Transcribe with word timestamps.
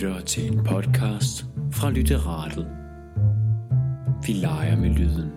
lytter 0.00 0.20
til 0.20 0.52
en 0.52 0.64
podcast 0.64 1.44
fra 1.72 1.90
Lytteratet. 1.90 2.66
Vi 4.26 4.32
leger 4.32 4.76
med 4.76 4.90
lyden. 4.90 5.30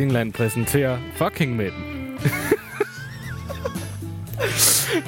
Datingland 0.00 0.32
præsenterer 0.32 0.98
fucking 1.16 1.56
mænd. 1.56 1.72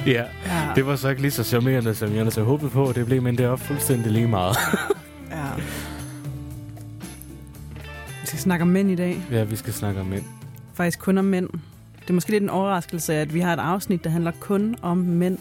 ja, 0.05 0.23
Ja, 0.45 0.71
det 0.75 0.85
var 0.85 0.95
så 0.95 1.09
ikke 1.09 1.21
lige 1.21 1.31
så 1.31 1.43
charmerende, 1.43 1.95
som 1.95 2.15
jeg 2.15 2.23
havde 2.25 2.41
håbet 2.45 2.71
på. 2.71 2.91
Det 2.95 3.05
blev, 3.05 3.21
men 3.21 3.37
det 3.37 3.45
er 3.45 3.55
fuldstændig 3.55 4.11
lige 4.11 4.27
meget. 4.27 4.55
ja. 5.31 5.43
Vi 8.21 8.27
skal 8.27 8.39
snakke 8.39 8.63
om 8.63 8.67
mænd 8.69 8.91
i 8.91 8.95
dag. 8.95 9.21
ja, 9.31 9.43
vi 9.43 9.55
skal 9.55 9.73
snakke 9.73 10.01
om 10.01 10.05
mænd. 10.07 10.23
Faktisk 10.73 10.99
kun 10.99 11.17
om 11.17 11.25
mænd. 11.25 11.49
Det 12.01 12.09
er 12.09 12.13
måske 12.13 12.31
lidt 12.31 12.43
en 12.43 12.49
overraskelse, 12.49 13.13
at 13.13 13.33
vi 13.33 13.39
har 13.39 13.53
et 13.53 13.59
afsnit, 13.59 14.03
der 14.03 14.09
handler 14.09 14.31
kun 14.39 14.75
om 14.81 14.97
mænd. 14.97 15.37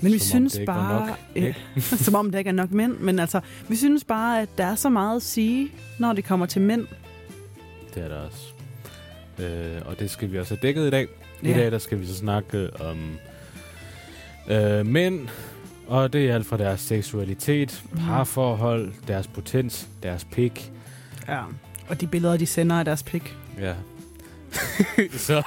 Men 0.00 0.12
vi 0.12 0.18
Som 0.18 0.42
om 0.42 0.48
synes 0.48 0.66
var 0.66 0.74
bare... 0.74 1.06
nok, 1.08 1.18
ikke? 1.34 1.56
som 2.04 2.14
om 2.14 2.30
der 2.30 2.38
ikke 2.38 2.48
er 2.48 2.52
nok 2.54 2.70
mænd. 2.72 2.96
Men 2.98 3.18
altså, 3.18 3.40
vi 3.68 3.76
synes 3.76 4.04
bare, 4.04 4.42
at 4.42 4.48
der 4.58 4.64
er 4.64 4.74
så 4.74 4.88
meget 4.88 5.16
at 5.16 5.22
sige, 5.22 5.68
når 5.98 6.12
det 6.12 6.24
kommer 6.24 6.46
til 6.46 6.62
mænd. 6.62 6.86
Det 7.94 8.02
er 8.04 8.08
der 8.08 8.16
også. 8.20 8.46
Øh, 9.38 9.82
og 9.86 9.98
det 9.98 10.10
skal 10.10 10.32
vi 10.32 10.38
også 10.38 10.54
have 10.54 10.60
dækket 10.68 10.86
i 10.86 10.90
dag. 10.90 11.06
I 11.42 11.48
Ja. 11.48 11.54
dag 11.58 11.72
der 11.72 11.78
skal 11.78 12.00
vi 12.00 12.06
så 12.06 12.14
snakke 12.14 12.70
om 12.80 13.18
øh, 14.50 14.86
mænd, 14.86 15.28
og 15.86 16.12
det 16.12 16.30
er 16.30 16.34
alt 16.34 16.46
fra 16.46 16.56
deres 16.56 16.80
seksualitet, 16.80 17.82
Mhm. 17.92 18.00
parforhold, 18.00 18.92
deres 19.08 19.26
potens, 19.26 19.88
deres 20.02 20.26
pik. 20.32 20.72
Ja. 21.28 21.42
Og 21.88 22.00
de 22.00 22.06
billeder, 22.06 22.36
de 22.36 22.46
sender 22.46 22.76
af 22.78 22.84
deres 22.84 23.02
pik. 23.02 23.36
Ja. 23.60 23.74
så 25.26 25.42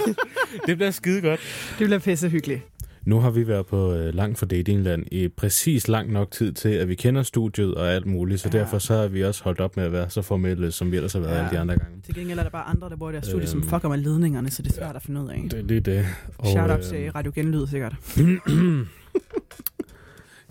det 0.66 0.76
bliver 0.76 0.90
skide 0.90 1.20
godt. 1.20 1.40
Det 1.78 1.86
bliver 1.86 1.98
pisse 1.98 2.28
hyggeligt. 2.28 2.62
Nu 3.04 3.20
har 3.20 3.30
vi 3.30 3.48
været 3.48 3.66
på 3.66 3.92
øh, 3.94 4.14
langt 4.14 4.38
for 4.38 4.46
datingland 4.46 5.04
i 5.12 5.28
præcis 5.28 5.88
lang 5.88 6.12
nok 6.12 6.30
tid 6.30 6.52
til, 6.52 6.68
at 6.68 6.88
vi 6.88 6.94
kender 6.94 7.22
studiet 7.22 7.74
og 7.74 7.92
alt 7.92 8.06
muligt, 8.06 8.40
så 8.40 8.50
Ja. 8.52 8.58
derfor 8.58 8.78
så 8.78 8.94
har 8.94 9.08
vi 9.08 9.24
også 9.24 9.44
holdt 9.44 9.60
op 9.60 9.76
med 9.76 9.84
at 9.84 9.92
være 9.92 10.10
så 10.10 10.22
formelle, 10.22 10.72
som 10.72 10.90
vi 10.92 10.96
ellers 10.96 11.12
har 11.12 11.20
været 11.20 11.32
Ja. 11.32 11.38
alle 11.38 11.50
de 11.50 11.58
andre 11.58 11.76
gange. 11.78 11.96
Til 12.04 12.14
gengæld 12.14 12.38
er 12.38 12.42
der 12.42 12.50
bare 12.50 12.64
andre, 12.64 12.88
der 12.88 12.96
bor 12.96 13.10
i 13.10 13.12
deres 13.12 13.26
studie, 13.26 13.46
som 13.46 13.60
Øhm. 13.60 13.68
fucker 13.68 13.88
med 13.88 13.98
ledningerne, 13.98 14.50
så 14.50 14.62
det 14.62 14.70
er 14.70 14.74
svært 14.74 14.96
at 14.96 15.02
finde 15.02 15.20
ud 15.22 15.28
af. 15.28 15.42
Det 15.50 15.58
er 15.58 15.62
lige 15.62 15.80
det. 15.80 16.06
Og, 16.38 16.46
Shout 16.46 16.70
out 16.70 16.78
øh, 16.78 16.84
til 16.84 17.10
Radio 17.10 17.32
Genlyd, 17.34 17.66
sikkert. 17.66 17.94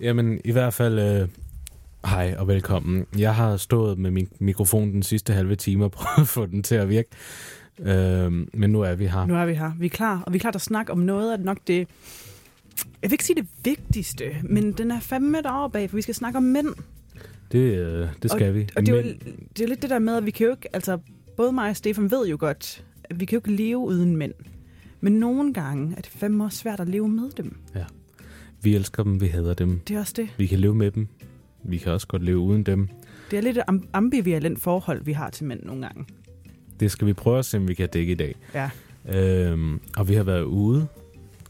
Jamen, 0.02 0.42
i 0.46 0.52
hvert 0.52 0.74
fald, 0.74 1.00
øh, 1.00 1.28
hej 2.06 2.36
og 2.38 2.48
velkommen. 2.48 3.06
Jeg 3.18 3.36
har 3.36 3.58
stået 3.58 3.98
med 3.98 4.12
min 4.12 4.28
mikrofon 4.40 4.92
den 4.92 5.04
sidste 5.04 5.34
halve 5.34 5.56
time 5.56 5.84
og 5.86 5.92
prøvet 5.98 6.22
at 6.22 6.28
få 6.28 6.46
den 6.46 6.64
til 6.64 6.76
at 6.76 6.90
virke. 6.90 7.10
Øh, 7.80 8.32
men 8.54 8.70
nu 8.70 8.82
er 8.82 8.96
vi 8.96 9.08
her. 9.08 9.26
Nu 9.26 9.36
er 9.36 9.46
vi 9.46 9.54
her. 9.54 9.72
Vi 9.80 9.86
er 9.86 9.90
klar, 9.90 10.24
og 10.26 10.34
vi 10.34 10.38
er 10.38 10.40
klar 10.40 10.52
til 10.52 10.58
at 10.58 10.62
snakke 10.62 10.92
om 10.92 10.98
noget 10.98 11.34
af 11.34 11.40
nok 11.40 11.58
det... 11.68 11.88
Jeg 13.02 13.10
vil 13.10 13.14
ikke 13.14 13.26
sige 13.26 13.42
det 13.42 13.48
vigtigste, 13.64 14.24
men 14.44 14.72
den 14.72 14.92
er 14.92 15.00
fandme 15.00 15.42
derovre 15.42 15.70
bag, 15.70 15.90
for 15.90 15.96
vi 15.98 16.02
skal 16.02 16.16
snakke 16.16 16.38
om 16.38 16.44
mænd. 16.44 16.68
Det, 17.52 17.60
øh, 17.60 18.08
det 18.24 18.32
skal 18.32 18.54
vi. 18.54 18.68
Og 18.76 18.86
det 18.86 18.90
er, 18.90 18.96
jo, 18.96 19.14
det 19.58 19.64
er 19.64 19.68
lidt 19.68 19.82
det 19.82 19.90
der 19.90 20.00
med, 20.00 20.16
at 20.18 20.26
vi 20.26 20.32
kan 20.32 20.46
jo 20.46 20.52
ikke... 20.52 20.76
Altså, 20.76 20.98
både 21.38 21.52
mig 21.52 21.70
og 21.70 21.76
Stefan 21.76 22.12
ved 22.12 22.28
jo 22.28 22.38
godt, 22.40 22.86
at 23.04 23.20
vi 23.20 23.26
kan 23.26 23.36
jo 23.36 23.40
ikke 23.40 23.64
leve 23.64 23.78
uden 23.78 24.18
mænd. 24.18 24.34
Men 25.02 25.14
nogle 25.14 25.54
gange 25.54 25.94
er 25.98 26.02
det 26.02 26.12
fandme 26.12 26.44
også 26.44 26.58
svært 26.58 26.80
at 26.80 26.90
leve 26.90 27.10
med 27.10 27.30
dem. 27.38 27.58
vi 28.62 28.76
elsker 28.76 29.04
dem, 29.04 29.22
vi 29.22 29.28
hader 29.28 29.54
dem. 29.54 29.80
Det 29.88 29.96
er 29.96 30.00
også 30.00 30.14
det. 30.16 30.30
Vi 30.38 30.48
kan 30.48 30.60
leve 30.60 30.76
med 30.76 30.92
dem. 30.92 31.08
Vi 31.64 31.78
kan 31.78 31.92
også 31.92 32.08
godt 32.08 32.24
leve 32.24 32.38
uden 32.38 32.64
dem. 32.64 32.90
Det 33.32 33.38
er 33.38 33.42
lidt 33.42 33.58
et 33.58 33.64
am- 33.72 33.88
ambivalent 33.94 34.62
forhold, 34.62 35.04
vi 35.04 35.14
har 35.14 35.30
til 35.30 35.46
mænd 35.46 35.64
nogle 35.64 35.82
gange. 35.82 36.06
Det 36.80 36.92
skal 36.92 37.08
vi 37.08 37.14
prøve 37.14 37.40
at 37.40 37.46
se, 37.46 37.58
om 37.58 37.68
vi 37.68 37.74
kan 37.74 37.90
dække 37.90 38.12
i 38.12 38.16
dag. 38.16 38.36
Ja. 38.54 38.70
Øhm, 39.20 39.80
og 39.98 40.10
vi 40.10 40.14
har 40.14 40.24
været 40.24 40.44
ude 40.44 40.88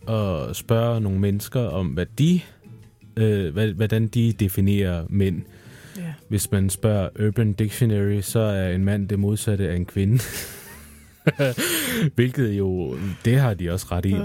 og 0.07 0.55
spørge 0.55 1.01
nogle 1.01 1.19
mennesker 1.19 1.61
om, 1.61 1.87
hvad 1.87 2.05
de, 2.19 2.41
øh, 3.17 3.73
hvordan 3.75 4.07
de 4.07 4.33
definerer 4.33 5.05
mænd. 5.09 5.41
Ja. 5.97 6.13
Hvis 6.27 6.51
man 6.51 6.69
spørger 6.69 7.09
Urban 7.27 7.53
Dictionary, 7.53 8.21
så 8.21 8.39
er 8.39 8.71
en 8.71 8.85
mand 8.85 9.09
det 9.09 9.19
modsatte 9.19 9.69
af 9.69 9.75
en 9.75 9.85
kvinde. 9.85 10.19
Hvilket 12.15 12.51
jo, 12.51 12.97
det 13.25 13.39
har 13.39 13.53
de 13.53 13.71
også 13.71 13.87
ret 13.91 14.05
i. 14.05 14.15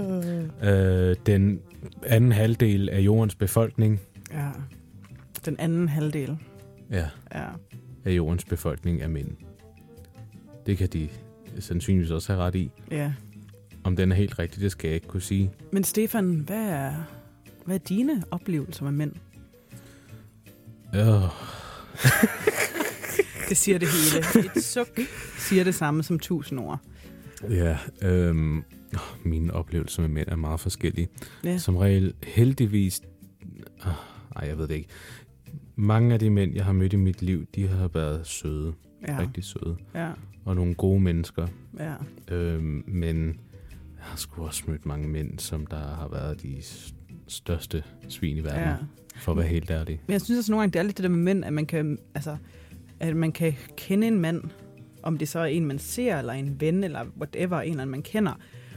Øh, 0.69 1.15
den 1.25 1.59
anden 2.03 2.31
halvdel 2.31 2.89
af 2.89 2.99
jordens 2.99 3.35
befolkning, 3.35 3.99
Ja. 4.33 4.49
Den 5.45 5.55
anden 5.59 5.87
halvdel. 5.89 6.37
ja, 6.91 7.05
Ja. 7.35 7.45
af 8.05 8.11
jordens 8.11 8.45
befolkning 8.45 9.01
er 9.01 9.07
mænd. 9.07 9.27
Det 10.65 10.77
kan 10.77 10.87
de 10.93 11.09
sandsynligvis 11.59 12.11
også 12.11 12.33
have 12.33 12.45
ret 12.45 12.55
i. 12.55 12.71
Ja. 12.91 13.13
Om 13.89 13.95
den 13.95 14.11
er 14.11 14.15
helt 14.15 14.39
rigtig, 14.39 14.61
det 14.61 14.71
skal 14.71 14.87
jeg 14.87 14.95
ikke 14.95 15.07
kunne 15.07 15.21
sige. 15.21 15.51
Men 15.71 15.83
Stefan, 15.83 16.33
hvad 16.35 16.69
er, 16.69 16.93
hvad 17.65 17.75
er 17.75 17.79
dine 17.79 18.23
oplevelser 18.31 18.83
med 18.83 18.91
mænd? 18.91 19.11
Øh, 20.95 21.21
Det 23.49 23.57
siger 23.57 23.77
det 23.77 23.87
hele. 23.87 24.49
Et 24.55 24.63
suk 24.63 24.99
siger 25.37 25.63
det 25.63 25.75
samme 25.75 26.03
som 26.03 26.19
tusind 26.19 26.59
ord. 26.59 26.79
ja, 27.49 27.77
øhm, 28.01 28.63
mine 29.25 29.53
oplevelser 29.53 30.01
med 30.01 30.09
mænd 30.09 30.27
er 30.27 30.35
meget 30.35 30.59
forskellige. 30.59 31.07
Ja. 31.43 31.57
Som 31.57 31.77
regel 31.77 32.13
heldigvis... 32.23 33.01
Øh, 33.85 33.91
ej, 34.35 34.47
jeg 34.47 34.57
ved 34.57 34.67
det 34.67 34.75
ikke. 34.75 34.89
Mange 35.75 36.13
af 36.13 36.19
de 36.19 36.29
mænd, 36.29 36.55
jeg 36.55 36.65
har 36.65 36.73
mødt 36.73 36.93
i 36.93 36.95
mit 36.95 37.21
liv, 37.21 37.45
de 37.55 37.67
har 37.67 37.87
været 37.87 38.27
søde. 38.27 38.73
Ja. 39.07 39.19
Rigtig 39.19 39.43
søde. 39.43 39.77
Ja. 39.95 40.09
Og 40.45 40.55
nogle 40.55 40.73
gode 40.75 40.99
mennesker. 40.99 41.47
Ja. 41.79 41.93
Øhm, 42.35 42.83
men 42.87 43.39
jeg 43.99 44.07
har 44.07 44.17
sgu 44.17 44.45
også 44.45 44.63
mødt 44.67 44.85
mange 44.85 45.07
mænd, 45.07 45.39
som 45.39 45.67
der 45.67 45.77
har 45.77 46.07
været 46.11 46.41
de 46.41 46.55
største 47.27 47.83
svin 48.09 48.37
i 48.37 48.43
verden. 48.43 48.61
ja. 48.61 48.75
For 49.15 49.31
at 49.31 49.37
være 49.37 49.47
helt 49.47 49.69
ærlig. 49.71 50.01
Men 50.07 50.13
jeg 50.13 50.21
synes 50.21 50.37
også 50.39 50.51
nogle 50.51 50.61
gange, 50.61 50.73
det 50.73 50.79
er 50.79 50.83
lidt 50.83 50.97
det 50.97 51.03
der 51.03 51.09
med 51.09 51.17
mænd, 51.17 51.45
at 51.45 51.53
man 51.53 51.65
kan, 51.65 51.97
altså, 52.15 52.37
at 52.99 53.15
man 53.15 53.31
kan 53.31 53.55
kende 53.77 54.07
en 54.07 54.19
mand, 54.19 54.43
om 55.03 55.17
det 55.17 55.27
så 55.29 55.39
er 55.39 55.45
en, 55.45 55.65
man 55.65 55.79
ser, 55.79 56.17
eller 56.17 56.33
en 56.33 56.61
ven, 56.61 56.83
eller 56.83 57.05
whatever, 57.17 57.61
en 57.61 57.69
eller 57.69 57.81
anden, 57.81 57.91
man 57.91 58.01
kender. 58.01 58.33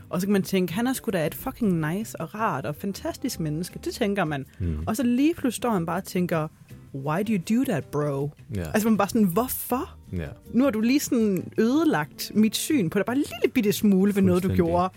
Og 0.08 0.20
så 0.20 0.26
kan 0.26 0.32
man 0.32 0.42
tænke, 0.42 0.72
han 0.72 0.86
er 0.86 0.92
sgu 0.92 1.10
da 1.10 1.26
et 1.26 1.34
fucking 1.34 1.92
nice 1.92 2.20
og 2.20 2.34
rart 2.34 2.66
og 2.66 2.76
fantastisk 2.76 3.40
menneske. 3.40 3.78
Det 3.84 3.94
tænker 3.94 4.24
man. 4.24 4.46
Mm. 4.58 4.78
Og 4.86 4.96
så 4.96 5.02
lige 5.02 5.34
pludselig 5.34 5.56
står 5.56 5.70
han 5.70 5.86
bare 5.86 5.96
og 5.96 6.04
tænker, 6.04 6.48
why 6.94 7.22
do 7.28 7.32
you 7.32 7.58
do 7.58 7.64
that, 7.64 7.84
bro? 7.84 8.30
Ja. 8.54 8.62
Altså 8.62 8.88
man 8.88 8.98
bare 8.98 9.08
sådan, 9.08 9.26
hvorfor? 9.26 9.96
ja. 10.12 10.26
Nu 10.52 10.64
har 10.64 10.70
du 10.70 10.80
lige 10.80 11.00
sådan 11.00 11.52
ødelagt 11.58 12.32
mit 12.34 12.56
syn 12.56 12.90
på 12.90 12.98
det. 12.98 13.06
Bare 13.06 13.16
en 13.16 13.22
lille 13.22 13.52
bitte 13.54 13.72
smule 13.72 14.14
ved 14.14 14.22
noget, 14.22 14.42
du 14.42 14.54
gjorde. 14.54 14.92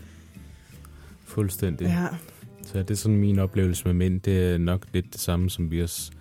Fuldstændig. 1.36 1.86
Ja. 1.88 2.08
Så 2.64 2.78
det 2.80 2.92
er 2.92 2.96
sådan 2.96 3.18
min 3.18 3.40
oplevelse 3.40 3.86
med 3.86 3.94
mænd. 3.94 4.22
Det 4.22 4.54
er 4.54 4.58
nok 4.58 4.86
lidt 4.94 5.14
det 5.14 5.22
samme, 5.22 5.50
som 5.50 5.72
vi 5.72 5.82
også 5.84 6.12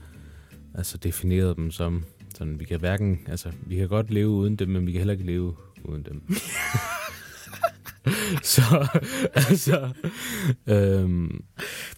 altså, 0.75 0.99
definerede 0.99 1.55
dem 1.55 1.71
som. 1.71 2.05
Sådan, 2.39 2.61
vi 2.61 2.65
kan 2.65 2.81
hverken, 2.81 3.19
altså, 3.29 3.49
vi 3.67 3.77
kan 3.77 3.89
godt 3.89 4.11
leve 4.11 4.29
uden 4.29 4.57
dem, 4.57 4.69
men 4.69 4.87
vi 4.87 4.93
kan 4.93 4.99
heller 4.99 5.13
ikke 5.13 5.25
leve 5.27 5.55
uden 5.85 6.03
dem. 6.05 6.23
så, 8.43 8.89
altså, 9.35 9.89
øhm, 10.67 11.45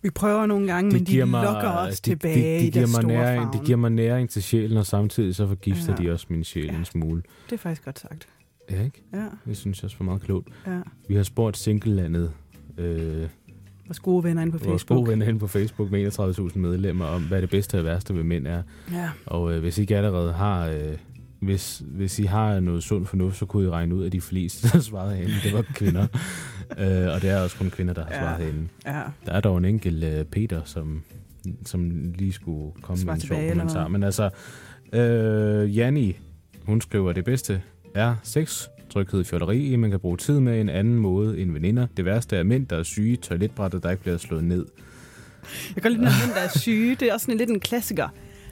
Vi 0.02 0.10
prøver 0.10 0.46
nogle 0.46 0.66
gange, 0.72 0.92
men 0.92 1.04
de 1.04 1.20
lokker 1.20 1.70
os 1.70 2.00
tilbage 2.00 2.58
de, 2.58 2.60
de, 2.60 2.66
de 2.66 2.70
giver 2.70 2.86
mig 2.86 2.94
store 2.94 3.06
næring, 3.06 3.42
favn. 3.42 3.60
De 3.60 3.66
giver 3.66 3.78
mig 3.78 3.90
næring 3.90 4.30
til 4.30 4.42
sjælen, 4.42 4.76
og 4.76 4.86
samtidig 4.86 5.34
så 5.34 5.46
forgifter 5.48 5.94
ja. 5.98 6.02
de 6.04 6.12
også 6.12 6.26
min 6.30 6.44
sjæl 6.44 6.64
Ja. 6.64 6.78
en 6.78 6.84
smule. 6.84 7.22
Det 7.46 7.52
er 7.52 7.58
faktisk 7.58 7.84
godt 7.84 7.98
sagt. 7.98 8.28
Ja, 8.70 8.84
ikke? 8.84 9.02
Ja, 9.12 9.26
Det 9.46 9.56
synes 9.56 9.78
jeg 9.78 9.84
også 9.84 9.96
var 9.98 10.04
meget 10.04 10.22
klogt. 10.22 10.48
ja. 10.66 10.80
Vi 11.08 11.14
har 11.14 11.22
spurgt 11.22 11.56
singlelandet, 11.56 12.32
øh, 12.78 13.28
Vores 13.86 14.00
gode 14.00 14.24
venner 14.24 14.42
inde 14.42 14.52
på 14.52 14.58
vores 14.58 14.82
Facebook. 14.82 14.96
gode 14.98 15.10
venner 15.10 15.26
hen 15.26 15.38
på 15.38 15.46
Facebook 15.46 15.90
med 15.90 16.18
31.000 16.52 16.58
medlemmer, 16.58 17.04
om 17.04 17.22
hvad 17.22 17.42
det 17.42 17.50
bedste 17.50 17.78
og 17.78 17.84
værste 17.84 18.14
ved 18.16 18.22
mænd 18.22 18.46
er. 18.46 18.62
Ja. 18.92 19.10
Og 19.26 19.52
øh, 19.54 19.60
hvis 19.60 19.78
I 19.78 19.80
ikke 19.80 19.96
allerede 19.96 20.32
har... 20.32 20.66
Øh, 20.68 20.96
hvis, 21.40 21.82
hvis 21.86 22.18
I 22.18 22.22
har 22.22 22.60
noget 22.60 22.82
sund 22.82 23.06
fornuft, 23.06 23.36
så 23.36 23.46
kunne 23.46 23.64
I 23.64 23.68
regne 23.70 23.94
ud, 23.94 24.04
at 24.06 24.12
de 24.12 24.20
fleste, 24.20 24.68
der 24.72 24.80
svarede 24.80 25.16
herinde, 25.16 25.34
det 25.44 25.52
var 25.52 25.62
kvinder. 25.74 26.02
øh, 26.80 27.14
og 27.14 27.22
det 27.22 27.30
er 27.30 27.40
også 27.40 27.56
kun 27.58 27.70
kvinder, 27.70 27.94
der 27.94 28.04
har 28.04 28.10
Ja. 28.14 28.20
svaret 28.20 28.42
herinde. 28.44 28.68
Ja. 28.86 29.02
Der 29.26 29.32
er 29.32 29.40
dog 29.40 29.58
en 29.58 29.64
enkelt 29.64 30.04
øh, 30.04 30.24
Peter, 30.24 30.60
som, 30.64 31.02
som 31.64 31.90
lige 32.14 32.32
skulle 32.32 32.72
komme 32.82 33.02
Svar 33.02 33.12
med 33.12 33.20
en 33.22 33.26
sjov 33.26 33.38
kommentar. 33.48 33.88
Men 33.88 34.02
altså, 34.02 34.30
øh, 34.92 35.76
Janni, 35.76 36.16
hun 36.64 36.80
skriver, 36.80 37.10
at 37.10 37.16
det 37.16 37.24
bedste 37.24 37.62
er 37.94 38.14
sex, 38.22 38.66
tryghed, 38.96 39.24
fjolleri, 39.24 39.76
man 39.76 39.90
kan 39.90 40.00
bruge 40.00 40.16
tid 40.16 40.40
med 40.40 40.60
en 40.60 40.68
anden 40.68 40.94
måde 40.94 41.38
end 41.40 41.52
veninder. 41.52 41.86
Det 41.96 42.04
værste 42.04 42.36
er 42.36 42.42
mænd, 42.42 42.66
der 42.66 42.78
er 42.78 42.82
syge, 42.82 43.16
toiletbrættet, 43.16 43.82
der 43.82 43.90
ikke 43.90 44.02
bliver 44.02 44.18
slået 44.18 44.44
ned. 44.44 44.66
Jeg 45.74 45.82
kan 45.82 45.92
lide, 45.92 46.02
når 46.04 46.10
mænd, 46.26 46.34
der 46.34 46.40
er 46.40 46.58
syge. 46.58 46.94
Det 46.94 47.08
er 47.08 47.12
også 47.12 47.24
sådan 47.24 47.38
lidt 47.38 47.50
en 47.50 47.60
klassiker. 47.60 48.08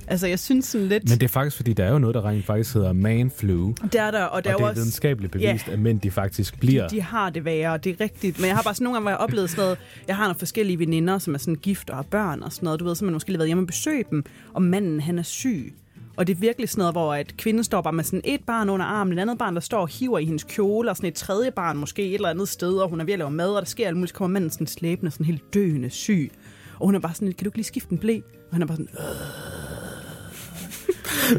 Altså, 0.07 0.27
jeg 0.27 0.39
synes 0.39 0.65
sådan 0.65 0.89
lidt... 0.89 1.09
Men 1.09 1.19
det 1.19 1.23
er 1.23 1.29
faktisk, 1.29 1.57
fordi 1.57 1.73
der 1.73 1.85
er 1.85 1.93
jo 1.93 1.99
noget, 1.99 2.15
der 2.15 2.25
rent 2.29 2.45
faktisk 2.45 2.75
hedder 2.75 2.93
man 2.93 3.31
flu. 3.31 3.73
det 3.93 3.95
er 3.95 4.11
der, 4.11 4.23
og 4.25 4.45
det 4.45 4.51
er 4.51 4.55
og 4.55 4.59
det 4.59 4.65
er 4.65 4.69
også... 4.69 4.81
videnskabeligt 4.81 5.33
bevist, 5.33 5.69
Ja. 5.69 5.73
at 5.73 5.79
mænd 5.79 6.01
de 6.01 6.11
faktisk 6.11 6.61
bliver. 6.61 6.89
De 6.89 7.01
har 7.03 7.31
det 7.31 7.45
værre, 7.45 7.73
og 7.73 7.85
det 7.85 7.91
er 8.01 8.05
rigtigt. 8.05 8.39
Men 8.41 8.47
jeg 8.47 8.57
har 8.57 8.63
bare 8.63 8.75
sådan 8.75 8.85
nogle 8.85 8.95
gange, 8.97 9.03
hvor 9.03 9.11
jeg 9.11 9.17
har 9.19 9.25
oplevet 9.25 9.51
sådan 9.51 9.63
noget. 9.65 9.79
Jeg 10.09 10.17
har 10.17 10.25
nogle 10.25 10.39
forskellige 10.39 10.79
veninder, 10.79 11.19
som 11.19 11.35
er 11.35 11.39
sådan 11.39 11.55
gift 11.55 11.91
og 11.91 11.97
har 11.97 12.03
børn 12.03 12.43
og 12.43 12.53
sådan 12.53 12.65
noget. 12.65 12.81
Du 12.81 12.85
ved, 12.85 12.95
så 12.95 13.05
man 13.05 13.15
måske 13.15 13.31
lige 13.31 13.39
været 13.39 13.49
hjemme 13.49 13.63
og 13.63 13.67
besøge 13.67 14.05
dem, 14.11 14.25
og 14.53 14.63
manden 14.63 15.01
han 15.01 15.19
er 15.19 15.23
syg. 15.23 15.75
Og 16.17 16.27
det 16.27 16.37
er 16.37 16.41
virkelig 16.41 16.69
sådan 16.69 16.81
noget, 16.81 16.95
hvor 16.95 17.15
at 17.15 17.37
kvinden 17.37 17.65
står 17.65 17.81
bare 17.81 17.93
med 17.93 18.05
sådan 18.05 18.21
et 18.25 18.41
barn 18.47 18.69
under 18.69 18.87
armen, 18.87 19.19
et 19.19 19.23
andet 19.23 19.39
barn, 19.39 19.55
der 19.55 19.61
står 19.61 19.81
og 19.81 19.89
hiver 19.89 20.19
i 20.19 20.25
hendes 20.25 20.45
kjole, 20.45 20.91
og 20.91 20.97
sådan 20.97 21.09
et 21.09 21.15
tredje 21.15 21.51
barn 21.51 21.77
måske 21.77 22.03
et 22.09 22.15
eller 22.15 22.29
andet 22.29 22.49
sted, 22.49 22.73
og 22.75 22.89
hun 22.89 23.01
er 23.01 23.05
ved 23.05 23.13
at 23.13 23.19
lave 23.19 23.31
mad, 23.31 23.51
og 23.51 23.63
der 23.63 23.67
sker 23.67 23.87
alt 23.87 23.97
muligt, 23.97 24.11
så 24.11 24.15
kommer 24.15 24.33
manden 24.33 24.51
sådan 24.51 24.67
slæbende, 24.67 25.11
sådan 25.11 25.27
helt 25.27 25.55
døende 25.55 25.91
syg. 25.91 26.31
Og 26.79 26.87
hun 26.87 26.95
er 26.95 26.99
bare 26.99 27.15
sådan, 27.15 27.29
kan 27.29 27.45
du 27.45 27.49
ikke 27.49 27.59
lige 27.59 27.65
skifte 27.67 27.93
en 27.93 27.99
blæ? 27.99 28.17
Og 28.51 28.53
han 28.53 28.63
er 28.63 28.67
bare 28.67 28.77
sådan, 28.77 28.89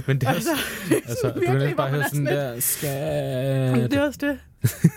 Men 0.07 0.21
det 0.21 0.29
er 0.29 0.33
også, 0.35 0.49
altså, 0.91 1.31
du 1.35 1.39
kan 1.41 1.53
virkelig, 1.53 1.75
bare 1.75 1.91
man 1.91 1.95
høre 1.95 2.03
er 2.03 2.07
sådan 2.09 2.25
der, 2.25 2.59
skat. 2.59 3.91
det 3.91 3.99
er 3.99 4.05
også 4.05 4.19
det. 4.21 4.37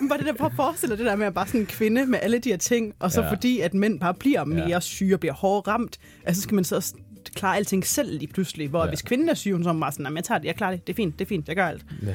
Men 0.00 0.08
Bare 0.08 0.18
det 0.18 0.26
der, 0.26 0.32
prøv 0.32 0.46
at 0.46 0.52
forestille 0.56 0.90
dig 0.90 0.98
det 0.98 1.06
der 1.06 1.16
med 1.16 1.26
at 1.26 1.34
bare 1.34 1.46
sådan 1.46 1.60
en 1.60 1.66
kvinde 1.66 2.06
med 2.06 2.18
alle 2.22 2.38
de 2.38 2.48
her 2.48 2.56
ting, 2.56 2.94
og 2.98 3.12
så 3.12 3.22
Ja. 3.22 3.30
fordi 3.30 3.60
at 3.60 3.74
mænd 3.74 4.00
bare 4.00 4.14
bliver 4.14 4.44
mere 4.44 4.68
Ja. 4.68 4.80
syge 4.80 5.14
og 5.14 5.20
bliver 5.20 5.32
hårdt 5.32 5.68
ramt, 5.68 5.98
altså 6.24 6.42
skal 6.42 6.54
man 6.54 6.64
så 6.64 6.76
også 6.76 6.94
klare 7.34 7.56
alting 7.56 7.86
selv 7.86 8.18
lige 8.18 8.32
pludselig, 8.32 8.68
hvor 8.68 8.82
Ja. 8.84 8.88
hvis 8.88 9.02
kvinden 9.02 9.28
er 9.28 9.34
syg, 9.34 9.52
hun 9.52 9.64
så 9.64 9.72
bare 9.80 9.92
sådan, 9.92 10.06
"Jamen, 10.06 10.16
jeg 10.16 10.24
tager 10.24 10.38
det, 10.38 10.46
jeg 10.46 10.54
klarer 10.56 10.70
det, 10.76 10.86
det 10.86 10.92
er 10.92 10.96
fint, 10.96 11.18
det 11.18 11.24
er 11.24 11.28
fint, 11.28 11.48
jeg 11.48 11.56
gør 11.56 11.66
alt. 11.66 11.84
Ja, 12.06 12.14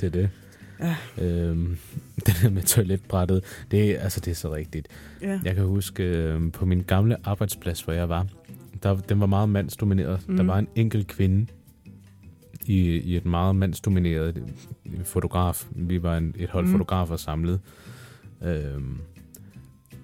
det 0.00 0.06
er 0.06 0.10
det. 0.10 0.30
Ja. 0.80 0.96
Øhm, 1.24 1.78
det 2.26 2.34
der 2.42 2.50
med 2.50 2.62
toiletbrættet, 2.62 3.44
det, 3.70 3.90
er- 3.90 4.00
altså, 4.00 4.20
det 4.20 4.30
er 4.30 4.34
så 4.34 4.54
rigtigt. 4.54 4.88
Ja. 5.22 5.40
Jeg 5.44 5.54
kan 5.54 5.64
huske, 5.64 6.02
øh, 6.02 6.52
på 6.52 6.66
min 6.66 6.80
gamle 6.82 7.16
arbejdsplads, 7.24 7.80
hvor 7.82 7.92
jeg 7.92 8.08
var, 8.08 8.26
der, 8.82 8.96
den 8.96 9.20
var 9.20 9.26
meget 9.26 9.48
mandsdomineret. 9.48 10.28
Mm. 10.28 10.36
Der 10.36 10.42
Mhm. 10.42 10.48
var 10.48 10.58
en 10.58 10.68
enkelt 10.74 11.06
kvinde 11.06 11.46
i, 12.66 12.80
i 12.90 13.16
et 13.16 13.24
meget 13.24 13.56
mandsdomineret 13.56 14.42
øh, 14.86 15.04
fotograf. 15.04 15.64
Vi 15.70 16.02
var 16.02 16.16
en, 16.16 16.34
et 16.38 16.48
hold 16.50 16.64
mm. 16.66 16.70
fotografer 16.72 17.16
samlet. 17.16 17.60
Øhm, 18.42 18.98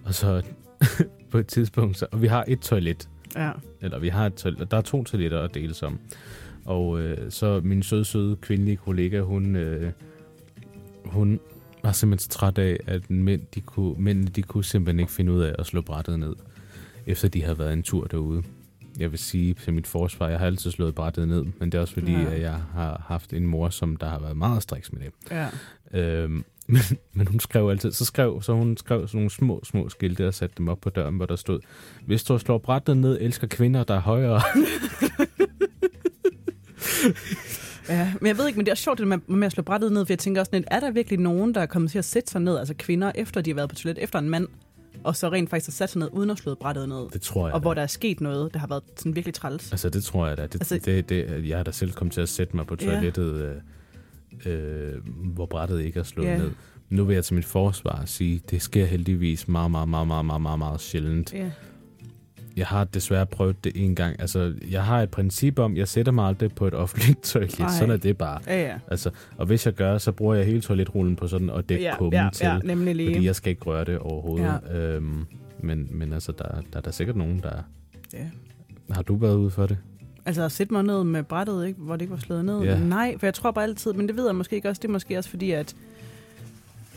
og 0.04 0.14
så 0.14 0.42
på 1.30 1.38
et 1.38 1.46
tidspunkt, 1.46 1.96
så, 1.98 2.06
og 2.12 2.22
vi 2.22 2.26
har 2.26 2.44
et 2.48 2.60
toilet, 2.60 3.08
Ja. 3.36 3.52
eller 3.80 3.98
vi 3.98 4.08
har 4.08 4.26
et 4.26 4.56
der 4.70 4.76
er 4.76 4.80
to 4.80 5.04
toiletter 5.04 5.40
at 5.42 5.54
dele 5.54 5.74
om. 5.82 5.98
Og 6.64 7.00
øh, 7.00 7.30
så 7.30 7.60
min 7.64 7.82
søde, 7.82 8.04
søde 8.04 8.36
kvindelige 8.36 8.76
kollega, 8.76 9.20
hun, 9.20 9.56
øh, 9.56 9.92
hun 11.04 11.40
var 11.82 11.92
simpelthen 11.92 12.30
så 12.30 12.38
træt 12.38 12.58
af, 12.58 12.76
at 12.86 13.10
mænd, 13.10 13.42
de 13.54 13.60
kunne, 13.60 13.94
mændene 13.98 14.28
de 14.28 14.42
kunne 14.42 14.64
simpelthen 14.64 15.00
ikke 15.00 15.12
finde 15.12 15.32
ud 15.32 15.42
af 15.42 15.54
at 15.58 15.66
slå 15.66 15.80
brættet 15.80 16.18
ned, 16.18 16.34
efter 17.06 17.28
de 17.28 17.42
havde 17.42 17.58
været 17.58 17.72
en 17.72 17.82
tur 17.82 18.04
derude. 18.04 18.42
Jeg 18.98 19.10
vil 19.10 19.18
sige 19.18 19.54
til 19.54 19.72
mit 19.72 19.86
forsvar, 19.86 20.28
jeg 20.28 20.38
har 20.38 20.46
altid 20.46 20.70
slået 20.70 20.94
brættet 20.94 21.28
ned, 21.28 21.44
men 21.58 21.72
det 21.72 21.78
er 21.78 21.82
også 21.82 21.94
fordi, 21.94 22.12
ja. 22.12 22.30
at 22.30 22.40
jeg 22.40 22.60
har 22.72 23.04
haft 23.08 23.32
en 23.32 23.46
mor, 23.46 23.68
som 23.68 23.96
der 23.96 24.08
har 24.08 24.18
været 24.18 24.36
meget 24.36 24.62
striks 24.62 24.92
med 24.92 25.00
det. 25.00 25.12
ja. 25.30 25.48
Øhm, 25.94 26.44
men, 26.72 26.98
men 27.12 27.26
hun 27.26 27.40
skrev 27.40 27.68
altid, 27.68 27.92
så 27.92 28.04
skrev, 28.04 28.42
så 28.42 28.52
hun 28.52 28.76
skrev 28.76 29.08
sådan 29.08 29.18
nogle 29.18 29.30
små, 29.30 29.60
små 29.64 29.88
skilte 29.88 30.26
og 30.28 30.34
satte 30.34 30.54
dem 30.58 30.68
op 30.68 30.80
på 30.80 30.90
døren, 30.90 31.16
hvor 31.16 31.26
der 31.26 31.36
stod, 31.36 31.60
hvis 32.06 32.22
du 32.24 32.38
slår 32.38 32.58
brættet 32.58 32.96
ned, 32.96 33.18
elsker 33.20 33.46
kvinder, 33.46 33.84
der 33.84 33.94
er 33.94 34.00
højere. 34.00 34.40
Ja, 37.88 38.12
men 38.20 38.26
jeg 38.26 38.38
ved 38.38 38.46
ikke, 38.46 38.56
men 38.56 38.66
det 38.66 38.72
er 38.72 38.76
sjovt 38.76 38.98
det 38.98 39.08
med, 39.08 39.18
med 39.26 39.46
at 39.46 39.52
slå 39.52 39.62
brættet 39.62 39.92
ned, 39.92 40.06
for 40.06 40.12
jeg 40.12 40.18
tænker 40.18 40.40
også 40.40 40.50
lidt, 40.52 40.64
er 40.70 40.80
der 40.80 40.90
virkelig 40.90 41.18
nogen, 41.18 41.54
der 41.54 41.60
er 41.60 41.66
kommet 41.66 41.90
til 41.90 41.98
at 41.98 42.04
sætte 42.04 42.30
sig 42.30 42.40
ned, 42.40 42.58
altså 42.58 42.74
kvinder, 42.78 43.12
efter 43.14 43.40
de 43.40 43.50
har 43.50 43.54
været 43.54 43.68
på 43.68 43.74
toilet, 43.74 44.02
efter 44.02 44.18
en 44.18 44.30
mand, 44.30 44.46
og 45.04 45.16
så 45.16 45.28
rent 45.28 45.50
faktisk 45.50 45.68
har 45.68 45.72
sat 45.72 45.90
sig 45.90 45.98
ned, 45.98 46.08
uden 46.12 46.30
at 46.30 46.38
slå 46.38 46.54
brættet 46.54 46.88
ned, 46.88 47.10
Det 47.12 47.20
tror 47.20 47.46
jeg 47.46 47.54
og 47.54 47.60
hvor 47.60 47.74
da. 47.74 47.78
der 47.78 47.82
er 47.82 47.86
sket 47.86 48.20
noget, 48.20 48.52
der 48.54 48.60
har 48.60 48.66
været 48.66 48.82
sådan 48.96 49.16
virkelig 49.16 49.34
træls. 49.34 49.72
Altså, 49.72 49.90
det 49.90 50.04
tror 50.04 50.26
jeg 50.26 50.36
da. 50.36 50.42
Det, 50.42 50.54
Altså- 50.54 50.78
det, 50.84 51.08
det, 51.08 51.48
jeg 51.48 51.58
er 51.58 51.62
da 51.62 51.70
selv 51.70 51.92
kommet 51.92 52.12
til 52.14 52.20
at 52.20 52.28
sætte 52.28 52.56
mig 52.56 52.66
på 52.66 52.76
Ja. 52.80 52.86
toilettet, 52.86 53.34
øh, 53.34 53.54
øh, 54.46 54.94
hvor 55.34 55.46
brættet 55.46 55.80
ikke 55.80 55.98
er 55.98 56.02
slået 56.04 56.26
Ja. 56.26 56.38
ned. 56.38 56.50
Nu 56.90 57.04
vil 57.04 57.14
jeg 57.14 57.24
til 57.24 57.34
mit 57.34 57.44
forsvar 57.44 58.02
sige, 58.04 58.40
det 58.50 58.62
sker 58.62 58.84
heldigvis 58.84 59.48
meget, 59.48 59.70
meget, 59.70 59.88
meget, 59.88 60.06
meget, 60.06 60.24
meget, 60.26 60.42
meget, 60.42 60.58
meget 60.58 60.80
sjældent. 60.80 61.32
Ja. 61.34 61.50
Jeg 62.56 62.66
har 62.66 62.84
desværre 62.84 63.26
prøvet 63.26 63.64
det 63.64 63.72
en 63.74 63.94
gang. 63.94 64.20
Altså, 64.20 64.54
jeg 64.70 64.84
har 64.84 65.02
et 65.02 65.10
princip 65.10 65.58
om, 65.58 65.76
jeg 65.76 65.88
sætter 65.88 66.12
mig 66.12 66.26
aldrig 66.26 66.52
på 66.54 66.66
et 66.66 66.74
offentligt 66.74 67.22
toilet. 67.32 67.60
Ej. 67.60 67.68
Sådan 67.78 67.90
er 67.90 67.96
det 67.96 68.18
bare. 68.18 68.40
Ja, 68.46 68.62
ja. 68.62 68.78
Altså, 68.90 69.10
og 69.36 69.46
hvis 69.46 69.66
jeg 69.66 69.74
gør, 69.74 69.98
så 69.98 70.12
bruger 70.12 70.34
jeg 70.34 70.46
hele 70.46 70.60
toiletrullen 70.60 71.16
på 71.16 71.28
sådan 71.28 71.50
at 71.50 71.68
dække 71.68 71.84
Ja, 71.84 71.96
kummen 71.96 72.12
ja, 72.22 72.28
til. 72.32 72.44
ja, 72.46 72.58
nemlig 72.58 72.94
lige. 72.94 73.14
Fordi 73.14 73.26
jeg 73.26 73.34
skal 73.36 73.50
ikke 73.50 73.62
røre 73.64 73.84
det 73.84 73.98
overhovedet. 73.98 74.60
Ja. 74.70 74.78
Øhm, 74.78 75.24
men, 75.62 75.88
men 75.90 76.12
altså, 76.12 76.32
der, 76.32 76.44
der 76.72 76.76
er 76.78 76.80
der 76.80 76.90
sikkert 76.90 77.16
nogen, 77.16 77.40
der... 77.42 77.62
Ja. 78.12 78.26
Har 78.90 79.02
du 79.02 79.16
været 79.16 79.36
ude 79.36 79.50
for 79.50 79.66
det? 79.66 79.78
Altså 80.24 80.42
at 80.42 80.52
sætte 80.52 80.72
mig 80.72 80.82
ned 80.82 81.04
med 81.04 81.22
brættet, 81.22 81.66
ikke, 81.66 81.80
hvor 81.80 81.94
det 81.96 82.00
ikke 82.02 82.12
var 82.12 82.18
slået 82.20 82.44
ned. 82.44 82.60
Ja. 82.62 82.78
Nej, 82.78 83.18
for 83.18 83.26
jeg 83.26 83.34
tror 83.34 83.50
bare 83.50 83.64
altid, 83.64 83.92
men 83.92 84.08
det 84.08 84.16
ved 84.16 84.26
jeg 84.26 84.34
måske 84.36 84.56
ikke 84.56 84.68
også. 84.68 84.80
Det 84.82 84.88
er 84.88 84.92
måske 84.92 85.18
også 85.18 85.30
fordi, 85.30 85.50
at... 85.50 85.76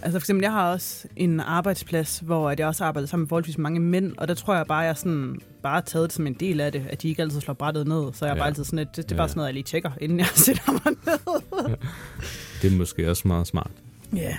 Altså 0.02 0.20
for 0.20 0.24
eksempel, 0.24 0.42
jeg 0.44 0.52
har 0.52 0.72
også 0.72 1.08
en 1.16 1.40
arbejdsplads, 1.40 2.20
hvor 2.20 2.50
at 2.50 2.60
jeg 2.60 2.68
også 2.68 2.84
har 2.84 2.88
arbejdet 2.88 3.10
sammen 3.10 3.24
med 3.24 3.28
forholdsvis 3.30 3.58
mange 3.58 3.80
mænd, 3.80 4.14
og 4.18 4.28
der 4.28 4.34
tror 4.34 4.56
jeg 4.56 4.66
bare, 4.68 4.84
at 4.84 4.88
jeg 4.88 4.98
sådan, 4.98 5.40
bare 5.62 5.74
har 5.74 5.82
taget 5.82 6.04
det 6.04 6.14
som 6.14 6.28
en 6.28 6.34
del 6.34 6.62
af 6.62 6.72
det, 6.72 6.86
at 6.90 7.02
de 7.02 7.10
ikke 7.10 7.22
altid 7.22 7.42
slår 7.42 7.54
brættet 7.54 7.88
ned. 7.88 8.14
Så 8.14 8.26
jeg 8.26 8.36
Ja. 8.36 8.40
bare 8.40 8.48
altid 8.48 8.64
sådan, 8.64 8.80
at 8.80 8.88
det, 8.96 9.10
det 9.10 9.12
er 9.12 9.16
bare 9.18 9.24
Ja. 9.24 9.28
sådan 9.28 9.38
noget, 9.38 9.48
jeg 9.48 9.54
lige 9.54 9.64
tjekker, 9.64 9.92
inden 10.02 10.20
jeg 10.20 10.28
sætter 10.46 10.72
mig 10.72 10.82
ned. 11.06 11.76
Det 12.62 12.74
er 12.74 12.78
måske 12.78 13.10
også 13.10 13.28
meget 13.28 13.48
smart. 13.48 13.72
Ja. 14.16 14.38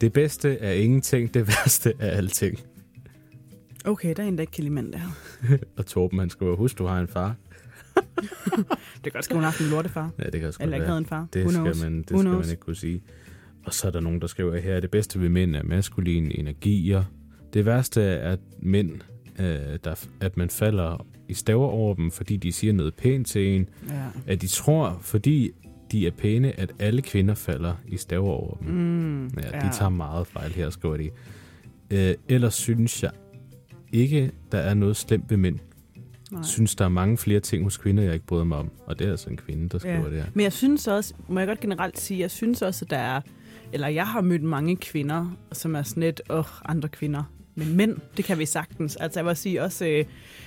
Det 0.00 0.12
bedste 0.12 0.58
er 0.58 0.72
ingenting, 0.72 1.34
det 1.34 1.48
værste 1.48 1.92
er 1.98 2.10
alting. 2.10 2.60
Okay, 3.84 4.14
der 4.16 4.22
er 4.22 4.26
en, 4.26 4.34
der 4.36 4.40
ikke 4.40 4.52
kan 4.52 4.64
lide 4.64 4.74
mænd 4.74 4.92
der. 4.92 5.00
Og 5.78 5.86
Torben, 5.86 6.18
han 6.18 6.30
skriver, 6.30 6.56
husk, 6.56 6.78
du 6.78 6.86
har 6.86 6.98
en 7.00 7.08
far. 7.08 7.34
Det 7.94 9.02
kan 9.02 9.12
godt 9.12 9.24
ske, 9.24 9.34
hun 9.34 9.42
har 9.42 9.50
haft 9.50 9.60
en 9.60 9.66
lortefar. 9.70 10.10
Ja, 10.18 10.24
det 10.24 10.40
kan 10.40 10.48
også 10.48 10.62
Eller 10.62 10.76
ikke 10.76 10.86
havde 10.86 10.98
en 10.98 11.06
far. 11.06 11.26
Det 11.32 11.42
Who 11.46 11.50
skal, 11.72 11.90
man, 11.90 11.98
det 11.98 12.10
Who 12.10 12.18
skal 12.20 12.28
man 12.28 12.32
knows? 12.32 12.50
ikke 12.50 12.60
kunne 12.62 12.76
sige. 12.76 13.02
Og 13.66 13.74
så 13.74 13.86
er 13.86 13.90
der 13.90 14.00
nogen, 14.00 14.20
der 14.20 14.26
skriver 14.26 14.56
her, 14.60 14.80
det 14.80 14.90
bedste 14.90 15.20
ved 15.20 15.28
mænd 15.28 15.56
er 15.56 15.62
maskuline 15.62 16.38
energier. 16.38 17.04
Det 17.54 17.66
værste 17.66 18.02
er, 18.02 18.32
at 18.32 18.38
mænd, 18.58 18.90
øh, 19.38 19.46
der, 19.84 20.06
at 20.20 20.36
man 20.36 20.50
falder 20.50 21.06
i 21.28 21.34
staver 21.34 21.66
over 21.66 21.94
dem, 21.94 22.10
fordi 22.10 22.36
de 22.36 22.52
siger 22.52 22.72
noget 22.72 22.94
pænt 22.94 23.26
til 23.26 23.46
en. 23.56 23.68
Ja. 23.88 23.94
At 24.26 24.42
de 24.42 24.46
tror, 24.46 24.98
fordi 25.00 25.50
de 25.92 26.06
er 26.06 26.10
pæne, 26.10 26.60
at 26.60 26.72
alle 26.78 27.02
kvinder 27.02 27.34
falder 27.34 27.74
i 27.88 27.96
staver 27.96 28.28
over 28.28 28.56
dem. 28.56 28.68
Mm, 28.74 29.24
Ja, 29.24 29.58
de 29.60 29.72
tager 29.72 29.88
meget 29.88 30.26
fejl 30.26 30.52
her, 30.52 30.70
skriver 30.70 30.96
de. 30.96 31.10
Øh, 31.90 32.14
ellers 32.28 32.54
synes 32.54 33.02
jeg 33.02 33.10
ikke, 33.92 34.30
der 34.52 34.58
er 34.58 34.74
noget 34.74 34.96
slemt 34.96 35.30
ved 35.30 35.36
mænd. 35.36 35.58
Nej. 36.34 36.42
synes, 36.42 36.74
der 36.74 36.84
er 36.84 36.88
mange 36.88 37.18
flere 37.18 37.40
ting 37.40 37.62
hos 37.64 37.76
kvinder, 37.76 38.02
jeg 38.02 38.14
ikke 38.14 38.26
bryder 38.26 38.44
mig 38.44 38.58
om. 38.58 38.70
Og 38.86 38.98
det 38.98 39.06
er 39.06 39.10
altså 39.10 39.30
en 39.30 39.36
kvinde, 39.36 39.68
der 39.68 39.78
skriver 39.78 39.96
Ja. 39.98 40.04
det 40.10 40.12
her. 40.22 40.24
Men 40.34 40.42
jeg 40.44 40.52
synes 40.52 40.88
også, 40.88 41.14
må 41.28 41.38
jeg 41.40 41.48
godt 41.48 41.60
generelt 41.60 42.00
sige, 42.00 42.20
jeg 42.20 42.30
synes 42.30 42.62
også, 42.62 42.84
at 42.84 42.90
der 42.90 42.96
er, 42.98 43.20
eller 43.72 43.88
jeg 43.88 44.06
har 44.06 44.20
mødt 44.20 44.42
mange 44.42 44.76
kvinder, 44.76 45.36
som 45.52 45.74
er 45.74 45.82
sådan 45.82 46.02
lidt, 46.02 46.22
åh, 46.30 46.44
andre 46.64 46.88
kvinder. 46.88 47.22
Men 47.54 47.76
mænd, 47.76 47.96
det 48.16 48.24
kan 48.24 48.38
vi 48.38 48.46
sagtens. 48.46 48.96
Altså 48.96 49.20
jeg 49.20 49.26
vil 49.26 49.36
sige 49.36 49.62
også, 49.62 49.86
øh, 49.86 50.04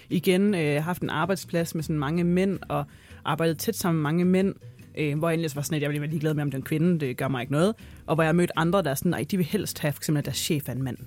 igen, 0.10 0.56
øh, 0.56 0.84
haft 0.84 1.02
en 1.02 1.10
arbejdsplads 1.10 1.76
med 1.76 1.84
sådan 1.84 2.00
mange 2.00 2.24
mænd, 2.24 2.60
og 2.70 2.86
arbejdet 3.26 3.60
tæt 3.60 3.76
sammen 3.76 4.02
med 4.02 4.04
mange 4.04 4.26
mænd, 4.26 4.56
øh, 4.98 5.18
hvor 5.18 5.30
jeg 5.30 5.34
egentlig 5.36 5.56
var 5.56 5.62
sådan, 5.62 5.76
at 5.76 5.82
jeg 5.94 6.02
være 6.02 6.10
ligeglad 6.10 6.34
med, 6.34 6.44
om 6.44 6.52
den 6.52 6.62
kvinde, 6.62 7.00
det 7.00 7.18
gør 7.18 7.28
mig 7.28 7.42
ikke 7.42 7.52
noget. 7.54 7.74
Og 8.06 8.16
hvor 8.16 8.24
jeg 8.24 8.36
mødt 8.36 8.52
andre, 8.56 8.84
der 8.84 8.90
er 8.92 8.96
sådan, 8.96 9.10
nej, 9.10 9.26
de 9.32 9.38
vil 9.38 9.46
helst 9.46 9.80
have, 9.80 9.92
for 9.94 10.00
eksempel, 10.00 10.20
at 10.20 10.26
deres 10.26 10.38
chef 10.38 10.70
er 10.70 10.74
en 10.74 10.84
mand. 10.84 10.98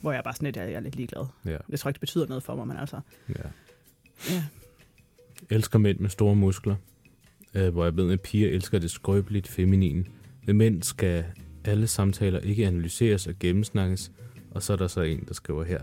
Hvor 0.00 0.12
jeg 0.12 0.20
bare 0.24 0.34
sådan 0.34 0.46
lidt, 0.46 0.56
jeg 0.56 0.72
er 0.72 0.80
lidt 0.80 0.96
ligeglad. 0.96 1.26
Ja. 1.46 1.56
Jeg 1.68 1.78
tror 1.78 1.88
ikke, 1.88 1.94
det 1.96 2.00
betyder 2.00 2.26
noget 2.26 2.42
for 2.42 2.54
mig, 2.54 2.66
men 2.66 2.76
altså, 2.76 3.00
ja. 3.28 3.34
Ja. 4.30 4.44
Elsker 5.50 5.78
mænd 5.78 5.98
med 5.98 6.10
store 6.10 6.36
muskler. 6.36 6.76
Øh, 7.54 7.72
hvor 7.72 7.84
jeg 7.84 7.96
ved, 7.96 8.12
at 8.12 8.20
piger 8.20 8.48
elsker 8.48 8.78
det 8.78 8.90
skrøbeligt 8.90 9.48
feminine. 9.48 10.04
Ved 10.46 10.54
mænd 10.54 10.82
skal 10.82 11.24
alle 11.64 11.86
samtaler 11.86 12.38
ikke 12.38 12.66
analyseres 12.66 13.26
og 13.26 13.34
gennemsnakkes. 13.40 14.12
Og 14.50 14.62
så 14.62 14.72
er 14.72 14.76
der 14.76 14.86
så 14.86 15.00
en, 15.00 15.24
der 15.28 15.34
skriver 15.34 15.64
her. 15.64 15.80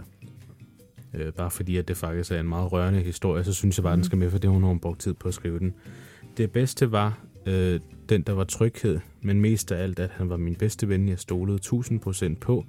Øh, 1.14 1.34
bare 1.34 1.52
fordi, 1.52 1.78
at 1.78 1.88
det 1.88 1.98
faktisk 1.98 2.32
er 2.32 2.40
en 2.40 2.50
meget 2.50 2.72
rørende 2.72 3.00
historie, 3.00 3.44
så 3.44 3.54
synes 3.54 3.78
jeg 3.78 3.84
bare, 3.84 3.94
at 3.94 3.98
den 3.98 4.04
skal 4.04 4.18
med, 4.18 4.30
for 4.32 4.38
det 4.38 4.52
har 4.52 4.60
hun 4.60 4.80
brugt 4.80 5.00
tid 5.00 5.14
på 5.14 5.28
at 5.28 5.34
skrive 5.34 5.60
den. 5.60 5.74
Det 6.38 6.52
bedste 6.52 6.92
var 6.92 7.20
øh, 7.46 7.80
den, 8.10 8.22
der 8.22 8.34
var 8.34 8.44
tryghed, 8.44 9.00
men 9.22 9.42
mest 9.42 9.72
af 9.72 9.84
alt, 9.84 10.00
at 10.00 10.10
han 10.10 10.30
var 10.30 10.38
min 10.38 10.56
bedste 10.56 10.90
ven. 10.90 11.10
Jeg 11.10 11.20
stolede 11.20 11.60
1000% 11.66 12.36
på 12.36 12.66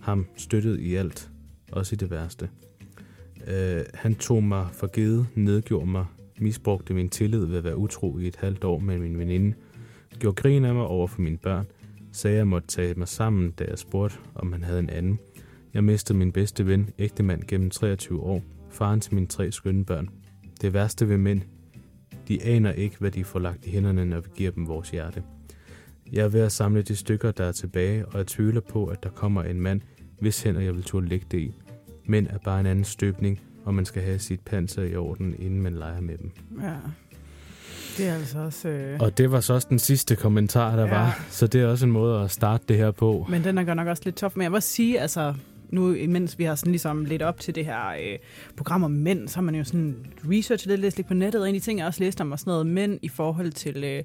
ham, 0.00 0.26
støttede 0.36 0.82
i 0.82 0.94
alt, 0.94 1.30
også 1.72 1.94
i 1.94 1.96
det 1.96 2.10
værste. 2.10 2.48
Øh, 3.46 3.84
han 3.94 4.14
tog 4.14 4.42
mig 4.42 4.66
for 4.72 4.86
givet, 4.86 5.26
nedgjorde 5.34 5.86
mig, 5.86 6.06
misbrugte 6.40 6.94
min 6.94 7.08
tillid 7.08 7.44
ved 7.44 7.58
at 7.58 7.64
være 7.64 7.76
utro 7.76 8.18
i 8.18 8.26
et 8.26 8.36
halvt 8.36 8.64
år 8.64 8.78
med 8.78 8.98
min 8.98 9.18
veninde, 9.18 9.54
gjorde 10.18 10.34
grin 10.34 10.64
af 10.64 10.74
mig 10.74 10.86
over 10.86 11.06
for 11.06 11.20
mine 11.20 11.36
børn, 11.38 11.66
sagde, 12.12 12.34
at 12.34 12.38
jeg 12.38 12.48
måtte 12.48 12.68
tage 12.68 12.94
mig 12.94 13.08
sammen, 13.08 13.50
da 13.50 13.64
jeg 13.64 13.78
spurgte, 13.78 14.16
om 14.34 14.52
han 14.52 14.64
havde 14.64 14.78
en 14.78 14.90
anden. 14.90 15.18
Jeg 15.74 15.84
mistede 15.84 16.18
min 16.18 16.32
bedste 16.32 16.66
ven, 16.66 16.90
ægtemand, 16.98 17.42
gennem 17.48 17.70
23 17.70 18.20
år, 18.20 18.42
faren 18.70 19.00
til 19.00 19.14
mine 19.14 19.26
tre 19.26 19.52
skønne 19.52 19.84
børn. 19.84 20.08
Det 20.60 20.74
værste 20.74 21.08
ved 21.08 21.16
mænd, 21.16 21.40
de 22.28 22.42
aner 22.42 22.72
ikke, 22.72 22.96
hvad 22.98 23.10
de 23.10 23.24
får 23.24 23.38
lagt 23.38 23.66
i 23.66 23.70
hænderne, 23.70 24.04
når 24.04 24.20
vi 24.20 24.28
giver 24.34 24.50
dem 24.50 24.68
vores 24.68 24.90
hjerte. 24.90 25.22
Jeg 26.12 26.24
er 26.24 26.28
ved 26.28 26.40
at 26.40 26.52
samle 26.52 26.82
de 26.82 26.96
stykker, 26.96 27.30
der 27.30 27.44
er 27.44 27.52
tilbage, 27.52 28.06
og 28.06 28.18
jeg 28.18 28.26
tvivler 28.26 28.60
på, 28.60 28.86
at 28.86 29.02
der 29.02 29.10
kommer 29.10 29.42
en 29.42 29.60
mand, 29.60 29.80
hvis 30.20 30.42
hænder 30.42 30.60
jeg 30.60 30.74
vil 30.74 30.82
turde 30.82 31.08
lægge 31.08 31.26
det 31.30 31.38
i. 31.38 31.54
Mænd 32.06 32.26
er 32.26 32.38
bare 32.38 32.60
en 32.60 32.66
anden 32.66 32.84
støbning, 32.84 33.40
og 33.64 33.74
man 33.74 33.84
skal 33.84 34.02
have 34.02 34.18
sit 34.18 34.40
panser 34.40 34.82
i 34.82 34.96
orden, 34.96 35.34
inden 35.38 35.62
man 35.62 35.74
leger 35.74 36.00
med 36.00 36.18
dem. 36.18 36.30
Ja. 36.62 36.72
Det 37.98 38.08
er 38.08 38.14
altså 38.14 38.38
også... 38.38 38.68
Øh... 38.68 39.00
Og 39.00 39.18
det 39.18 39.30
var 39.32 39.40
så 39.40 39.54
også 39.54 39.66
den 39.70 39.78
sidste 39.78 40.16
kommentar, 40.16 40.76
der 40.76 40.84
Ja. 40.84 40.90
var. 40.90 41.24
Så 41.30 41.46
det 41.46 41.60
er 41.60 41.66
også 41.66 41.86
en 41.86 41.92
måde 41.92 42.20
at 42.20 42.30
starte 42.30 42.64
det 42.68 42.76
her 42.76 42.90
på. 42.90 43.26
Men 43.30 43.44
den 43.44 43.58
er 43.58 43.64
godt 43.64 43.76
nok 43.76 43.88
også 43.88 44.02
lidt 44.04 44.16
tof. 44.16 44.36
Men 44.36 44.42
jeg 44.42 44.50
vil 44.50 44.56
også 44.56 44.68
sige, 44.68 45.00
altså, 45.00 45.34
nu 45.70 45.92
imens 45.92 46.38
vi 46.38 46.44
har 46.44 46.54
sådan 46.54 46.70
ligesom 46.72 47.04
lidt 47.04 47.22
op 47.22 47.40
til 47.40 47.54
det 47.54 47.64
her 47.64 47.88
øh, 47.88 48.18
program 48.56 48.82
om 48.84 48.90
mænd, 48.90 49.28
så 49.28 49.36
har 49.36 49.42
man 49.42 49.54
jo 49.54 49.64
sådan 49.64 49.96
researchet 50.30 50.66
lidt, 50.68 50.80
læst 50.80 50.96
lidt 50.96 51.08
på 51.08 51.14
nettet, 51.14 51.42
og 51.42 51.48
en 51.48 51.54
af 51.54 51.60
de 51.60 51.64
ting, 51.64 51.78
jeg 51.78 51.86
også 51.86 52.00
læste 52.04 52.20
om, 52.20 52.30
var 52.30 52.36
sådan 52.36 52.50
noget 52.50 52.66
mænd 52.66 52.98
i 53.02 53.08
forhold 53.08 53.50
til... 53.52 53.84
Øh, 53.84 53.98
øh, 53.98 54.04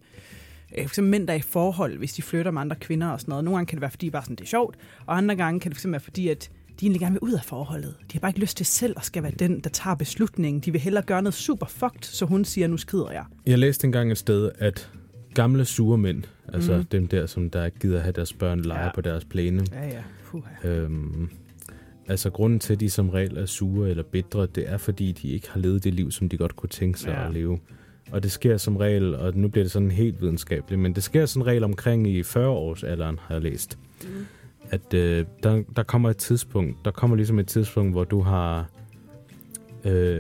for 0.78 0.82
eksempel 0.82 1.12
mænd, 1.12 1.28
der 1.28 1.34
er 1.34 1.38
i 1.38 1.42
forhold, 1.42 1.98
hvis 1.98 2.14
de 2.14 2.22
flytter 2.22 2.52
med 2.52 2.62
andre 2.62 2.76
kvinder 2.76 3.08
og 3.08 3.20
sådan 3.22 3.30
noget. 3.32 3.44
Nogle 3.44 3.58
gange 3.58 3.68
kan 3.70 3.76
det 3.76 3.82
være, 3.82 3.92
fordi 3.92 4.10
bare 4.10 4.24
sådan, 4.24 4.36
det 4.36 4.44
er 4.44 4.48
sjovt, 4.48 4.76
og 5.06 5.18
andre 5.18 5.36
gange 5.36 5.60
kan 5.60 5.72
det 5.72 5.76
eksempel 5.78 5.92
være, 5.94 6.02
fordi 6.02 6.28
at 6.28 6.50
de 6.80 6.86
egentlig 6.86 7.00
gerne 7.02 7.14
vil 7.14 7.20
ud 7.22 7.34
af 7.34 7.44
forholdet. 7.44 7.96
De 8.02 8.14
har 8.14 8.20
bare 8.20 8.30
ikke 8.30 8.40
lyst 8.40 8.58
til 8.58 8.66
selv 8.66 8.94
at 8.98 9.06
skal 9.06 9.24
være 9.24 9.32
den, 9.40 9.60
der 9.60 9.70
tager 9.70 9.96
beslutningen. 9.96 10.60
De 10.62 10.72
vil 10.72 10.82
hellere 10.82 11.04
gøre 11.04 11.22
noget 11.22 11.34
super 11.34 11.66
fucked, 11.66 12.02
så 12.02 12.26
hun 12.26 12.46
siger, 12.46 12.68
nu 12.68 12.78
skider 12.78 13.12
jeg. 13.12 13.24
Jeg 13.46 13.60
læste 13.60 13.86
engang 13.86 14.12
et 14.12 14.18
sted, 14.18 14.52
at 14.60 14.92
gamle 15.34 15.66
sure 15.66 15.98
mænd, 15.98 16.24
altså 16.54 16.78
mm. 16.78 16.86
dem 16.86 17.08
der, 17.08 17.26
som 17.26 17.50
der 17.50 17.66
ikke 17.66 17.80
gider 17.80 18.00
have 18.00 18.12
deres 18.12 18.34
børn 18.34 18.60
lege 18.62 18.84
Ja. 18.86 18.92
på 18.96 19.02
deres 19.02 19.26
plæne, 19.26 19.66
Ja, 19.72 19.88
ja. 19.88 20.04
Puh. 20.26 20.42
Øhm, 20.64 21.30
altså 22.08 22.30
grunden 22.30 22.60
til, 22.60 22.74
at 22.74 22.80
de 22.80 22.90
som 22.90 23.10
regel 23.10 23.38
er 23.38 23.46
sure 23.46 23.90
eller 23.90 24.04
bitre, 24.04 24.46
det 24.46 24.70
er 24.70 24.78
fordi, 24.78 25.12
de 25.12 25.28
ikke 25.28 25.50
har 25.52 25.60
levet 25.60 25.84
det 25.84 25.94
liv, 25.94 26.12
som 26.12 26.30
de 26.30 26.38
godt 26.38 26.56
kunne 26.56 26.70
tænke 26.70 27.00
sig 27.00 27.10
Ja. 27.10 27.28
at 27.28 27.34
leve. 27.34 27.60
Og 28.12 28.24
det 28.24 28.32
sker 28.32 28.58
som 28.58 28.78
regel, 28.78 29.16
og 29.16 29.36
nu 29.38 29.48
bliver 29.48 29.64
det 29.64 29.72
sådan 29.72 29.92
helt 29.92 30.22
videnskabeligt, 30.22 30.82
men 30.82 30.96
det 30.96 31.04
sker 31.04 31.26
som 31.26 31.42
regel 31.42 31.64
omkring 31.64 32.08
i 32.08 32.22
40-års 32.22 32.84
alderen, 32.84 33.20
har 33.22 33.36
jeg 33.36 33.42
læst. 33.42 33.78
Mm. 34.04 34.08
At 34.72 34.94
øh, 34.94 35.26
der, 35.44 35.64
der 35.76 35.84
kommer 35.84 36.10
et 36.10 36.18
tidspunkt, 36.18 36.78
der 36.86 36.92
kommer 36.92 37.16
ligesom 37.16 37.40
et 37.40 37.48
tidspunkt, 37.48 37.94
hvor 37.94 38.04
du 38.04 38.22
har... 38.22 38.70
Øh, 39.86 40.20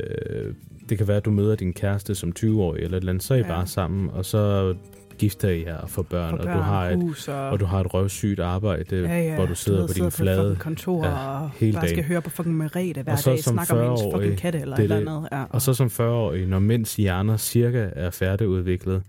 det 0.89 0.97
kan 0.97 1.07
være, 1.07 1.17
at 1.17 1.25
du 1.25 1.31
møder 1.31 1.55
din 1.55 1.73
kæreste 1.73 2.15
som 2.15 2.33
20-årig 2.39 2.83
eller 2.83 2.97
et 2.97 3.01
eller 3.01 3.11
andet, 3.11 3.23
så 3.23 3.33
er 3.33 3.37
I 3.37 3.41
Ja. 3.41 3.47
bare 3.47 3.67
sammen, 3.67 4.09
og 4.09 4.25
så 4.25 4.75
gifter 5.17 5.49
I 5.49 5.63
jer 5.63 5.77
og 5.77 5.89
får 5.89 6.01
børn, 6.01 6.33
og, 6.33 6.39
børn, 6.45 6.57
du 6.57 6.61
har 6.63 6.89
et, 6.89 6.95
hus 6.97 7.27
og... 7.27 7.49
og 7.49 7.59
du 7.59 7.65
har 7.65 7.79
et 7.81 7.93
røvsygt 7.93 8.39
arbejde, 8.39 8.95
ja, 9.01 9.21
ja. 9.21 9.35
hvor 9.35 9.45
du 9.45 9.55
sidder 9.55 9.87
på 9.87 9.93
din 9.93 10.03
et 10.03 10.13
flade 10.13 10.37
fucking 10.41 10.59
kontor 10.59 11.05
Ja, 11.05 11.41
og 11.41 11.49
hele 11.51 11.73
bare 11.73 11.87
skal 11.89 12.03
høre 12.03 12.21
på 12.21 12.29
fucking 12.29 12.57
Merete 12.57 13.01
hver 13.01 13.11
Og 13.13 13.19
så 13.19 13.29
dag, 13.29 13.39
som 13.43 13.53
snakke 13.53 13.73
om 13.73 13.91
ens 13.91 14.01
40-årig, 14.01 14.13
fucking 14.21 14.37
katte 14.37 14.59
eller 14.59 14.75
et 14.75 14.81
det 14.81 14.91
er 14.91 14.95
eller 14.97 15.11
det. 15.11 15.17
andet. 15.17 15.29
Ja, 15.31 15.43
Og 15.49 15.61
så 15.61 15.73
som 15.73 15.87
40-årig, 15.87 16.47
når 16.47 16.59
mænds 16.59 16.95
hjerner 16.95 17.37
cirka 17.37 17.89
er 17.95 18.09
færdigudviklet, 18.09 19.03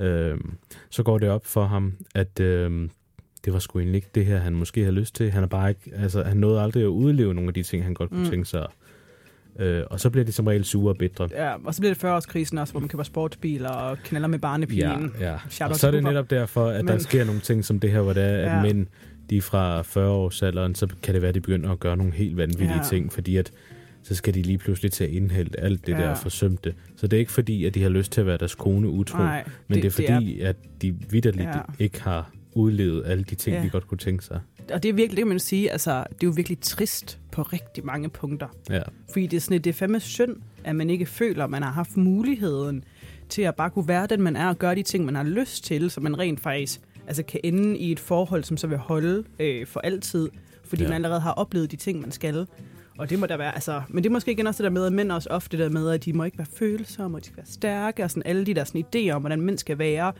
ja. 0.00 0.06
øh, 0.06 0.38
så 0.90 1.02
går 1.02 1.18
det 1.18 1.30
op 1.30 1.46
for 1.46 1.64
ham, 1.64 1.92
at 2.14 2.40
øh, 2.40 2.88
det 3.44 3.52
var 3.52 3.58
sgu 3.58 3.78
egentlig 3.78 3.96
ikke 3.96 4.08
det 4.14 4.26
her, 4.26 4.38
han 4.38 4.52
måske 4.54 4.80
havde 4.80 4.94
lyst 4.94 5.14
til. 5.14 5.30
Han 5.30 5.42
er 5.42 5.46
bare 5.46 5.68
ikke, 5.68 5.80
altså, 5.96 6.22
han 6.22 6.36
nåede 6.36 6.60
aldrig 6.60 6.82
at 6.82 6.86
udleve 6.86 7.34
nogle 7.34 7.48
af 7.48 7.54
de 7.54 7.62
ting, 7.62 7.84
han 7.84 7.94
godt 7.94 8.10
kunne 8.10 8.24
Mm. 8.24 8.30
tænke 8.30 8.44
sig. 8.48 8.66
Øh, 9.58 9.82
og 9.90 10.00
så 10.00 10.10
bliver 10.10 10.24
de 10.24 10.32
som 10.32 10.46
regel 10.46 10.64
sure 10.64 10.92
og 10.92 10.96
bitre. 10.98 11.28
ja, 11.32 11.52
og 11.64 11.74
så 11.74 11.80
bliver 11.80 11.94
det 11.94 12.04
40-årskrisen 12.04 12.58
også, 12.58 12.72
hvor 12.72 12.80
man 12.80 12.88
køber 12.88 13.02
sportsbiler 13.04 13.68
og 13.68 13.98
knaller 14.04 14.28
med 14.28 14.38
barnepigen. 14.38 15.12
Ja, 15.20 15.30
ja. 15.32 15.38
Shout 15.50 15.70
Og 15.70 15.76
så 15.76 15.86
er 15.86 15.90
det 15.90 16.02
netop 16.04 16.30
derfor, 16.30 16.66
at 16.66 16.84
Men... 16.84 16.92
Der 16.92 16.98
sker 16.98 17.24
nogle 17.24 17.40
ting 17.40 17.64
som 17.64 17.80
det 17.80 17.90
her, 17.90 18.00
hvor 18.00 18.12
det 18.12 18.22
er, 18.22 18.28
at 18.28 18.56
Ja. 18.56 18.62
mænd, 18.62 18.86
de 19.30 19.36
er 19.36 19.40
fra 19.42 19.80
40-årsalderen, 19.82 20.74
så 20.74 20.86
kan 21.02 21.14
det 21.14 21.22
være, 21.22 21.28
at 21.28 21.34
de 21.34 21.40
begynder 21.40 21.70
at 21.72 21.80
gøre 21.80 21.96
nogle 21.96 22.12
helt 22.12 22.36
vanvittige 22.36 22.74
Ja. 22.76 22.82
ting, 22.88 23.12
fordi 23.12 23.36
at 23.36 23.52
så 24.02 24.14
skal 24.14 24.34
de 24.34 24.42
lige 24.42 24.58
pludselig 24.58 24.92
til 24.92 25.04
at 25.04 25.10
indhælde 25.10 25.58
alt 25.60 25.86
det 25.86 25.92
Ja. 25.92 25.98
der 25.98 26.14
forsømte. 26.14 26.74
Så 26.96 27.06
det 27.06 27.16
er 27.16 27.20
ikke 27.20 27.32
fordi, 27.32 27.64
at 27.64 27.74
de 27.74 27.82
har 27.82 27.88
lyst 27.90 28.12
til 28.12 28.20
at 28.20 28.26
være 28.26 28.36
deres 28.36 28.54
kone 28.54 28.88
utro, 28.88 29.18
Nej, 29.18 29.44
men 29.68 29.74
det, 29.74 29.82
det 29.82 29.88
er 29.88 30.14
fordi, 30.14 30.40
at 30.40 30.56
de 30.82 30.94
vidderligt 31.10 31.48
ja. 31.48 31.60
ikke 31.78 32.02
har 32.02 32.30
udlevet 32.54 33.02
alle 33.06 33.24
de 33.24 33.34
ting, 33.34 33.56
Ja. 33.56 33.62
de 33.62 33.68
godt 33.70 33.86
kunne 33.88 33.98
tænke 33.98 34.24
sig. 34.24 34.40
og 34.72 34.82
det 34.82 34.88
er 34.88 34.92
virkelig, 34.92 35.10
det 35.16 35.18
kan 35.18 35.28
man 35.28 35.38
sige, 35.38 35.70
altså, 35.72 35.90
det 36.10 36.22
er 36.22 36.26
jo 36.26 36.32
virkelig 36.36 36.60
trist 36.60 37.18
på 37.32 37.42
rigtig 37.42 37.84
mange 37.86 38.08
punkter. 38.08 38.48
Ja. 38.70 38.82
Fordi 39.12 39.26
det 39.26 39.36
er 39.36 39.40
sådan, 39.40 39.58
det 39.58 39.70
er 39.70 39.74
fandme 39.74 40.00
synd, 40.00 40.36
at 40.64 40.76
man 40.76 40.90
ikke 40.90 41.06
føler, 41.06 41.44
at 41.44 41.50
man 41.50 41.62
har 41.62 41.70
haft 41.70 41.96
muligheden 41.96 42.84
til 43.28 43.42
at 43.42 43.54
bare 43.54 43.70
kunne 43.70 43.88
være 43.88 44.06
den, 44.06 44.22
man 44.22 44.36
er, 44.36 44.48
og 44.48 44.58
gøre 44.58 44.74
de 44.74 44.82
ting, 44.82 45.04
man 45.04 45.14
har 45.14 45.22
lyst 45.24 45.64
til, 45.64 45.90
så 45.90 46.00
man 46.00 46.18
rent 46.18 46.40
faktisk 46.40 46.80
altså, 47.06 47.22
kan 47.22 47.40
ende 47.44 47.78
i 47.78 47.92
et 47.92 48.00
forhold, 48.00 48.44
som 48.44 48.56
så 48.56 48.66
vil 48.66 48.78
holde 48.78 49.24
øh, 49.38 49.66
for 49.66 49.80
altid, 49.80 50.28
fordi 50.64 50.82
ja. 50.82 50.88
Man 50.88 50.94
allerede 50.94 51.20
har 51.20 51.32
oplevet 51.32 51.70
de 51.70 51.76
ting, 51.76 52.00
man 52.00 52.10
skal. 52.10 52.46
Og 52.98 53.10
det 53.10 53.18
må 53.18 53.26
der 53.26 53.36
være, 53.36 53.54
altså, 53.54 53.82
men 53.88 54.04
det 54.04 54.10
er 54.10 54.12
måske 54.12 54.32
igen 54.32 54.46
også 54.46 54.62
det 54.62 54.64
der 54.64 54.74
med, 54.80 54.86
at 54.86 54.92
mænd 54.92 55.12
også 55.12 55.28
ofte 55.30 55.58
der 55.58 55.68
med, 55.68 55.90
at 55.90 56.04
de 56.04 56.12
må 56.12 56.24
ikke 56.24 56.38
være 56.38 56.46
følsomme, 56.56 57.16
og 57.16 57.20
de 57.20 57.26
skal 57.26 57.36
være 57.36 57.46
stærke, 57.46 58.04
og 58.04 58.10
sådan 58.10 58.22
alle 58.26 58.46
de 58.46 58.54
der 58.54 58.64
sådan 58.64 58.84
idéer 58.96 59.10
om, 59.10 59.22
hvordan 59.22 59.40
mænd 59.40 59.58
skal 59.58 59.78
være, 59.78 60.12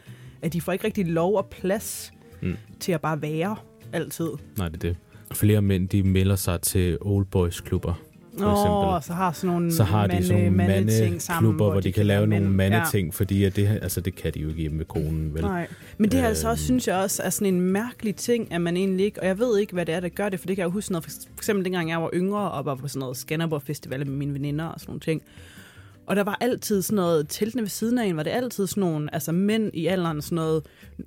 at 0.43 0.53
de 0.53 0.61
får 0.61 0.73
ikke 0.73 0.85
rigtig 0.85 1.07
lov 1.07 1.37
og 1.37 1.47
plads 1.47 2.13
mm. 2.45 2.57
Til 2.81 2.93
at 2.93 3.01
bare 3.01 3.23
være 3.23 3.57
altid. 3.93 4.29
Nej, 4.59 4.69
det 4.69 4.85
er 4.85 4.89
det. 4.89 4.97
Flere 5.37 5.63
mænd, 5.63 5.89
de 5.89 6.03
melder 6.03 6.37
sig 6.37 6.61
til 6.61 6.99
old 7.01 7.25
boys 7.27 7.61
klubber. 7.61 7.95
For 8.39 8.53
eksempel. 8.53 9.07
så 9.07 9.13
har 9.13 9.33
sådan 9.33 9.51
nogle 9.55 9.73
Så 9.73 9.85
har 9.85 10.07
de 10.07 10.25
sådan 10.27 10.53
nogle 10.53 11.21
sammen, 11.21 11.47
mandeklubber, 11.47 11.71
hvor 11.71 11.81
de 11.81 11.93
kan 11.93 12.07
lave 12.07 12.27
nogle 12.27 12.45
mænd. 12.45 12.55
mandeting, 12.55 13.09
ja. 13.09 13.13
fordi 13.13 13.45
at 13.45 13.57
det, 13.57 13.67
altså, 13.83 14.01
det 14.01 14.15
kan 14.15 14.35
de 14.35 14.41
jo 14.41 14.49
ikke 14.49 14.61
hjemme 14.61 14.77
med 14.79 14.85
konen, 14.85 15.35
vel? 15.35 15.43
Nej, 15.43 15.67
men 15.99 16.11
det 16.11 16.21
er 16.21 16.27
altså 16.29 16.49
også, 16.51 16.63
Øhm. 16.63 16.67
synes 16.67 16.89
jeg 16.89 16.97
også, 16.97 17.23
er 17.23 17.31
sådan 17.31 17.55
en 17.55 17.61
mærkelig 17.61 18.17
ting, 18.17 18.53
at 18.53 18.61
man 18.61 18.77
egentlig 18.77 19.07
ikke, 19.07 19.21
og 19.21 19.27
jeg 19.27 19.39
ved 19.39 19.59
ikke, 19.59 19.73
hvad 19.73 19.87
det 19.87 19.95
er, 19.95 20.01
der 20.01 20.09
gør 20.09 20.29
det, 20.29 20.41
for 20.41 20.47
det 20.47 20.57
kan 20.57 20.61
jeg 20.63 20.67
jo 20.67 20.73
huske 20.73 20.93
noget, 20.93 21.05
for 21.05 21.11
eksempel 21.39 21.65
dengang 21.65 21.91
jeg 21.91 22.03
var 22.03 22.11
yngre, 22.15 22.51
og 22.51 22.65
var 22.65 22.75
på 22.75 22.89
sådan 22.89 23.01
noget 23.01 23.17
Skanderborg 23.17 23.63
Festival 23.63 24.07
med 24.07 24.17
mine 24.17 24.33
veninder 24.35 24.65
og 24.65 24.81
sådan 24.81 24.91
nogle 24.91 25.01
ting. 25.01 25.23
Og 26.07 26.17
der 26.17 26.25
var 26.25 26.39
altid 26.41 26.83
sådan 26.83 26.97
noget, 26.97 27.27
teltene 27.29 27.63
ved 27.63 27.69
siden 27.69 27.99
af 27.99 28.07
en, 28.07 28.17
var 28.17 28.23
det 28.23 28.31
altid 28.31 28.67
sådan 28.67 28.81
nogle, 28.81 29.15
altså 29.15 29.33
mænd 29.33 29.71
i 29.75 29.87
alderen 29.87 30.23
sådan 30.23 30.37
noget 30.37 30.63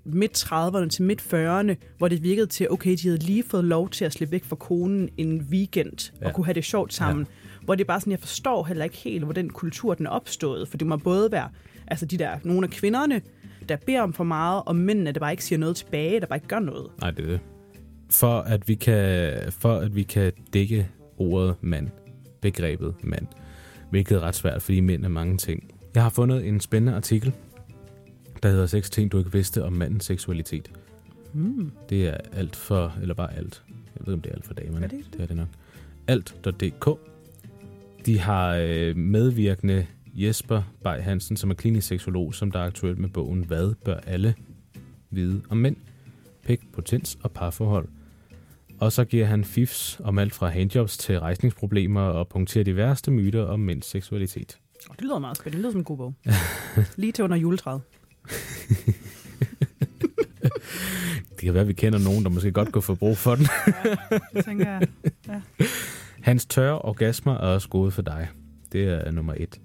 midt 0.05 0.43
30'erne 0.43 0.89
til 0.89 1.03
midt 1.03 1.21
40'erne, 1.21 1.95
hvor 1.97 2.07
det 2.07 2.23
virkede 2.23 2.47
til, 2.47 2.71
okay, 2.71 2.91
de 2.91 3.07
havde 3.07 3.17
lige 3.17 3.43
fået 3.43 3.63
lov 3.63 3.89
til 3.89 4.05
at 4.05 4.13
slippe 4.13 4.31
væk 4.31 4.43
fra 4.43 4.55
konen 4.55 5.09
en 5.17 5.47
weekend, 5.51 6.11
ja. 6.21 6.27
og 6.27 6.33
kunne 6.33 6.45
have 6.45 6.53
det 6.53 6.65
sjovt 6.65 6.93
sammen. 6.93 7.27
Ja. 7.29 7.65
Hvor 7.65 7.75
det 7.75 7.83
er 7.83 7.87
bare 7.87 7.99
sådan, 7.99 8.11
jeg 8.11 8.19
forstår 8.19 8.63
heller 8.63 8.83
ikke 8.83 8.97
helt, 8.97 9.23
hvor 9.23 9.33
den 9.33 9.49
kultur 9.49 9.93
den 9.93 10.05
er 10.05 10.09
opstået, 10.09 10.67
for 10.67 10.77
det 10.77 10.87
må 10.87 10.97
både 10.97 11.31
være, 11.31 11.49
altså 11.87 12.05
de 12.05 12.17
der, 12.17 12.37
nogle 12.43 12.67
af 12.67 12.71
kvinderne, 12.71 13.21
der 13.69 13.75
beder 13.75 14.01
om 14.01 14.13
for 14.13 14.23
meget, 14.23 14.63
og 14.65 14.75
mændene, 14.75 15.11
der 15.11 15.19
bare 15.19 15.31
ikke 15.31 15.43
siger 15.43 15.59
noget 15.59 15.75
tilbage, 15.75 16.19
der 16.19 16.25
bare 16.25 16.37
ikke 16.37 16.47
gør 16.47 16.59
noget. 16.59 16.87
Nej, 17.01 17.11
det 17.11 17.25
er 17.25 17.29
det. 17.29 17.39
For 18.09 18.39
at 18.39 18.67
vi 18.67 18.75
kan, 18.75 19.33
for 19.49 19.75
at 19.75 19.95
vi 19.95 20.03
kan 20.03 20.31
dække 20.53 20.89
ordet 21.17 21.55
mand, 21.61 21.87
begrebet 22.41 22.95
mand, 23.03 23.27
hvilket 23.89 24.15
er 24.15 24.19
ret 24.19 24.35
svært, 24.35 24.61
fordi 24.61 24.79
mænd 24.79 25.05
er 25.05 25.09
mange 25.09 25.37
ting. 25.37 25.71
Jeg 25.95 26.03
har 26.03 26.09
fundet 26.09 26.47
en 26.47 26.59
spændende 26.59 26.95
artikel, 26.95 27.33
der 28.43 28.49
hedder 28.49 28.65
seks 28.65 28.89
ting, 28.89 29.11
du 29.11 29.17
ikke 29.17 29.31
vidste 29.31 29.63
om 29.63 29.73
mandens 29.73 30.05
seksualitet. 30.05 30.71
Mm. 31.33 31.71
Det 31.89 32.07
er 32.07 32.17
alt 32.33 32.55
for, 32.55 32.93
eller 33.01 33.15
bare 33.15 33.33
alt. 33.33 33.63
Jeg 33.67 34.07
ved 34.07 34.13
ikke, 34.13 34.13
om 34.13 34.21
det 34.21 34.29
er 34.29 34.35
alt 34.35 34.45
for 34.45 34.53
damerne. 34.53 34.85
Er 34.85 34.89
det 34.89 34.99
det? 34.99 35.13
det 35.13 35.21
er 35.21 35.25
det 35.25 35.35
nok. 35.35 35.47
Alt.dk. 36.07 36.99
De 38.05 38.19
har 38.19 38.55
øh, 38.55 38.97
medvirkende 38.97 39.85
Jesper 40.13 40.61
Bay 40.83 41.01
Hansen, 41.01 41.37
som 41.37 41.49
er 41.49 41.53
klinisk 41.53 41.87
seksolog, 41.87 42.33
som 42.33 42.51
der 42.51 42.59
er 42.59 42.65
aktuel 42.65 42.99
med 42.99 43.09
bogen 43.09 43.45
Hvad 43.45 43.73
bør 43.85 43.95
alle 43.95 44.35
vide 45.09 45.41
om 45.49 45.57
mænd? 45.57 45.75
Pæk, 46.45 46.61
potens 46.73 47.17
og 47.23 47.31
parforhold. 47.31 47.87
Og 48.79 48.91
så 48.91 49.05
giver 49.05 49.25
han 49.25 49.43
fifs 49.43 50.01
om 50.03 50.19
alt 50.19 50.33
fra 50.33 50.49
handjobs 50.49 50.97
til 50.97 51.19
rejsningsproblemer 51.19 52.01
og 52.01 52.27
punkterer 52.27 52.63
de 52.63 52.75
værste 52.75 53.11
myter 53.11 53.43
om 53.43 53.59
mænds 53.59 53.85
seksualitet. 53.85 54.59
Oh, 54.89 54.95
det 54.95 55.03
lyder 55.03 55.19
meget 55.19 55.37
spændende. 55.37 55.57
Det 55.57 55.61
lyder 55.61 55.71
som 55.71 55.79
en 55.79 55.83
god 55.83 55.97
bog. 55.97 56.13
Lige 57.01 57.11
til 57.11 57.23
under 57.23 57.37
juletræet. 57.37 57.81
Det 61.29 61.45
kan 61.45 61.53
være, 61.53 61.61
at 61.61 61.67
vi 61.67 61.73
kender 61.73 61.99
nogen, 61.99 62.23
der 62.23 62.29
måske 62.29 62.51
godt 62.51 62.71
kunne 62.71 62.81
få 62.81 62.95
brug 62.95 63.17
for 63.17 63.35
den. 63.35 63.45
Det 64.33 64.45
tænker 64.45 64.69
jeg. 64.69 64.87
Hans 66.21 66.45
tørre 66.45 66.79
orgasmer 66.79 67.33
er 67.33 67.37
også 67.37 67.69
gode 67.69 67.91
for 67.91 68.01
dig. 68.01 68.27
Det 68.71 68.83
er 68.83 69.11
nummer 69.11 69.33
et. 69.37 69.61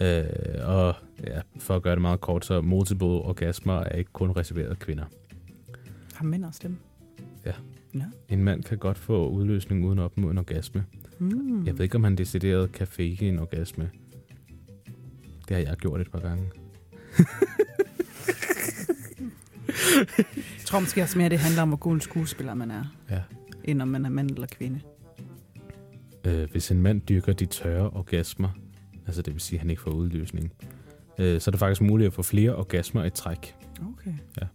Øh, 0.00 0.24
og 0.68 0.94
ja, 1.26 1.40
for 1.58 1.76
at 1.76 1.82
gøre 1.82 1.94
det 1.94 2.02
meget 2.02 2.20
kort, 2.20 2.44
så 2.44 2.60
multiple 2.60 3.06
orgasmer 3.06 3.74
er 3.80 3.96
ikke 3.96 4.12
kun 4.12 4.30
reserveret 4.30 4.78
kvinder. 4.78 5.04
Har 6.14 6.24
mænd 6.24 6.44
også 6.44 6.60
dem? 6.62 6.76
Ja. 7.46 7.52
Ja. 7.94 8.04
En 8.28 8.44
mand 8.44 8.62
kan 8.62 8.78
godt 8.78 8.98
få 8.98 9.28
udløsning 9.28 9.84
uden 9.84 9.98
at 9.98 10.02
opnå 10.02 10.30
en 10.30 10.38
orgasme. 10.38 10.84
Mm. 11.18 11.66
Jeg 11.66 11.78
ved 11.78 11.84
ikke, 11.84 11.96
om 11.96 12.04
han 12.04 12.16
decideret 12.16 12.72
kan 12.72 12.86
fake 12.86 13.28
en 13.28 13.38
orgasme. 13.38 13.90
Det 15.48 15.56
har 15.56 15.62
jeg 15.62 15.76
gjort 15.76 16.00
et 16.00 16.10
par 16.10 16.20
gange. 16.20 16.44
Jeg 20.18 20.66
tror 20.66 20.80
måske 20.80 21.02
også 21.02 21.18
mere, 21.18 21.28
det 21.28 21.38
handler 21.38 21.62
om, 21.62 21.68
hvor 21.68 21.76
god 21.76 21.94
en 21.94 22.00
skuespiller 22.00 22.54
man 22.54 22.70
er, 22.70 22.84
Ja. 23.10 23.20
end 23.64 23.82
om 23.82 23.88
man 23.88 24.04
er 24.04 24.08
mand 24.08 24.30
eller 24.30 24.46
kvinde. 24.46 24.80
Øh, 26.24 26.50
hvis 26.50 26.70
en 26.70 26.82
mand 26.82 27.00
dyrker 27.08 27.32
de 27.32 27.46
tørre 27.46 27.90
orgasmer, 27.90 28.48
altså 29.06 29.22
det 29.22 29.32
vil 29.34 29.40
sige, 29.40 29.56
at 29.56 29.60
han 29.60 29.70
ikke 29.70 29.82
får 29.82 29.90
udløsning, 29.90 30.52
øh, 31.18 31.40
så 31.40 31.50
er 31.50 31.52
det 31.52 31.58
faktisk 31.58 31.80
muligt 31.80 32.06
at 32.06 32.12
få 32.12 32.22
flere 32.22 32.56
orgasmer 32.56 33.04
i 33.04 33.10
træk. 33.10 33.54
Okay. 33.92 34.12
Ja. 34.40 34.46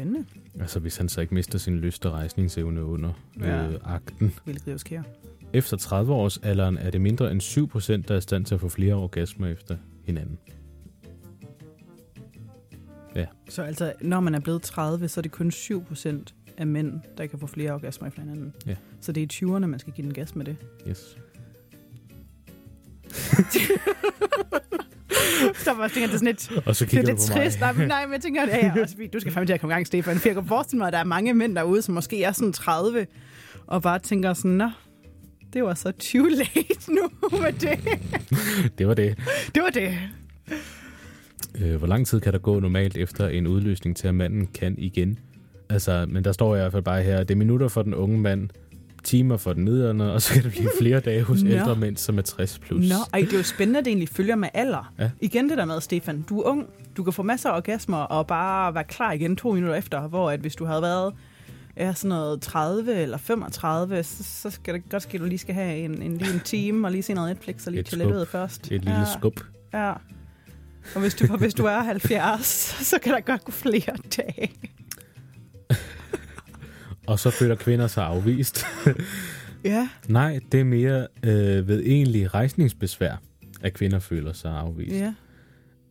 Spændende. 0.00 0.24
Altså 0.60 0.80
hvis 0.80 0.96
han 0.96 1.08
så 1.08 1.20
ikke 1.20 1.34
mister 1.34 1.58
sin 1.58 1.78
lyst 1.78 2.06
og 2.06 2.12
rejsningsevne 2.12 2.84
under 2.84 3.12
Ja. 3.40 3.68
øh, 3.68 3.78
akten. 3.84 4.32
Hvilket 4.44 4.72
jo 4.72 4.78
sker. 4.78 5.02
Efter 5.52 5.76
30 5.76 6.12
års 6.12 6.38
alderen 6.38 6.78
er 6.78 6.90
det 6.90 7.00
mindre 7.00 7.30
end 7.32 7.40
7%, 7.42 8.08
der 8.08 8.14
er 8.14 8.18
i 8.18 8.20
stand 8.20 8.44
til 8.44 8.54
at 8.54 8.60
få 8.60 8.68
flere 8.68 8.94
orgasmer 8.94 9.46
efter 9.46 9.76
hinanden. 10.04 10.38
Ja. 13.14 13.26
Så 13.48 13.62
altså, 13.62 13.92
når 14.00 14.20
man 14.20 14.34
er 14.34 14.40
blevet 14.40 14.62
30, 14.62 15.08
så 15.08 15.20
er 15.20 15.22
det 15.22 15.30
kun 15.32 15.48
7% 15.50 16.24
af 16.56 16.66
mænd, 16.66 17.00
der 17.18 17.26
kan 17.26 17.38
få 17.38 17.46
flere 17.46 17.72
orgasmer 17.72 18.08
i 18.08 18.10
hinanden. 18.16 18.54
Ja. 18.66 18.76
Så 19.00 19.12
det 19.12 19.20
er 19.20 19.24
i 19.24 19.46
20'erne, 19.56 19.66
man 19.66 19.78
skal 19.78 19.92
give 19.92 20.04
den 20.06 20.14
gas 20.14 20.36
med 20.36 20.44
det. 20.44 20.56
Yes. 20.88 21.18
Så 25.64 25.72
var 25.72 25.82
jeg 25.82 25.90
tænker, 25.90 26.06
det 26.06 26.14
er 26.14 26.18
sådan 26.18 26.26
lidt, 26.26 26.66
Og 26.66 26.76
så 26.76 26.84
det 26.84 26.98
er 26.98 27.02
lidt 27.02 27.18
trist. 27.18 27.60
Nej, 27.60 27.72
men, 27.72 27.88
nej, 27.88 28.06
men 28.06 28.12
jeg 28.12 28.20
tænker, 28.20 28.42
også, 28.82 28.94
fordi 28.94 29.06
du 29.06 29.20
skal 29.20 29.32
fandme 29.32 29.46
til 29.46 29.52
at 29.52 29.60
komme 29.60 29.72
i 29.72 29.74
gang, 29.74 29.86
Stefan. 29.86 30.18
For 30.18 30.28
jeg 30.28 30.34
kan 30.34 30.46
forestille 30.46 30.78
mig, 30.78 30.86
at 30.86 30.92
der 30.92 30.98
er 30.98 31.04
mange 31.04 31.34
mænd 31.34 31.56
derude, 31.56 31.82
som 31.82 31.94
måske 31.94 32.22
er 32.22 32.32
sådan 32.32 32.52
30, 32.52 33.06
og 33.66 33.82
bare 33.82 33.98
tænker 33.98 34.34
sådan, 34.34 34.50
nå, 34.50 34.70
det 35.52 35.64
var 35.64 35.74
så 35.74 35.92
too 35.92 36.24
late 36.26 36.92
nu 36.94 37.02
med 37.40 37.52
det. 37.52 37.78
Det 38.78 38.86
var 38.86 38.94
det. 38.94 39.18
Det 39.54 39.62
var 39.62 39.70
det. 39.70 39.98
Øh, 41.60 41.76
hvor 41.76 41.86
lang 41.86 42.06
tid 42.06 42.20
kan 42.20 42.32
der 42.32 42.38
gå 42.38 42.60
normalt 42.60 42.96
efter 42.96 43.28
en 43.28 43.46
udløsning 43.46 43.96
til, 43.96 44.08
at 44.08 44.14
manden 44.14 44.46
kan 44.46 44.74
igen? 44.78 45.18
Altså, 45.68 46.06
men 46.08 46.24
der 46.24 46.32
står 46.32 46.56
i 46.56 46.58
hvert 46.58 46.72
fald 46.72 46.82
bare 46.82 47.02
her, 47.02 47.18
det 47.18 47.30
er 47.30 47.36
minutter 47.36 47.68
for 47.68 47.82
den 47.82 47.94
unge 47.94 48.18
mand, 48.18 48.48
timer 49.04 49.36
for 49.36 49.52
den 49.52 49.64
midlerne, 49.64 50.12
og 50.12 50.22
så 50.22 50.34
kan 50.34 50.42
det 50.42 50.52
blive 50.52 50.70
flere 50.78 51.00
dage 51.00 51.22
hos 51.22 51.42
Nå. 51.42 51.50
ældre 51.50 51.76
mænd, 51.76 51.96
som 51.96 52.18
er 52.18 52.22
60 52.22 52.58
plus. 52.58 52.88
Nå, 52.88 52.94
ej, 53.12 53.20
det 53.20 53.32
er 53.32 53.36
jo 53.36 53.42
spændende, 53.42 53.78
at 53.78 53.84
det 53.84 53.90
egentlig 53.90 54.08
følger 54.08 54.36
med 54.36 54.48
alder. 54.54 54.92
Ja. 54.98 55.10
Igen 55.20 55.48
det 55.48 55.58
der 55.58 55.64
med, 55.64 55.80
Stefan, 55.80 56.22
du 56.22 56.40
er 56.40 56.44
ung, 56.44 56.66
du 56.96 57.02
kan 57.02 57.12
få 57.12 57.22
masser 57.22 57.50
af 57.50 57.56
orgasmer 57.56 57.98
og 57.98 58.26
bare 58.26 58.74
være 58.74 58.84
klar 58.84 59.12
igen 59.12 59.36
to 59.36 59.52
minutter 59.52 59.74
efter, 59.74 60.08
hvor 60.08 60.30
at 60.30 60.40
hvis 60.40 60.56
du 60.56 60.64
havde 60.64 60.82
været 60.82 61.14
ja, 61.76 61.94
sådan 61.94 62.08
noget 62.08 62.40
30 62.40 62.94
eller 62.94 63.18
35, 63.18 64.02
så, 64.02 64.24
så 64.24 64.50
skal 64.50 64.74
det 64.74 64.88
godt 64.90 65.02
ske, 65.02 65.14
at 65.14 65.20
du 65.20 65.24
lige 65.26 65.38
skal 65.38 65.54
have 65.54 65.76
en, 65.78 66.02
en, 66.02 66.16
lige 66.16 66.34
en 66.34 66.40
time 66.40 66.86
og 66.86 66.92
lige 66.92 67.02
se 67.02 67.14
noget 67.14 67.30
Netflix 67.30 67.66
og 67.66 67.72
lige 67.72 67.80
Et 67.80 67.86
toilettet 67.86 68.28
først. 68.28 68.64
Et 68.64 68.70
lille 68.70 68.98
ja, 68.98 69.04
skub. 69.18 69.40
Ja. 69.74 69.92
Og 70.94 71.00
hvis 71.00 71.14
du, 71.14 71.36
hvis 71.36 71.54
du 71.54 71.64
er 71.64 71.82
70, 71.82 72.46
så 72.82 72.98
kan 73.02 73.12
der 73.12 73.20
godt 73.20 73.44
gå 73.44 73.52
flere 73.52 73.96
dage. 74.16 74.52
Og 77.10 77.18
så 77.18 77.30
føler 77.30 77.54
kvinder 77.54 77.86
sig 77.86 78.04
afvist. 78.04 78.64
Ja. 79.64 79.88
Nej, 80.08 80.40
det 80.52 80.60
er 80.60 80.64
mere 80.64 81.06
øh, 81.22 81.68
ved 81.68 81.82
egentlig 81.86 82.34
rejsningsbesvær, 82.34 83.20
at 83.62 83.72
kvinder 83.74 83.98
føler 83.98 84.32
sig 84.32 84.50
afvist. 84.52 84.94
ja. 84.96 85.14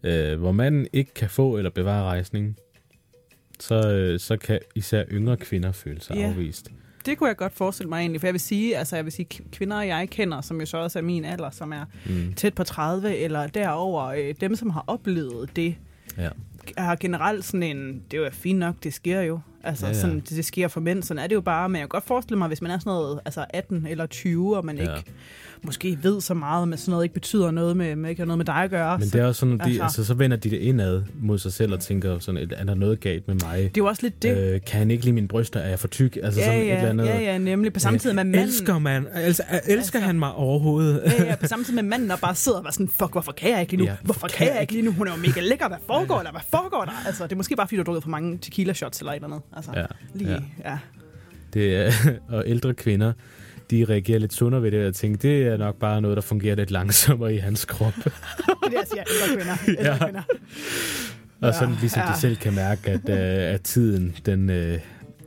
Øh, 0.03 0.39
hvor 0.39 0.51
manden 0.51 0.87
ikke 0.93 1.13
kan 1.13 1.29
få 1.29 1.57
eller 1.57 1.69
bevare 1.71 2.03
rejsning, 2.03 2.55
så, 3.59 3.91
øh, 3.93 4.19
så 4.19 4.37
kan 4.37 4.59
især 4.75 5.03
yngre 5.11 5.37
kvinder 5.37 5.71
føle 5.71 6.01
sig 6.01 6.15
Ja. 6.15 6.27
afvist. 6.29 6.71
Det 7.05 7.17
kunne 7.17 7.27
jeg 7.27 7.37
godt 7.37 7.53
forestille 7.53 7.89
mig 7.89 7.99
egentlig, 7.99 8.21
for 8.21 8.27
jeg 8.27 8.33
vil 8.33 8.41
sige, 8.41 8.77
altså 8.77 8.95
jeg 8.95 9.05
vil 9.05 9.11
sige, 9.11 9.27
kvinder 9.51 9.81
jeg 9.81 10.09
kender, 10.09 10.41
som 10.41 10.59
jo 10.59 10.65
så 10.65 10.77
også 10.77 10.99
er 10.99 11.03
min 11.03 11.25
alder, 11.25 11.49
som 11.49 11.71
er 11.73 11.85
Mm. 12.05 12.33
tæt 12.33 12.53
på 12.53 12.63
30 12.63 13.15
eller 13.17 13.47
derover, 13.47 14.03
øh, 14.05 14.35
dem 14.41 14.55
som 14.55 14.69
har 14.69 14.83
oplevet 14.87 15.55
det, 15.55 15.75
Ja. 16.17 16.29
Har 16.77 16.95
generelt 16.95 17.45
sådan 17.45 17.63
en, 17.63 18.01
det 18.11 18.19
er 18.19 18.23
jo 18.23 18.29
fint 18.31 18.59
nok, 18.59 18.75
det 18.83 18.93
sker 18.93 19.21
jo. 19.21 19.39
Altså, 19.63 19.85
Ja, 19.85 19.91
ja. 19.91 19.97
Sådan, 19.99 20.15
det, 20.19 20.29
det 20.29 20.45
sker 20.45 20.67
for 20.67 20.79
mænd, 20.79 21.03
sådan 21.03 21.23
er 21.23 21.27
det 21.27 21.35
jo 21.35 21.41
bare. 21.41 21.69
Men 21.69 21.75
jeg 21.75 21.81
kan 21.83 21.87
godt 21.89 22.03
forestille 22.07 22.37
mig, 22.37 22.47
hvis 22.47 22.61
man 22.61 22.71
er 22.71 22.79
sådan 22.79 22.89
noget, 22.91 23.19
altså 23.25 23.45
18 23.49 23.87
eller 23.89 24.05
20, 24.05 24.57
og 24.57 24.65
man 24.65 24.77
Ja. 24.77 24.81
ikke 24.95 25.11
måske 25.61 25.97
ved 26.03 26.21
så 26.21 26.33
meget, 26.33 26.67
men 26.67 26.77
sådan 26.77 26.91
noget 26.91 27.03
ikke 27.05 27.13
betyder 27.13 27.51
noget 27.51 27.77
med, 27.77 27.95
med 27.95 28.09
ikke 28.09 28.19
har 28.21 28.25
noget 28.25 28.37
med 28.37 28.45
dig 28.45 28.55
at 28.55 28.69
gøre. 28.69 28.97
Men 28.99 29.07
så, 29.09 29.17
det 29.17 29.23
er 29.23 29.27
også 29.27 29.39
sådan, 29.39 29.61
at 29.61 29.65
de, 29.67 29.69
altså- 29.71 29.83
altså, 29.83 30.05
så 30.05 30.13
vender 30.13 30.37
de 30.37 30.49
det 30.49 30.57
indad 30.57 31.01
mod 31.21 31.37
sig 31.39 31.53
selv 31.53 31.73
og 31.73 31.79
tænker 31.79 32.19
sådan, 32.19 32.49
er 32.57 32.63
der 32.63 32.73
noget 32.75 32.99
galt 32.99 33.27
med 33.27 33.35
mig? 33.35 33.57
det 33.57 33.65
er 33.65 33.71
jo 33.77 33.85
også 33.85 34.01
lidt 34.03 34.23
det. 34.23 34.37
Øh, 34.37 34.61
kan 34.67 34.79
han 34.79 34.91
ikke 34.91 35.03
lide 35.03 35.13
mine 35.15 35.27
bryster? 35.27 35.59
Er 35.59 35.69
jeg 35.69 35.79
for 35.79 35.87
tyk? 35.87 36.17
Altså 36.23 36.39
ja, 36.39 36.45
sådan 36.45 36.59
ja, 36.59 36.65
et 36.73 36.77
eller 36.77 36.89
andet. 36.89 37.05
ja, 37.05 37.19
ja, 37.19 37.37
nemlig. 37.37 37.73
På 37.73 37.79
samme 37.79 37.99
tid 37.99 38.13
med 38.13 38.23
Øh, 38.23 38.27
manden. 38.27 38.43
Elsker 38.43 38.79
man? 38.79 39.07
Altså, 39.13 39.43
elsker 39.51 39.75
Altså- 39.75 39.99
han 39.99 40.19
mig 40.19 40.33
overhovedet? 40.33 41.01
Ja, 41.05 41.23
ja, 41.23 41.35
på 41.35 41.47
samme 41.47 41.65
tid 41.65 41.73
med 41.73 41.83
manden, 41.83 42.09
der 42.09 42.15
bare 42.17 42.35
sidder 42.35 42.57
og 42.57 42.63
var 42.63 42.71
sådan, 42.71 42.89
fuck, 42.99 43.11
hvorfor 43.11 43.31
kan 43.31 43.51
jeg 43.51 43.61
ikke 43.61 43.71
lige 43.73 43.77
nu? 43.79 43.85
Ja, 43.85 43.91
Ja, 43.91 43.97
hvorfor 44.03 44.27
kan 44.27 44.47
jeg 44.47 44.61
ikke 44.61 44.73
lige 44.73 44.85
nu? 44.85 44.91
Hun 44.91 45.07
er 45.07 45.11
jo 45.11 45.17
mega 45.27 45.41
lækker. 45.41 45.67
Hvad 45.67 45.77
foregår 45.87 46.21
der? 46.23 46.31
Hvad 46.31 46.41
foregår 46.51 46.58
der? 46.71 47.07
Altså, 47.07 47.23
det 47.23 47.31
er 47.31 47.35
måske 47.35 47.55
bare, 47.55 47.67
fordi 47.67 47.75
du 47.75 47.79
har 47.81 47.85
drukket 47.85 48.03
for 48.03 48.09
mange 48.09 48.37
tequila 48.37 48.73
shots 48.73 48.99
eller 48.99 49.11
et 49.11 49.15
eller 49.15 49.27
andet. 49.27 49.41
Altså, 49.55 49.71
Ja, 49.75 49.85
lige, 50.13 50.31
ja. 50.31 50.69
ja. 50.71 50.77
Det 51.53 51.75
er, 51.75 51.91
og 52.35 52.43
ældre 52.47 52.73
kvinder, 52.73 53.13
de 53.71 53.85
reagerer 53.89 54.19
lidt 54.19 54.33
sundere 54.33 54.63
ved 54.63 54.71
det, 54.71 54.87
og 54.87 54.95
tænker, 54.95 55.17
det 55.17 55.47
er 55.47 55.57
nok 55.57 55.75
bare 55.75 56.01
noget, 56.01 56.15
der 56.15 56.21
fungerer 56.21 56.55
lidt 56.55 56.71
langsommere 56.71 57.33
i 57.33 57.37
hans 57.37 57.65
krop. 57.65 57.93
Det 58.03 58.05
er 58.07 58.67
det, 58.69 58.73
jeg 58.73 58.83
siger. 58.87 59.03
Ældre 59.23 59.35
kvinder. 59.35 59.55
Ældre 59.79 59.93
Ja. 59.93 60.05
kvinder. 60.05 60.21
og 61.41 61.53
sådan 61.53 61.75
ligesom 61.79 62.01
ja. 62.07 62.13
de 62.13 62.19
selv 62.19 62.35
kan 62.37 62.53
mærke, 62.53 62.91
at, 62.91 63.09
øh, 63.09 63.53
at 63.53 63.61
tiden, 63.61 64.15
den 64.25 64.49
øh, 64.49 64.79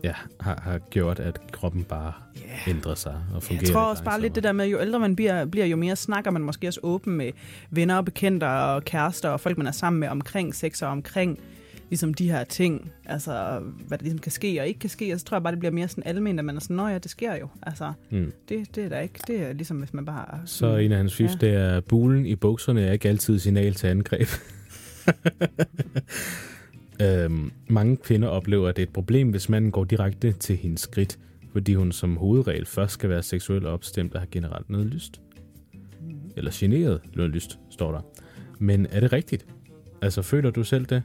ja, 0.04 0.14
har, 0.40 0.60
har 0.62 0.78
gjort, 0.78 1.18
at 1.18 1.40
kroppen 1.52 1.84
bare 1.84 2.12
Yeah. 2.36 2.68
ændrer 2.68 2.94
sig 2.94 3.14
og 3.34 3.42
fungerer 3.42 3.62
Jeg 3.66 3.72
tror 3.72 3.80
også 3.80 4.04
bare 4.04 4.20
lidt 4.20 4.34
det 4.34 4.42
der 4.42 4.52
med, 4.52 4.66
jo 4.66 4.80
ældre 4.80 4.98
man 5.00 5.16
bliver, 5.16 5.44
bliver, 5.44 5.66
jo 5.66 5.76
mere 5.76 5.96
snakker 5.96 6.30
man 6.30 6.42
måske 6.42 6.68
også 6.68 6.80
åben 6.82 7.16
med 7.16 7.30
venner 7.70 7.96
og 7.96 8.04
bekendte 8.04 8.44
og 8.48 8.84
kærester 8.84 9.28
og 9.28 9.40
folk, 9.40 9.58
man 9.58 9.66
er 9.66 9.70
sammen 9.72 10.00
med 10.00 10.08
omkring 10.08 10.54
sex 10.54 10.82
og 10.82 10.88
omkring 10.88 11.38
ligesom 11.90 12.14
de 12.14 12.30
her 12.30 12.44
ting, 12.44 12.90
altså 13.06 13.60
hvad 13.88 13.98
der 13.98 14.02
ligesom 14.02 14.18
kan 14.18 14.32
ske 14.32 14.60
og 14.60 14.66
ikke 14.66 14.80
kan 14.80 14.90
ske, 14.90 15.12
og 15.12 15.20
så 15.20 15.26
tror 15.26 15.36
jeg 15.36 15.42
bare, 15.42 15.50
det 15.50 15.58
bliver 15.58 15.72
mere 15.72 15.88
sådan 15.88 16.02
almindeligt, 16.06 16.38
at 16.38 16.44
man 16.44 16.56
er 16.56 16.60
sådan, 16.60 16.76
nå 16.76 16.88
ja, 16.88 16.98
det 16.98 17.10
sker 17.10 17.34
jo, 17.36 17.48
altså 17.62 17.92
Mm. 18.10 18.32
det, 18.48 18.74
det 18.76 18.84
er 18.84 18.88
der 18.88 19.00
ikke, 19.00 19.20
det 19.26 19.42
er 19.42 19.52
ligesom 19.52 19.76
hvis 19.76 19.94
man 19.94 20.04
bare... 20.04 20.38
Så 20.44 20.76
en 20.76 20.92
af 20.92 20.98
hans 20.98 21.14
fif, 21.14 21.30
Ja. 21.30 21.34
det 21.46 21.54
er, 21.54 21.80
bulen 21.80 22.26
i 22.26 22.36
bukserne 22.36 22.82
er 22.82 22.92
ikke 22.92 23.08
altid 23.08 23.38
signal 23.38 23.74
til 23.74 23.86
angreb. 23.86 24.28
øhm, 27.02 27.52
mange 27.68 27.96
kvinder 27.96 28.28
oplever, 28.28 28.68
at 28.68 28.76
det 28.76 28.82
er 28.82 28.86
et 28.86 28.92
problem, 28.92 29.30
hvis 29.30 29.48
manden 29.48 29.70
går 29.70 29.84
direkte 29.84 30.32
til 30.32 30.56
hendes 30.56 30.80
skridt, 30.80 31.18
fordi 31.52 31.74
hun 31.74 31.92
som 31.92 32.16
hovedregel 32.16 32.66
først 32.66 32.92
skal 32.92 33.10
være 33.10 33.22
seksuelt 33.22 33.66
opstemt 33.66 34.14
og 34.14 34.20
har 34.20 34.28
generelt 34.30 34.70
noget 34.70 34.86
lyst. 34.86 35.20
Eller 36.36 36.50
generet 36.54 37.00
noget 37.14 37.30
lyst, 37.30 37.58
står 37.70 37.92
der. 37.92 38.00
Men 38.58 38.86
er 38.90 39.00
det 39.00 39.12
rigtigt? 39.12 39.46
Altså, 40.02 40.22
føler 40.22 40.50
du 40.50 40.64
selv 40.64 40.84
det? 40.86 41.02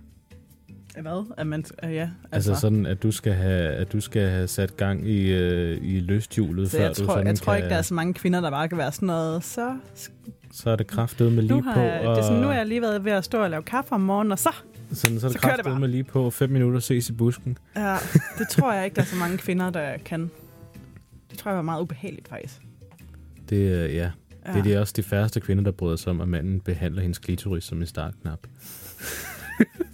Hvad? 1.02 1.34
At 1.38 1.48
man, 1.48 1.66
ja, 1.84 1.88
Altså, 1.88 2.10
altså 2.52 2.56
sådan, 2.56 2.86
at 2.86 3.04
du 3.04 3.12
skal 3.12 3.34
have, 3.34 3.64
at 3.74 3.94
du 3.94 4.02
skal 4.02 4.30
have 4.30 4.48
sat 4.48 4.78
gang 4.78 5.08
i, 5.08 5.32
øh, 5.34 5.78
i 5.82 6.00
lysthjulet, 6.00 6.72
så 6.72 6.78
før 6.78 6.84
jeg 6.84 6.98
du 6.98 7.06
tror, 7.06 7.14
sådan 7.14 7.28
jeg 7.28 7.38
tror 7.38 7.54
kan, 7.54 7.58
ikke, 7.64 7.70
der 7.70 7.76
er 7.78 7.82
så 7.82 7.94
mange 7.94 8.14
kvinder, 8.14 8.42
der 8.42 8.50
bare 8.50 8.70
kan 8.70 8.78
være 8.78 8.92
sådan 8.92 9.08
noget, 9.08 9.44
så 9.44 9.78
så 10.52 10.70
er 10.70 10.76
det 10.76 10.88
kraftet 10.88 11.32
med 11.32 11.44
lige 11.44 11.64
har 11.64 11.74
på. 11.74 11.80
jeg, 11.80 12.02
det 12.02 12.10
er 12.18 12.22
sådan, 12.22 12.42
nu 12.42 12.48
har 12.48 12.54
jeg 12.54 12.66
lige 12.66 12.82
været 12.82 13.06
ved 13.06 13.12
at 13.12 13.26
stå 13.26 13.44
og 13.44 13.50
lave 13.50 13.64
kaffe 13.64 13.92
om 13.92 14.02
morgenen, 14.02 14.32
og 14.32 14.40
så, 14.40 14.50
Sådan, 14.94 15.20
så 15.20 15.28
er 15.28 15.32
det 15.32 15.42
Så 15.42 15.48
kraftet 15.48 15.80
med 15.80 15.88
lige 15.88 16.04
på. 16.04 16.30
Fem 16.30 16.50
minutter 16.50 16.80
ses 16.80 17.10
i 17.10 17.14
busken. 17.14 17.58
ja, 17.76 17.96
det 18.38 18.48
tror 18.50 18.74
jeg 18.74 18.86
ikke, 18.86 18.96
der 18.96 19.02
er 19.02 19.06
så 19.06 19.16
mange 19.16 19.38
kvinder, 19.38 19.70
der 19.70 19.98
kan. 20.06 20.32
Det 21.32 21.40
tror 21.40 21.52
jeg 21.52 21.56
var 21.56 21.62
meget 21.62 21.82
ubehageligt, 21.82 22.28
faktisk. 22.28 22.62
Det, 23.50 23.70
ja. 23.94 24.12
Ja. 24.48 24.54
det 24.54 24.60
er 24.60 24.64
de 24.64 24.78
også 24.82 24.94
de 24.98 25.04
færreste 25.04 25.40
kvinder, 25.40 25.64
der 25.64 25.72
bryder 25.72 25.96
sig 25.96 26.10
om, 26.10 26.22
at 26.22 26.28
manden 26.28 26.60
behandler 26.60 27.02
hendes 27.02 27.18
klitoris 27.18 27.64
som 27.64 27.80
en 27.82 27.86
startknap. 27.88 28.40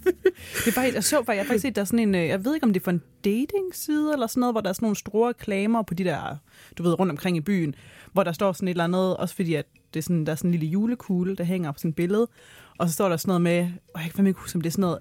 Det 0.04 0.66
er 0.66 0.72
faktisk, 0.72 0.94
jeg 0.94 1.04
så 1.04 1.16
faktisk, 1.16 1.38
jeg 1.38 1.46
faktisk 1.46 1.62
set, 1.62 1.76
der 1.76 1.80
er 1.82 1.86
sådan 1.86 1.98
en, 1.98 2.14
øh, 2.14 2.26
jeg 2.26 2.44
ved 2.44 2.54
ikke 2.54 2.64
om 2.64 2.72
det 2.72 2.80
er 2.80 2.84
for 2.84 2.90
en 2.90 3.02
dating-side 3.24 4.12
eller 4.12 4.26
sådan 4.26 4.40
noget, 4.40 4.54
hvor 4.54 4.60
der 4.60 4.68
er 4.68 4.72
sådan 4.72 4.86
nogle 4.86 4.96
store 4.96 5.28
reklamer 5.28 5.82
på 5.82 5.94
de 5.94 6.04
der, 6.04 6.36
du 6.78 6.82
ved, 6.82 6.98
rundt 6.98 7.10
omkring 7.10 7.36
i 7.36 7.40
byen, 7.40 7.74
hvor 8.12 8.22
der 8.22 8.32
står 8.32 8.52
sådan 8.52 8.68
et 8.68 8.70
eller 8.70 8.84
andet, 8.84 9.16
også 9.16 9.34
fordi 9.34 9.54
at 9.54 9.66
det 9.94 10.00
er 10.00 10.02
sådan, 10.02 10.26
der 10.26 10.32
er 10.32 10.36
sådan 10.36 10.48
en 10.50 10.52
lille 10.58 10.66
julekugle, 10.66 11.36
der 11.36 11.44
hænger 11.44 11.72
på 11.72 11.78
sådan 11.78 11.88
et 11.88 11.94
billede, 11.96 12.28
og 12.78 12.88
så 12.88 12.94
står 12.94 13.08
der 13.08 13.16
sådan 13.16 13.28
noget 13.28 13.40
med, 13.42 13.68
og 13.94 14.00
jeg 14.02 14.10
kan 14.14 14.26
ikke 14.26 14.40
huske, 14.40 14.56
om 14.56 14.60
det 14.60 14.68
er 14.70 14.72
sådan 14.72 14.80
noget, 14.80 14.98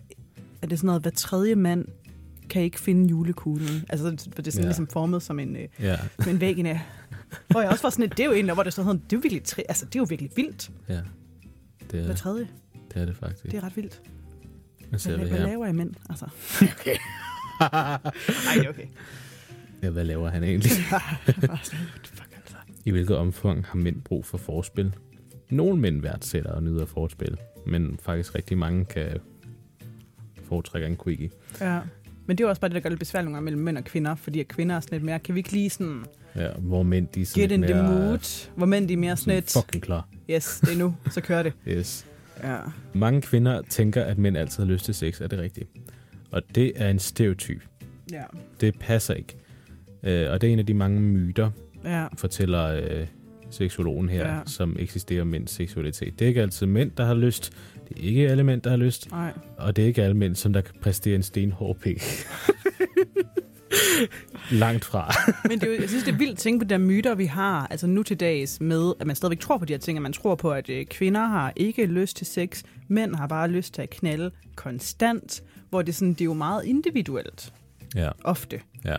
er 0.61 0.67
det 0.67 0.79
sådan 0.79 0.85
noget, 0.87 1.01
hver 1.01 1.11
tredje 1.11 1.55
mand 1.55 1.85
kan 2.49 2.61
ikke 2.61 2.79
finde 2.79 3.09
julekuglen. 3.09 3.85
Altså, 3.89 4.05
for 4.35 4.41
det 4.41 4.47
er 4.47 4.51
sådan 4.51 4.63
ja. 4.63 4.67
ligesom 4.67 4.87
formet 4.87 5.23
som 5.23 5.39
en, 5.39 5.55
øh, 5.55 5.67
Ja, 5.79 5.97
som 6.19 6.31
en 6.31 6.41
vagina. 6.41 6.81
Hvor 7.47 7.61
jeg 7.61 7.69
også 7.69 7.83
var 7.83 7.89
sådan, 7.89 8.03
lidt, 8.03 8.17
det 8.17 8.23
er 8.23 8.27
jo 8.27 8.33
en, 8.33 8.49
hvor 8.53 8.63
det 8.63 8.73
står 8.73 8.83
sådan, 8.83 9.01
det 9.09 9.13
er 9.13 9.17
jo 9.17 9.19
virkelig, 9.21 9.41
tri- 9.47 9.63
altså, 9.69 9.85
det 9.85 9.95
er 9.95 9.99
jo 9.99 10.05
virkelig 10.09 10.31
vildt. 10.35 10.71
ja. 10.89 10.99
Det 11.91 11.99
er, 11.99 12.05
Hver 12.05 12.15
tredje, 12.15 12.47
det 12.93 13.01
er 13.01 13.05
det 13.05 13.15
faktisk. 13.17 13.43
det 13.43 13.53
er 13.53 13.63
ret 13.63 13.75
vildt. 13.77 14.01
Jeg 14.93 15.01
ser 15.01 15.17
Hvad, 15.17 15.27
hvad 15.27 15.37
her. 15.39 15.45
laver 15.47 15.67
I 15.67 15.71
mænd? 15.73 15.93
Altså. 16.09 16.25
Okay. 16.61 16.95
Ej, 17.61 18.63
er 18.65 18.69
okay. 18.69 18.85
Ja, 19.83 19.89
hvad 19.89 20.03
laver 20.03 20.29
han 20.29 20.43
egentlig? 20.43 20.71
Altså. 21.27 21.75
I 22.85 22.91
hvilket 22.91 23.17
omfang 23.17 23.65
har 23.65 23.75
mænd 23.75 24.01
brug 24.01 24.25
for 24.25 24.37
forspil? 24.37 24.95
Nogle 25.49 25.79
mænd 25.81 26.01
værdsætter 26.01 26.51
og 26.51 26.63
nyder 26.63 26.85
forspil, 26.85 27.37
men 27.67 27.99
faktisk 28.03 28.35
rigtig 28.35 28.57
mange 28.57 28.85
kan 28.85 29.17
foretrække 30.43 30.87
en 30.87 30.97
quickie. 31.03 31.29
Ja. 31.61 31.79
Men 32.25 32.37
det 32.37 32.43
er 32.43 32.45
jo 32.45 32.49
også 32.49 32.61
bare 32.61 32.69
det, 32.69 32.75
der 32.75 32.81
gør 32.81 32.89
lidt 32.89 32.99
besværligt 32.99 33.25
nogle 33.25 33.35
gange 33.35 33.45
mellem 33.45 33.61
mænd 33.63 33.77
og 33.77 33.83
kvinder, 33.83 34.15
fordi 34.15 34.39
at 34.39 34.47
kvinder 34.47 34.75
er 34.75 34.79
sådan 34.79 34.95
lidt 34.95 35.03
mere, 35.03 35.19
kan 35.19 35.35
vi 35.35 35.39
ikke 35.39 35.51
lige 35.51 35.69
sådan 35.69 36.05
Ja, 36.35 36.49
hvor 36.59 36.83
mænd 36.83 37.07
de 37.07 37.21
er 37.21 37.25
sådan 37.25 37.41
get 37.43 37.51
in 37.51 37.61
lidt 37.61 37.71
the 37.71 37.81
mere, 37.83 37.91
mood, 38.07 38.49
hvor 38.55 38.65
mænd 38.65 38.87
de 38.87 38.93
er 38.93 38.97
mere 38.97 39.15
sådan 39.17 39.17
sådan 39.23 39.35
lidt, 39.35 39.51
fucking 39.65 39.83
klar. 39.83 40.07
yes, 40.29 40.59
det 40.61 40.73
er 40.73 40.77
nu, 40.77 40.95
så 41.11 41.21
kører 41.21 41.43
det. 41.43 41.53
Yes. 41.67 42.05
Ja. 42.43 42.57
Mange 42.93 43.21
kvinder 43.21 43.61
tænker, 43.69 44.03
at 44.03 44.17
mænd 44.17 44.37
altid 44.37 44.63
har 44.63 44.71
lyst 44.71 44.85
til 44.85 44.93
sex. 44.93 45.21
Er 45.21 45.27
det 45.27 45.39
rigtigt? 45.39 45.69
Og 46.31 46.41
det 46.55 46.71
er 46.75 46.89
en 46.89 46.99
stereotyp. 46.99 47.63
Ja. 48.11 48.23
Det 48.61 48.79
passer 48.79 49.13
ikke. 49.13 49.35
Øh, 50.03 50.31
og 50.31 50.41
det 50.41 50.49
er 50.49 50.53
en 50.53 50.59
af 50.59 50.65
de 50.65 50.73
mange 50.73 50.99
myter, 51.01 51.51
Ja. 51.85 52.05
fortæller 52.17 52.63
øh, 52.65 53.07
seksologen 53.49 54.09
her, 54.09 54.33
ja. 54.35 54.39
Som 54.45 54.75
eksisterer 54.79 55.21
om 55.21 55.27
mænds 55.27 55.51
seksualitet. 55.51 56.19
Det 56.19 56.25
er 56.25 56.29
ikke 56.29 56.41
altid 56.41 56.67
mænd, 56.67 56.91
der 56.97 57.05
har 57.05 57.13
lyst. 57.13 57.53
Det 57.89 57.97
er 57.99 58.03
ikke 58.09 58.29
alle 58.29 58.43
mænd, 58.43 58.61
der 58.61 58.69
har 58.69 58.77
lyst. 58.77 59.11
Nej. 59.11 59.33
Og 59.57 59.75
det 59.75 59.81
er 59.81 59.87
ikke 59.87 60.03
alle 60.03 60.17
mænd, 60.17 60.35
som 60.35 60.53
der 60.53 60.61
kan 60.61 60.75
præstere 60.81 61.15
en 61.15 61.23
stenhård 61.23 61.77
pik. 61.77 62.01
Langt 64.51 64.85
fra. 64.85 65.11
Men 65.49 65.59
det 65.59 65.67
er 65.67 65.71
jo, 65.73 65.79
jeg 65.81 65.89
synes, 65.89 66.03
det 66.03 66.13
er 66.13 66.17
vildt 66.17 66.31
at 66.31 66.37
tænke 66.37 66.59
på 66.59 66.63
de 66.63 66.69
der 66.69 66.77
myter, 66.77 67.15
vi 67.15 67.25
har, 67.25 67.67
altså 67.67 67.87
nu 67.87 68.03
til 68.03 68.19
dags 68.19 68.61
med, 68.61 68.93
at 68.99 69.07
man 69.07 69.15
stadigvæk 69.15 69.39
tror 69.39 69.57
på 69.57 69.65
de 69.65 69.73
her 69.73 69.77
ting, 69.79 69.97
at 69.97 70.01
man 70.01 70.13
tror 70.13 70.35
på, 70.35 70.51
at 70.51 70.69
øh, 70.69 70.85
kvinder 70.85 71.25
har 71.25 71.53
ikke 71.55 71.85
lyst 71.85 72.17
til 72.17 72.27
sex, 72.27 72.63
mænd 72.87 73.15
har 73.15 73.27
bare 73.27 73.47
lyst 73.47 73.73
til 73.73 73.81
at 73.81 73.89
knalde 73.89 74.31
konstant, 74.55 75.43
hvor 75.69 75.81
det, 75.81 75.95
sådan, 75.95 76.13
det 76.13 76.21
er 76.21 76.25
jo 76.25 76.33
meget 76.33 76.65
individuelt, 76.65 77.53
Ja, 77.95 78.09
ofte. 78.23 78.61
ja. 78.85 78.95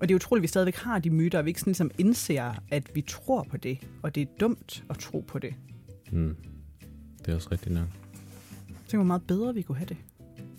Og 0.00 0.08
det 0.08 0.14
er 0.14 0.16
utroligt, 0.16 0.40
at 0.40 0.42
vi 0.42 0.48
stadigvæk 0.48 0.76
har 0.76 0.98
de 0.98 1.10
myter, 1.10 1.38
og 1.38 1.44
vi 1.44 1.50
ikke 1.50 1.60
sådan 1.60 1.70
ligesom 1.70 1.90
indser, 1.98 2.52
at 2.70 2.82
vi 2.94 3.00
tror 3.00 3.46
på 3.50 3.56
det, 3.56 3.78
og 4.02 4.14
det 4.14 4.20
er 4.20 4.26
dumt 4.40 4.84
at 4.90 4.98
tro 4.98 5.24
på 5.28 5.38
det. 5.38 5.54
Mm. 6.12 6.36
Det 7.18 7.28
er 7.30 7.34
også 7.34 7.48
rigtigt 7.52 7.74
nok. 7.74 7.86
Tænk, 8.88 8.98
hvor 8.98 9.04
meget 9.04 9.22
bedre 9.28 9.54
vi 9.54 9.62
kunne 9.62 9.78
have 9.78 9.86
det. 9.88 9.96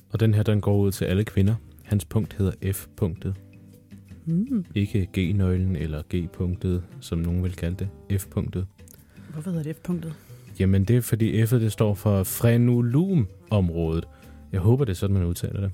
Og 0.09 0.19
den 0.19 0.33
her, 0.33 0.43
den 0.43 0.61
går 0.61 0.77
ud 0.77 0.91
til 0.91 1.05
alle 1.05 1.23
kvinder. 1.23 1.55
Hans 1.85 2.05
punkt 2.05 2.33
hedder 2.33 2.73
F-punktet. 2.73 3.35
Mm. 4.25 4.65
Ikke 4.75 5.07
G-nøglen 5.17 5.75
eller 5.75 6.01
G-punktet, 6.13 6.83
som 6.99 7.19
nogen 7.19 7.43
vil 7.43 7.55
kalde 7.55 7.75
det. 8.09 8.19
F-punktet. 8.21 8.65
Hvorfor 9.29 9.51
hedder 9.51 9.63
det 9.63 9.75
F-punktet? 9.75 10.13
Jamen 10.59 10.85
det 10.85 10.95
er 10.95 11.01
fordi 11.01 11.43
F'et 11.43 11.55
det 11.55 11.71
står 11.71 11.93
for 11.93 12.23
frenulum-området. 12.23 14.05
Jeg 14.51 14.59
håber 14.59 14.85
det 14.85 14.91
er 14.91 14.95
sådan, 14.95 15.13
man 15.13 15.25
udtaler 15.25 15.61
det. 15.61 15.71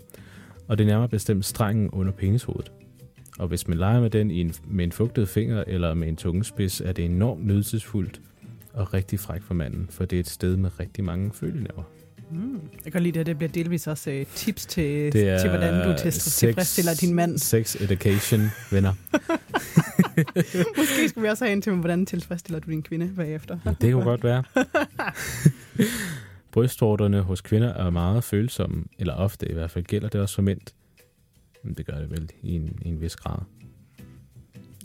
Og 0.68 0.78
det 0.78 0.84
er 0.84 0.88
nærmere 0.88 1.10
bestemt 1.10 1.46
strengen 1.46 1.90
under 1.90 2.12
penishovedet. 2.12 2.72
Og 3.40 3.48
hvis 3.48 3.68
man 3.68 3.78
leger 3.78 4.02
med 4.02 4.10
den 4.10 4.32
i 4.32 4.42
en, 4.42 4.54
med 4.68 4.86
en 4.86 4.92
fugtet 4.92 5.30
finger 5.30 5.64
eller 5.68 5.94
med 5.94 6.08
en 6.08 6.16
tungespids, 6.16 6.82
er 6.82 6.92
det 6.92 7.06
enormt 7.06 7.46
nydelsesfuldt 7.46 8.22
og 8.74 8.94
rigtig 8.94 9.20
fræk 9.20 9.42
for 9.42 9.54
manden, 9.54 9.88
for 9.90 10.06
det 10.06 10.16
er 10.16 10.20
et 10.20 10.30
sted 10.30 10.58
med 10.58 10.80
rigtig 10.80 11.04
mange 11.04 11.32
følenerver. 11.34 11.84
Mm. 12.32 12.54
Jeg 12.74 12.84
kan 12.84 12.92
godt 12.92 13.04
lide 13.04 13.14
det, 13.14 13.20
at 13.20 13.26
det 13.26 13.38
bliver 13.38 13.52
delvis 13.52 13.88
også 13.88 14.12
øh, 14.12 14.26
tips 14.36 14.66
til, 14.66 15.14
Det 15.14 15.30
er 15.30 15.40
til 15.40 15.50
hvordan 15.50 15.88
du 15.88 15.94
tester, 15.98 16.30
sex- 16.30 16.40
tilfredsstiller 16.40 16.94
din 17.02 17.14
mand. 17.14 17.38
Sex 17.38 17.76
education, 17.82 18.42
venner. 18.72 18.94
Måske 20.78 21.10
skal 21.10 21.24
vi 21.24 21.28
også 21.28 21.46
have 21.46 21.54
en 21.54 21.62
til, 21.62 21.74
hvordan 21.74 22.06
tilfredsstiller 22.06 22.60
du 22.60 22.72
din 22.72 22.84
kvinde 22.84 23.12
bagefter. 23.16 23.60
Det 23.82 23.94
kunne 23.94 24.04
godt 24.04 24.24
være. 24.24 24.44
Brystvorterne 26.52 27.22
hos 27.22 27.42
kvinder 27.42 27.74
er 27.74 27.90
meget 27.90 28.24
følsomme, 28.24 28.84
eller 29.00 29.14
ofte 29.14 29.50
i 29.50 29.54
hvert 29.54 29.72
fald 29.72 29.84
gælder 29.86 30.10
det 30.10 30.22
også 30.22 30.36
for 30.36 30.42
mænd. 30.42 30.62
Men 31.64 31.74
det 31.74 31.86
gør 31.86 32.00
det 32.00 32.12
vel 32.12 32.30
i 32.42 32.52
en, 32.56 32.80
i 32.82 32.88
en 32.90 33.02
vis 33.02 33.16
grad. 33.16 33.38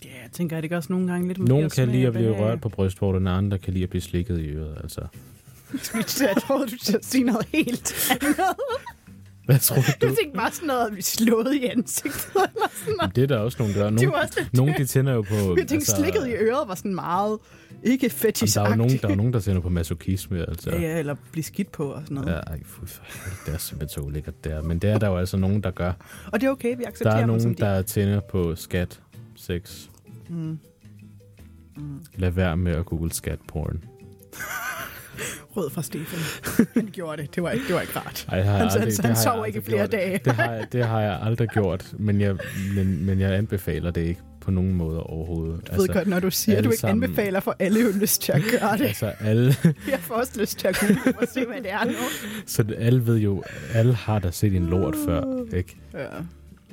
Ja, 0.04 0.08
jeg 0.22 0.30
tænker, 0.32 0.56
at 0.56 0.62
det 0.62 0.70
gør 0.70 0.76
også 0.76 0.92
nogle 0.92 1.12
gange 1.12 1.28
lidt 1.28 1.38
Nogle 1.38 1.70
kan 1.70 1.88
lide 1.88 2.06
at 2.06 2.12
blive 2.12 2.38
rørt 2.38 2.60
på 2.60 2.68
brystvorterne, 2.68 3.30
andre 3.30 3.58
kan 3.58 3.72
lide 3.72 3.84
at 3.84 3.90
blive 3.90 4.02
slikket 4.02 4.38
i 4.40 4.48
øret. 4.48 4.76
Altså. 4.82 5.00
Jeg 6.20 6.36
troede, 6.42 6.66
du 6.66 6.76
skulle 6.78 6.98
sige 7.02 7.24
noget 7.24 7.46
helt 7.52 8.10
andet. 8.10 8.36
Hvad 9.46 9.58
tror 9.58 9.76
du? 9.76 9.82
Jeg 10.06 10.16
tænkte 10.20 10.36
bare 10.36 10.52
sådan 10.52 10.66
noget, 10.66 10.86
at 10.86 10.96
vi 10.96 11.02
slået 11.02 11.54
i 11.54 11.64
ansigtet. 11.64 12.30
Eller 12.34 12.68
sådan 12.78 12.94
noget. 12.96 13.16
Det 13.16 13.22
er 13.22 13.26
der 13.26 13.38
også 13.38 13.56
nogle, 13.58 13.74
der 13.74 13.80
gør. 13.80 13.90
Det 13.90 14.02
Nogle, 14.02 14.28
lidt 14.36 14.52
nogle 14.54 14.74
de 14.78 14.86
tænder 14.86 15.12
jo 15.12 15.22
på... 15.22 15.56
Jeg 15.58 15.68
tænkte, 15.68 15.86
slikket 15.86 16.28
i 16.28 16.32
øret 16.32 16.68
var 16.68 16.74
sådan 16.74 16.94
meget 16.94 17.38
ikke 17.82 18.10
fetish 18.10 18.54
der, 18.54 18.62
er 18.62 18.74
nogen, 18.74 18.98
der 19.02 19.08
er 19.08 19.14
nogen, 19.14 19.32
der 19.32 19.40
tænder 19.40 19.60
på 19.60 19.68
masochisme. 19.68 20.48
Altså. 20.48 20.70
Ja, 20.70 20.80
ja, 20.80 20.98
eller 20.98 21.14
blive 21.32 21.44
skidt 21.44 21.72
på 21.72 21.84
og 21.84 22.02
sådan 22.02 22.14
noget. 22.14 22.28
Ja, 22.30 22.38
ej, 22.38 22.60
fy, 22.64 22.80
det 23.46 23.54
er 23.54 23.58
simpelthen 23.58 23.94
så 23.94 24.00
ulækkert 24.00 24.44
der. 24.44 24.62
Men 24.62 24.78
det 24.78 24.90
er 24.90 24.98
der 24.98 25.08
jo 25.08 25.16
altså 25.16 25.36
nogen, 25.36 25.62
der 25.62 25.70
gør. 25.70 25.92
Og 26.32 26.40
det 26.40 26.46
er 26.46 26.50
okay, 26.50 26.76
vi 26.76 26.84
accepterer 26.84 27.14
Der 27.14 27.22
er 27.22 27.26
dem 27.26 27.36
nogen, 27.36 27.54
de 27.54 27.62
der 27.62 27.82
tænder 27.82 28.20
på 28.20 28.54
skat, 28.54 29.00
sex. 29.36 29.86
Mm. 30.28 30.58
Mm. 31.76 32.04
Lad 32.14 32.30
være 32.30 32.56
med 32.56 32.72
at 32.72 32.86
google 32.86 33.12
skat 33.12 33.38
porn. 33.48 33.84
Rød 35.56 35.70
fra 35.70 35.82
Stefan. 35.82 36.18
Han 36.74 36.88
gjorde 36.92 37.22
det. 37.22 37.34
Det 37.34 37.42
var 37.42 37.50
ikke, 37.50 37.66
det 37.66 37.74
var 37.74 37.80
ikke 37.80 37.98
rart. 37.98 38.26
Ej, 38.28 38.40
har 38.42 38.50
jeg 38.52 38.52
Han, 38.52 38.62
aldrig, 38.70 38.94
han, 38.96 39.04
han 39.06 39.16
sov 39.16 39.46
ikke 39.46 39.62
flere 39.62 39.78
gjort. 39.78 39.92
dage. 39.92 40.20
Det 40.24 40.32
har, 40.32 40.52
jeg, 40.52 40.66
det 40.72 40.84
har 40.86 41.00
jeg 41.00 41.18
aldrig 41.22 41.48
gjort, 41.48 41.92
men 41.98 42.20
jeg, 42.20 42.36
men, 42.74 43.06
men 43.06 43.20
jeg 43.20 43.34
anbefaler 43.34 43.90
det 43.90 44.00
ikke 44.00 44.20
på 44.40 44.50
nogen 44.50 44.74
måde 44.74 45.02
overhovedet. 45.02 45.70
Du 45.76 45.80
ved 45.80 45.88
godt, 45.88 46.08
når 46.08 46.20
du 46.20 46.30
siger, 46.30 46.58
at 46.58 46.64
du 46.64 46.68
ikke 46.70 46.80
sammen. 46.80 47.04
anbefaler 47.04 47.40
for 47.40 47.56
alle 47.58 47.80
jo 47.80 47.88
lyst 48.00 48.22
til 48.22 48.32
at 48.32 48.42
gøre 48.60 48.76
det. 48.78 48.84
Altså 48.84 49.12
alle, 49.20 49.54
Jeg 49.88 49.98
får 50.00 50.14
også 50.14 50.40
lyst 50.40 50.58
til 50.58 50.68
at 50.68 50.76
google 50.80 51.18
og 51.20 51.28
se, 51.28 51.44
hvad 51.46 51.56
det 51.62 51.70
er 51.72 51.84
nu. 51.84 51.92
så 52.46 52.64
alle 52.78 53.06
ved 53.06 53.16
jo, 53.16 53.42
alle 53.74 53.94
har 53.94 54.18
da 54.18 54.30
set 54.30 54.56
en 54.56 54.66
lort 54.66 54.94
før, 55.06 55.44
ikke? 55.56 55.76
Ja. 55.94 56.06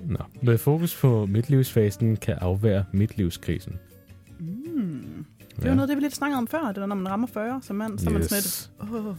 Nå. 0.06 0.17
Med 0.41 0.58
fokus 0.58 0.96
på 0.96 1.26
midtlivsfasen 1.26 2.17
kan 2.17 2.36
afvære 2.41 2.84
midtlivskrisen. 2.91 3.74
Mm. 5.56 5.62
Det 5.62 5.70
var 5.70 5.76
noget, 5.76 5.89
det 5.89 5.98
vi 5.98 6.02
lidt 6.02 6.16
snakkede 6.16 6.38
om 6.38 6.48
før. 6.48 6.72
Det 6.72 6.82
var, 6.82 6.86
når 6.86 6.96
man 6.96 7.10
rammer 7.10 7.28
40 7.28 7.60
som 7.63 7.76
mand, 7.76 8.00
så 8.00 8.10
er 8.10 8.13
man 8.13 8.24
sådan 8.24 8.44
lidt, 8.44 9.06
åh, 9.06 9.16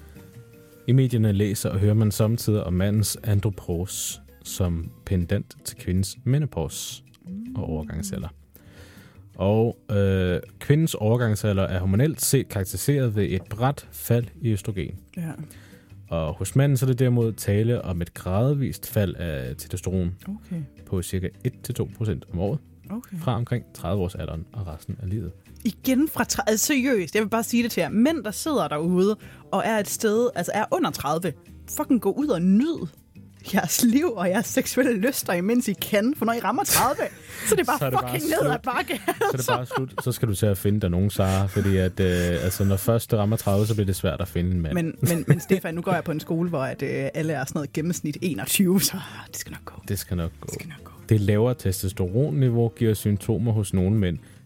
I 0.87 0.93
medierne 0.93 1.33
læser 1.33 1.71
og 1.71 1.79
hører 1.79 1.95
man 1.95 2.11
samtidig 2.11 2.65
om 2.65 2.73
mandens 2.73 3.19
andropause 3.23 4.21
som 4.45 4.91
pendant 5.07 5.57
til 5.65 5.77
kvindens 5.77 6.19
menopause 6.25 7.03
og 7.57 7.65
overgangsalder. 7.65 8.29
Og 9.35 9.79
øh, 9.91 10.41
kvindens 10.59 10.95
overgangsalder 10.95 11.63
er 11.63 11.79
hormonelt 11.79 12.21
set 12.21 12.49
karakteriseret 12.49 13.17
ved 13.17 13.25
et 13.25 13.43
bræt 13.51 13.89
fald 13.93 14.27
i 14.41 14.53
østrogen. 14.53 14.99
ja, 15.17 15.31
Og 16.09 16.35
hos 16.35 16.57
manden 16.57 16.77
så 16.77 16.87
er 16.87 16.89
det 16.89 16.99
derimod 16.99 17.33
tale 17.33 17.83
om 17.83 18.03
et 18.03 18.15
gradvist 18.15 18.91
fald 18.91 19.15
af 19.15 19.57
testosteron 19.57 20.15
okay, 20.29 20.63
på 20.87 21.03
ca. 21.03 21.29
1-2% 21.47 22.33
om 22.33 22.39
året 22.39 22.59
okay. 22.91 23.17
fra 23.19 23.37
omkring 23.37 23.65
30 23.75 24.03
års 24.03 24.15
alderen 24.15 24.47
og 24.53 24.67
resten 24.67 24.99
af 25.03 25.11
livet. 25.11 25.33
Igen 25.65 26.09
fra 26.09 26.25
30, 26.25 26.51
altså, 26.51 26.67
seriøst, 26.67 27.15
jeg 27.15 27.23
vil 27.23 27.29
bare 27.29 27.43
sige 27.43 27.63
det 27.63 27.71
til 27.71 27.81
jer. 27.81 27.89
Mænd, 27.89 28.25
der 28.25 28.31
sidder 28.31 28.69
derude 28.69 29.17
og 29.53 29.63
er 29.65 29.79
et 29.79 29.89
sted, 29.89 30.31
altså 30.35 30.53
er 30.55 30.65
under 30.71 30.91
30, 30.91 31.33
fucking 31.77 32.01
gå 32.01 32.13
ud 32.13 32.29
og 32.29 32.43
nyd 32.43 32.87
jeres 33.55 33.85
liv 33.85 34.13
og 34.17 34.29
jeres 34.29 34.47
seksuelle 34.47 34.97
lyster, 34.97 35.33
imens 35.33 35.69
I 35.69 35.73
kan. 35.73 36.15
For 36.17 36.25
når 36.25 36.33
I 36.33 36.41
rammer 36.41 36.65
30, 36.65 36.97
så 37.49 37.55
er 37.55 37.57
det 37.57 37.67
bare 37.67 37.79
Så 37.79 37.85
er 37.85 37.91
det 37.91 37.99
bare 38.01 38.11
fucking 38.13 38.31
ned 38.31 38.51
ad 38.51 38.59
bakke. 38.63 39.01
Så 39.07 39.13
er 39.33 39.37
det 39.37 39.47
bare 39.49 39.67
slut. 39.67 39.95
Så 40.05 40.13
skal 40.13 40.29
du 40.29 40.35
til 40.35 40.47
at 40.47 40.59
finde 40.59 40.81
dig 40.81 40.91
nogen, 40.91 41.11
Sara, 41.11 41.47
fordi 41.47 41.77
at, 41.77 42.01
øh, 42.01 42.45
altså, 42.45 42.65
når 42.65 42.77
først 42.77 43.11
det 43.11 43.19
rammer 43.19 43.37
30, 43.37 43.67
så 43.67 43.75
bliver 43.75 43.87
det 43.87 43.97
svært 43.97 44.21
at 44.21 44.29
finde 44.29 44.51
en 44.51 44.61
mand. 44.61 44.75
Men, 44.75 44.95
men, 45.01 45.25
men 45.29 45.41
Stefan, 45.41 45.75
nu 45.75 45.81
går 45.81 45.93
jeg 45.93 46.05
på 46.05 46.13
en 46.13 46.21
skole, 46.21 46.49
hvor 46.49 46.63
at, 46.63 46.83
øh, 46.83 47.09
alle 47.15 47.33
er 47.33 47.45
sådan 47.45 47.59
noget 47.59 47.73
gennemsnit 47.73 48.17
21, 48.23 48.81
så 48.81 48.97
det 49.29 49.37
skal 49.37 49.53
nok 49.53 49.65
gå. 49.65 49.75
Det 49.89 49.99
skal 49.99 50.17
nok 50.17 50.31
gå. 50.41 50.47
Det 50.47 50.55
skal 50.55 50.69
nok 50.69 50.85
gå. 50.85 50.93
Det 51.09 51.21
lavere 51.21 51.55
testosteronniveau 51.55 52.69
giver 52.69 52.95
symptomer 52.95 53.53
hos 53.53 53.73
nogle 53.73 53.97
mænd, 53.97 54.19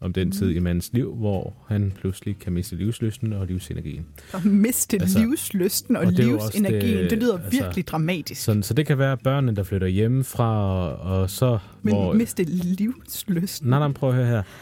Mm. 0.00 0.30
tid 0.30 0.50
i 0.50 0.58
mandens 0.58 0.90
liv, 0.92 1.14
hvor 1.14 1.54
han 1.68 1.92
pludselig 2.00 2.38
kan 2.38 2.52
miste 2.52 2.76
livslysten 2.76 3.32
og 3.32 3.46
livsenergien. 3.46 4.06
Og 4.32 4.46
miste 4.46 4.96
Altså, 5.00 5.18
livslysten 5.18 5.96
og, 5.96 6.02
og 6.02 6.06
er 6.08 6.10
livsenergien, 6.16 6.82
det, 6.82 6.96
det- 7.02 7.10
det 7.10 7.18
lyder 7.18 7.34
altså, 7.38 7.50
virkelig 7.62 7.86
dramatisk. 7.86 8.42
Så, 8.44 8.58
så 8.62 8.74
det 8.74 8.86
kan 8.86 8.98
være 8.98 9.16
børnene, 9.16 9.56
der 9.56 9.62
flytter 9.62 9.86
hjemmefra, 9.86 10.68
og, 10.68 11.20
og 11.20 11.30
så... 11.30 11.58
Men 11.82 11.94
hvor, 11.94 12.12
miste 12.12 12.44
livslysten. 12.44 13.70
Nej, 13.70 13.78
nej, 13.78 13.92
prøv 13.92 14.08
at 14.10 14.14
høre 14.16 14.26
her. 14.26 14.42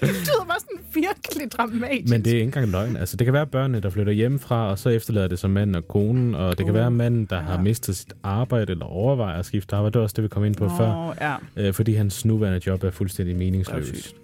Det 0.00 0.08
lyder 0.08 0.44
bare 0.48 0.58
sådan 0.60 1.02
virkelig 1.02 1.52
dramatisk. 1.52 2.12
Men 2.12 2.24
det 2.24 2.30
er 2.32 2.34
ikke 2.34 2.44
engang 2.44 2.68
løgn. 2.70 2.96
Altså, 2.96 3.16
det 3.16 3.24
kan 3.24 3.34
være 3.34 3.46
børnene, 3.46 3.80
der 3.80 3.90
flytter 3.90 4.12
hjemmefra, 4.12 4.70
og 4.70 4.78
så 4.78 4.88
efterlader 4.88 5.28
det 5.28 5.38
som 5.38 5.50
manden 5.50 5.76
og 5.76 5.88
konen, 5.88 6.34
og 6.34 6.48
det 6.58 6.66
kan 6.66 6.68
Uh, 6.74 6.74
være 6.74 6.90
manden, 6.90 7.24
der 7.30 7.36
ja. 7.36 7.42
har 7.42 7.60
mistet 7.62 7.96
sit 7.96 8.12
arbejde, 8.22 8.72
eller 8.72 8.84
overvejer 8.84 9.38
at 9.38 9.46
skifte 9.46 9.76
arbejde. 9.76 9.92
Det 9.92 9.98
er 9.98 10.02
også 10.02 10.14
det, 10.16 10.22
vi 10.24 10.28
kom 10.28 10.44
ind 10.44 10.54
på 10.54 10.64
Nå, 10.64 10.70
før. 10.76 11.14
ja. 11.20 11.34
øh, 11.66 11.74
fordi 11.74 11.94
hans 11.94 12.24
nuværende 12.24 12.60
job 12.66 12.84
er 12.84 12.90
fuldstændig 12.90 13.36
meningsløs. 13.36 13.90
Præcis. 13.90 14.14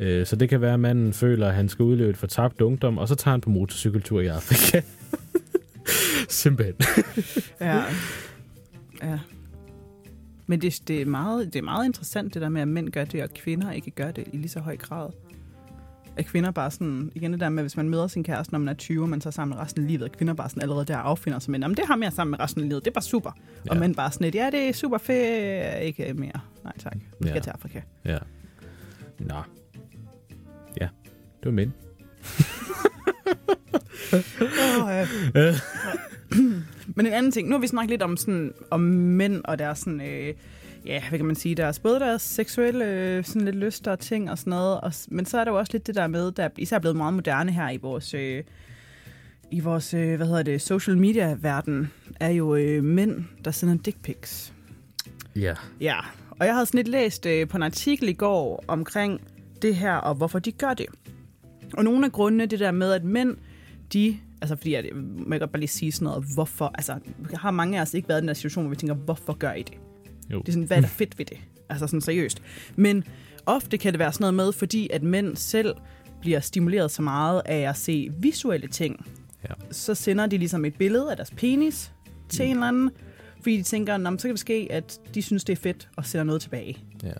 Øh, 0.00 0.26
så 0.26 0.36
det 0.36 0.48
kan 0.48 0.60
være, 0.60 0.74
at 0.74 0.80
manden 0.80 1.12
føler, 1.12 1.48
at 1.48 1.54
han 1.54 1.68
skal 1.68 1.82
udleve 1.82 2.10
et 2.10 2.16
fortabt 2.16 2.60
ungdom, 2.60 2.98
og 2.98 3.08
så 3.08 3.14
tager 3.14 3.32
han 3.32 3.40
på 3.40 3.50
motorcykeltur 3.50 4.20
i 4.20 4.26
Afrika. 4.26 4.80
Simpelthen. 6.28 6.74
Ja. 7.60 7.82
ja. 9.02 9.18
Men 10.46 10.60
det, 10.62 10.82
det, 10.88 11.02
er 11.02 11.06
meget, 11.06 11.52
det 11.52 11.58
er 11.58 11.62
meget 11.62 11.86
interessant, 11.86 12.34
det 12.34 12.42
der 12.42 12.48
med, 12.48 12.60
at 12.62 12.68
mænd 12.68 12.88
gør 12.90 13.04
det, 13.04 13.22
og 13.22 13.30
kvinder 13.34 13.72
ikke 13.72 13.90
gør 13.90 14.10
det 14.10 14.24
i 14.32 14.36
lige 14.36 14.48
så 14.48 14.60
høj 14.60 14.76
grad. 14.76 15.10
At 16.16 16.26
kvinder 16.26 16.50
bare 16.50 16.70
sådan, 16.70 17.12
igen 17.14 17.32
det 17.32 17.40
der 17.40 17.48
med, 17.48 17.62
hvis 17.62 17.76
man 17.76 17.88
møder 17.88 18.06
sin 18.06 18.24
kæreste, 18.24 18.52
når 18.52 18.58
man 18.58 18.68
er 18.68 18.74
20, 18.74 19.02
og 19.02 19.08
man 19.08 19.20
så 19.20 19.30
sammen 19.30 19.58
resten 19.58 19.82
af 19.82 19.88
livet, 19.88 20.04
at 20.04 20.16
kvinder 20.16 20.34
bare 20.34 20.48
sådan 20.48 20.62
allerede 20.62 20.84
der 20.84 20.96
affinder 20.96 21.38
sig 21.38 21.50
med, 21.50 21.60
jamen 21.60 21.76
det 21.76 21.84
har 21.86 21.96
mere 21.96 22.10
sammen 22.10 22.30
med 22.30 22.40
resten 22.40 22.62
af 22.62 22.68
livet, 22.68 22.84
det 22.84 22.90
er 22.90 22.94
bare 22.94 23.02
super. 23.04 23.30
Ja. 23.66 23.70
Og 23.70 23.76
mænd 23.76 23.94
bare 23.94 24.12
sådan 24.12 24.24
lidt, 24.24 24.34
ja 24.34 24.50
det 24.52 24.68
er 24.68 24.72
super 24.72 24.98
fedt, 24.98 25.82
ikke 25.82 26.14
mere. 26.14 26.40
Nej 26.64 26.72
tak, 26.78 26.94
vi 26.94 27.00
skal 27.28 27.34
Ja. 27.34 27.40
til 27.40 27.50
Afrika. 27.50 27.80
Ja. 28.04 28.18
Nå. 29.18 29.34
Ja, 31.38 31.44
det 31.44 31.44
var 31.44 31.50
mænd. 31.50 31.72
Oh, 34.12 35.06
øh. 35.34 35.54
Men 36.96 37.06
en 37.06 37.12
anden 37.12 37.32
ting, 37.32 37.48
nu 37.48 37.54
har 37.54 37.60
vi 37.60 37.66
snakket 37.66 37.90
lidt 37.90 38.02
om, 38.02 38.16
sådan, 38.16 38.52
om 38.70 38.80
mænd 38.80 39.40
og 39.44 39.58
deres 39.58 39.78
sådan, 39.78 40.00
øh, 40.00 40.34
ja, 40.86 41.02
hvad 41.08 41.18
kan 41.18 41.26
man 41.26 41.36
sige, 41.36 41.54
deres, 41.54 41.78
både 41.78 42.00
deres 42.00 42.22
seksuelle 42.22 42.84
øh, 42.84 43.24
sådan 43.24 43.42
lidt 43.42 43.56
lyster 43.56 43.92
og 43.92 43.98
ting 43.98 44.30
og 44.30 44.38
sådan 44.38 44.50
noget, 44.50 44.80
og, 44.80 44.92
men 45.08 45.26
så 45.26 45.38
er 45.38 45.44
der 45.44 45.50
jo 45.52 45.58
også 45.58 45.72
lidt 45.72 45.86
det 45.86 45.94
der 45.94 46.06
med, 46.06 46.32
der 46.32 46.44
er 46.44 46.48
især 46.58 46.78
blevet 46.78 46.96
meget 46.96 47.14
moderne 47.14 47.52
her 47.52 47.70
i 47.70 47.76
vores, 47.76 48.14
øh, 48.14 48.44
i 49.50 49.60
vores, 49.60 49.94
øh, 49.94 50.16
hvad 50.16 50.26
hedder 50.26 50.42
det, 50.42 50.62
social 50.62 50.98
media-verden, 50.98 51.92
er 52.20 52.30
jo 52.30 52.54
øh, 52.54 52.84
mænd, 52.84 53.24
der 53.44 53.50
sender 53.50 53.76
dick 53.76 54.02
pics. 54.02 54.52
Ja. 55.36 55.54
Ja, 55.80 55.98
og 56.30 56.46
jeg 56.46 56.54
havde 56.54 56.66
sådan 56.66 56.78
lidt 56.78 56.88
læst 56.88 57.26
øh, 57.26 57.48
på 57.48 57.56
en 57.56 57.62
artikel 57.62 58.08
i 58.08 58.12
går 58.12 58.64
omkring 58.68 59.20
det 59.62 59.76
her, 59.76 59.94
og 59.94 60.14
hvorfor 60.14 60.38
de 60.38 60.52
gør 60.52 60.74
det. 60.74 60.86
Og 61.74 61.84
nogle 61.84 62.06
af 62.06 62.12
grundene, 62.12 62.46
det 62.46 62.60
der 62.60 62.70
med, 62.70 62.92
at 62.92 63.04
mænd, 63.04 63.36
de, 63.92 64.16
altså 64.42 64.56
fordi, 64.56 64.74
at, 64.74 64.84
man 65.26 65.38
kan 65.38 65.48
bare 65.48 65.60
lige 65.60 65.68
sige 65.68 65.92
sådan 65.92 66.04
noget, 66.06 66.24
hvorfor, 66.34 66.70
altså, 66.74 66.98
har 67.34 67.50
mange 67.50 67.78
af 67.78 67.82
os 67.82 67.94
ikke 67.94 68.08
været 68.08 68.18
i 68.18 68.20
den 68.20 68.28
der 68.28 68.34
situation, 68.34 68.64
hvor 68.64 68.70
vi 68.70 68.76
tænker, 68.76 68.94
hvorfor 68.94 69.32
gør 69.32 69.52
I 69.52 69.62
det? 69.62 69.74
Jo. 70.32 70.38
Det 70.40 70.48
er 70.48 70.52
sådan, 70.52 70.66
hvad 70.66 70.76
er 70.76 70.80
der 70.88 70.88
fedt 70.88 71.18
ved 71.18 71.26
det? 71.26 71.38
Altså 71.68 71.86
sådan 71.86 72.00
seriøst. 72.00 72.42
Men 72.76 73.04
ofte 73.46 73.78
kan 73.78 73.92
det 73.92 73.98
være 73.98 74.12
sådan 74.12 74.22
noget 74.22 74.34
med, 74.34 74.52
fordi 74.52 74.88
at 74.92 75.02
mænd 75.02 75.36
selv 75.36 75.74
bliver 76.20 76.40
stimuleret 76.40 76.90
så 76.90 77.02
meget 77.02 77.42
af 77.44 77.68
at 77.68 77.76
se 77.76 78.08
visuelle 78.18 78.68
ting, 78.68 79.06
Ja. 79.48 79.54
så 79.70 79.94
sender 79.94 80.26
de 80.26 80.38
ligesom 80.38 80.64
et 80.64 80.74
billede 80.74 81.10
af 81.10 81.16
deres 81.16 81.30
penis 81.30 81.92
til 82.28 82.44
mm. 82.44 82.50
en 82.50 82.56
eller 82.56 82.68
anden, 82.68 82.90
fordi 83.42 83.56
de 83.56 83.62
tænker, 83.62 83.96
"Nå, 83.96 84.10
så 84.18 84.22
kan 84.22 84.30
det 84.30 84.38
ske, 84.38 84.68
at 84.70 85.00
de 85.14 85.22
synes, 85.22 85.44
det 85.44 85.52
er 85.52 85.56
fedt 85.62 85.88
og 85.96 86.06
sender 86.06 86.24
noget 86.24 86.42
tilbage. 86.42 86.78
Ja. 87.02 87.12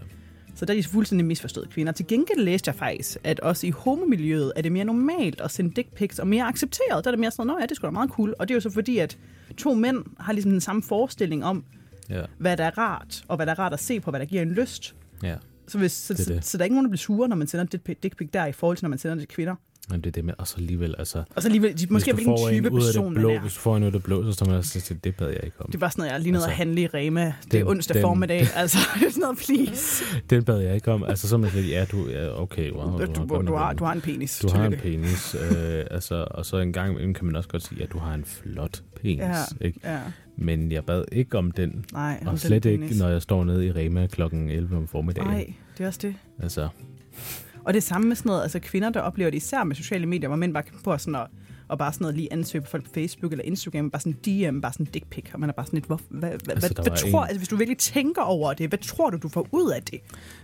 Så 0.58 0.64
der 0.64 0.72
er 0.74 0.76
de 0.78 0.84
fuldstændig 0.84 1.26
misforstået 1.26 1.70
kvinder. 1.70 1.92
Til 1.92 2.06
gengæld 2.06 2.40
læste 2.44 2.68
jeg 2.68 2.74
faktisk, 2.74 3.16
at 3.24 3.40
også 3.40 3.66
i 3.66 3.70
homomiljøet 3.70 4.52
er 4.56 4.62
det 4.62 4.72
mere 4.72 4.84
normalt 4.84 5.40
at 5.40 5.50
sende 5.50 5.70
dick 5.74 5.94
pics, 5.94 6.18
og 6.18 6.26
mere 6.28 6.44
accepteret. 6.44 7.04
Der 7.04 7.10
er 7.10 7.12
det 7.12 7.18
mere 7.18 7.30
sådan 7.30 7.46
noget, 7.46 7.58
"Nå 7.58 7.62
ja, 7.62 7.66
det 7.66 7.76
skulle 7.76 7.88
da 7.88 7.92
meget 7.92 8.10
cool. 8.10 8.34
Og 8.38 8.48
det 8.48 8.54
er 8.54 8.56
jo 8.56 8.60
så 8.60 8.70
fordi, 8.70 8.98
at 8.98 9.18
to 9.56 9.74
mænd 9.74 10.04
har 10.20 10.32
ligesom 10.32 10.50
den 10.52 10.60
samme 10.60 10.82
forestilling 10.82 11.44
om, 11.44 11.64
Ja. 12.10 12.22
hvad 12.38 12.56
der 12.56 12.64
er 12.64 12.78
rart, 12.78 13.22
og 13.28 13.36
hvad 13.36 13.46
der 13.46 13.52
er 13.52 13.58
rart 13.58 13.72
at 13.72 13.80
se 13.80 14.00
på, 14.00 14.10
hvad 14.10 14.20
der 14.20 14.26
giver 14.26 14.42
en 14.42 14.50
lyst. 14.52 14.94
Ja. 15.22 15.34
Så, 15.68 15.78
hvis, 15.78 15.92
så, 15.92 16.14
Det 16.14 16.24
så, 16.24 16.32
det. 16.32 16.44
så, 16.44 16.58
der 16.58 16.62
er 16.62 16.64
ikke 16.64 16.74
nogen, 16.74 16.84
der 16.84 16.90
bliver 16.90 16.98
sure, 16.98 17.28
når 17.28 17.36
man 17.36 17.46
sender 17.46 17.64
dick 18.02 18.16
pic 18.16 18.28
der, 18.32 18.46
i 18.46 18.52
forhold 18.52 18.76
til, 18.76 18.84
når 18.84 18.88
man 18.88 18.98
sender 18.98 19.14
det 19.14 19.20
til 19.28 19.28
kvinder. 19.34 19.54
Men 19.90 20.01
det 20.01 20.07
er 20.07 20.11
det 20.11 20.24
med, 20.24 20.35
og 20.38 20.48
så 20.48 20.55
alligevel, 20.59 20.94
altså... 20.98 21.22
Og 21.37 21.42
så 21.42 21.48
alligevel, 21.48 21.79
de, 21.81 21.87
måske 21.90 22.11
du 22.11 22.14
hvilken 22.14 22.37
type 22.51 22.70
person 22.70 23.05
det 23.05 23.12
man 23.12 23.20
blå, 23.22 23.31
er. 23.31 23.40
Hvis 23.40 23.55
du 23.55 23.61
får 23.61 23.77
en 23.77 23.83
ud 23.83 23.87
af 23.87 23.92
det 23.92 24.03
blå, 24.03 24.24
så 24.24 24.33
står 24.33 24.46
man 24.46 24.55
også 24.55 24.81
til, 24.81 25.05
det 25.05 25.16
bad 25.16 25.29
jeg 25.29 25.40
ikke 25.44 25.57
om. 25.61 25.70
Det 25.72 25.81
var 25.81 25.88
sådan 25.88 26.01
noget, 26.03 26.12
jeg 26.12 26.20
lige 26.20 26.33
nede 26.33 26.38
Altså, 26.44 26.51
og 26.51 26.57
handle 26.57 26.81
i 26.83 26.87
Rema. 26.87 27.20
Det 27.44 27.55
er 27.55 27.59
den- 27.59 27.68
onsdag 27.68 27.94
den- 27.94 28.03
formiddag. 28.03 28.46
Altså, 28.57 28.79
sådan 28.98 29.12
noget, 29.20 29.38
please. 29.38 30.05
Den 30.31 30.44
bad 30.44 30.59
jeg 30.61 30.74
ikke 30.74 30.92
om. 30.92 31.05
Altså, 31.05 31.29
så 31.29 31.35
er 31.35 31.38
man 31.38 31.51
sådan, 31.51 31.68
ja, 31.68 31.85
du, 31.92 32.09
ja, 32.09 32.42
okay, 32.42 32.70
wow. 32.72 32.98
Du, 32.98 33.05
du, 33.07 33.27
du, 33.29 33.42
nok 33.42 33.59
har, 33.59 33.70
en- 33.70 33.77
du 33.77 33.85
har 33.85 33.92
en 33.92 34.01
penis. 34.01 34.38
du 34.38 34.48
har 34.57 34.66
en 34.66 34.72
penis, 34.79 35.35
øh, 35.53 35.85
altså, 35.90 36.27
og 36.31 36.46
så 36.46 36.57
en 36.59 36.72
gang 36.72 36.90
imellem 36.90 37.14
kan 37.14 37.27
man 37.27 37.37
også 37.37 37.48
godt 37.48 37.62
sige, 37.62 37.83
at 37.83 37.92
du 37.92 37.98
har 37.98 38.14
en 38.14 38.24
flot 38.24 38.83
penis, 39.03 39.18
Ja. 39.20 39.35
ikke? 39.61 39.81
Ja, 39.85 39.98
Men 40.37 40.72
jeg 40.72 40.85
bad 40.85 41.05
ikke 41.12 41.38
om 41.38 41.51
den, 41.51 41.85
nej. 41.92 42.18
og 42.24 42.31
den 42.31 42.38
slet 42.38 42.64
ikke, 42.64 42.79
penis. 42.85 42.98
når 43.01 43.09
jeg 43.09 43.22
står 43.22 43.44
nede 43.44 43.66
i 43.66 43.72
Rema 43.72 44.07
klokken 44.07 44.51
11 44.51 44.77
om 44.77 44.88
formiddagen. 44.88 45.29
Nej, 45.31 45.53
det 45.79 45.85
er 45.85 45.88
også 45.88 46.01
det. 46.03 46.14
Altså, 46.42 46.68
Og 47.68 47.74
det 47.74 47.83
samme 47.83 48.09
med 48.09 48.16
sådan 48.16 48.28
noget, 48.31 48.42
altså 48.42 48.59
kvinder, 48.59 48.90
der 48.90 49.00
oplever 49.00 49.31
det 49.31 49.37
især 49.37 49.64
med 49.64 49.76
sociale 49.76 50.07
medier, 50.07 50.28
hvor 50.28 50.37
mænd 50.37 50.54
bare 50.54 50.62
kan 50.62 50.74
på 50.85 50.98
sådan 50.98 51.14
at, 51.14 51.26
og 51.68 51.78
bare 51.78 51.92
sådan 51.92 52.04
noget 52.04 52.16
lige 52.16 52.33
ansøge 52.33 52.62
på 52.62 52.68
folk 52.70 52.85
på 52.85 52.90
Facebook 52.94 53.33
eller 53.33 53.44
Instagram, 53.44 53.90
bare 53.90 54.00
sådan 54.00 54.12
DM, 54.12 54.61
bare 54.61 54.72
sådan 54.72 54.87
dick 54.87 55.07
pic, 55.11 55.24
og 55.33 55.40
man 55.40 55.48
er 55.48 55.52
bare 55.54 55.66
sådan 55.66 55.76
lidt, 55.76 55.87
hvor, 55.87 56.00
hvad, 56.09 56.20
hvad, 56.20 56.31
Altså, 56.54 56.74
hvad, 56.74 56.76
var 56.76 56.83
hvad 56.90 56.98
tror, 57.12 57.22
en- 57.22 57.28
altså 57.28 57.38
hvis 57.38 57.48
du 57.48 57.57
virkelig 57.57 57.78
tænker 57.78 58.22
over 58.22 58.52
det, 58.52 58.68
hvad 58.68 58.78
tror 58.78 59.11
du, 59.11 59.16
du 59.16 59.28
får 59.28 59.46
ud 59.52 59.70
af 59.70 59.83
det? 59.83 60.00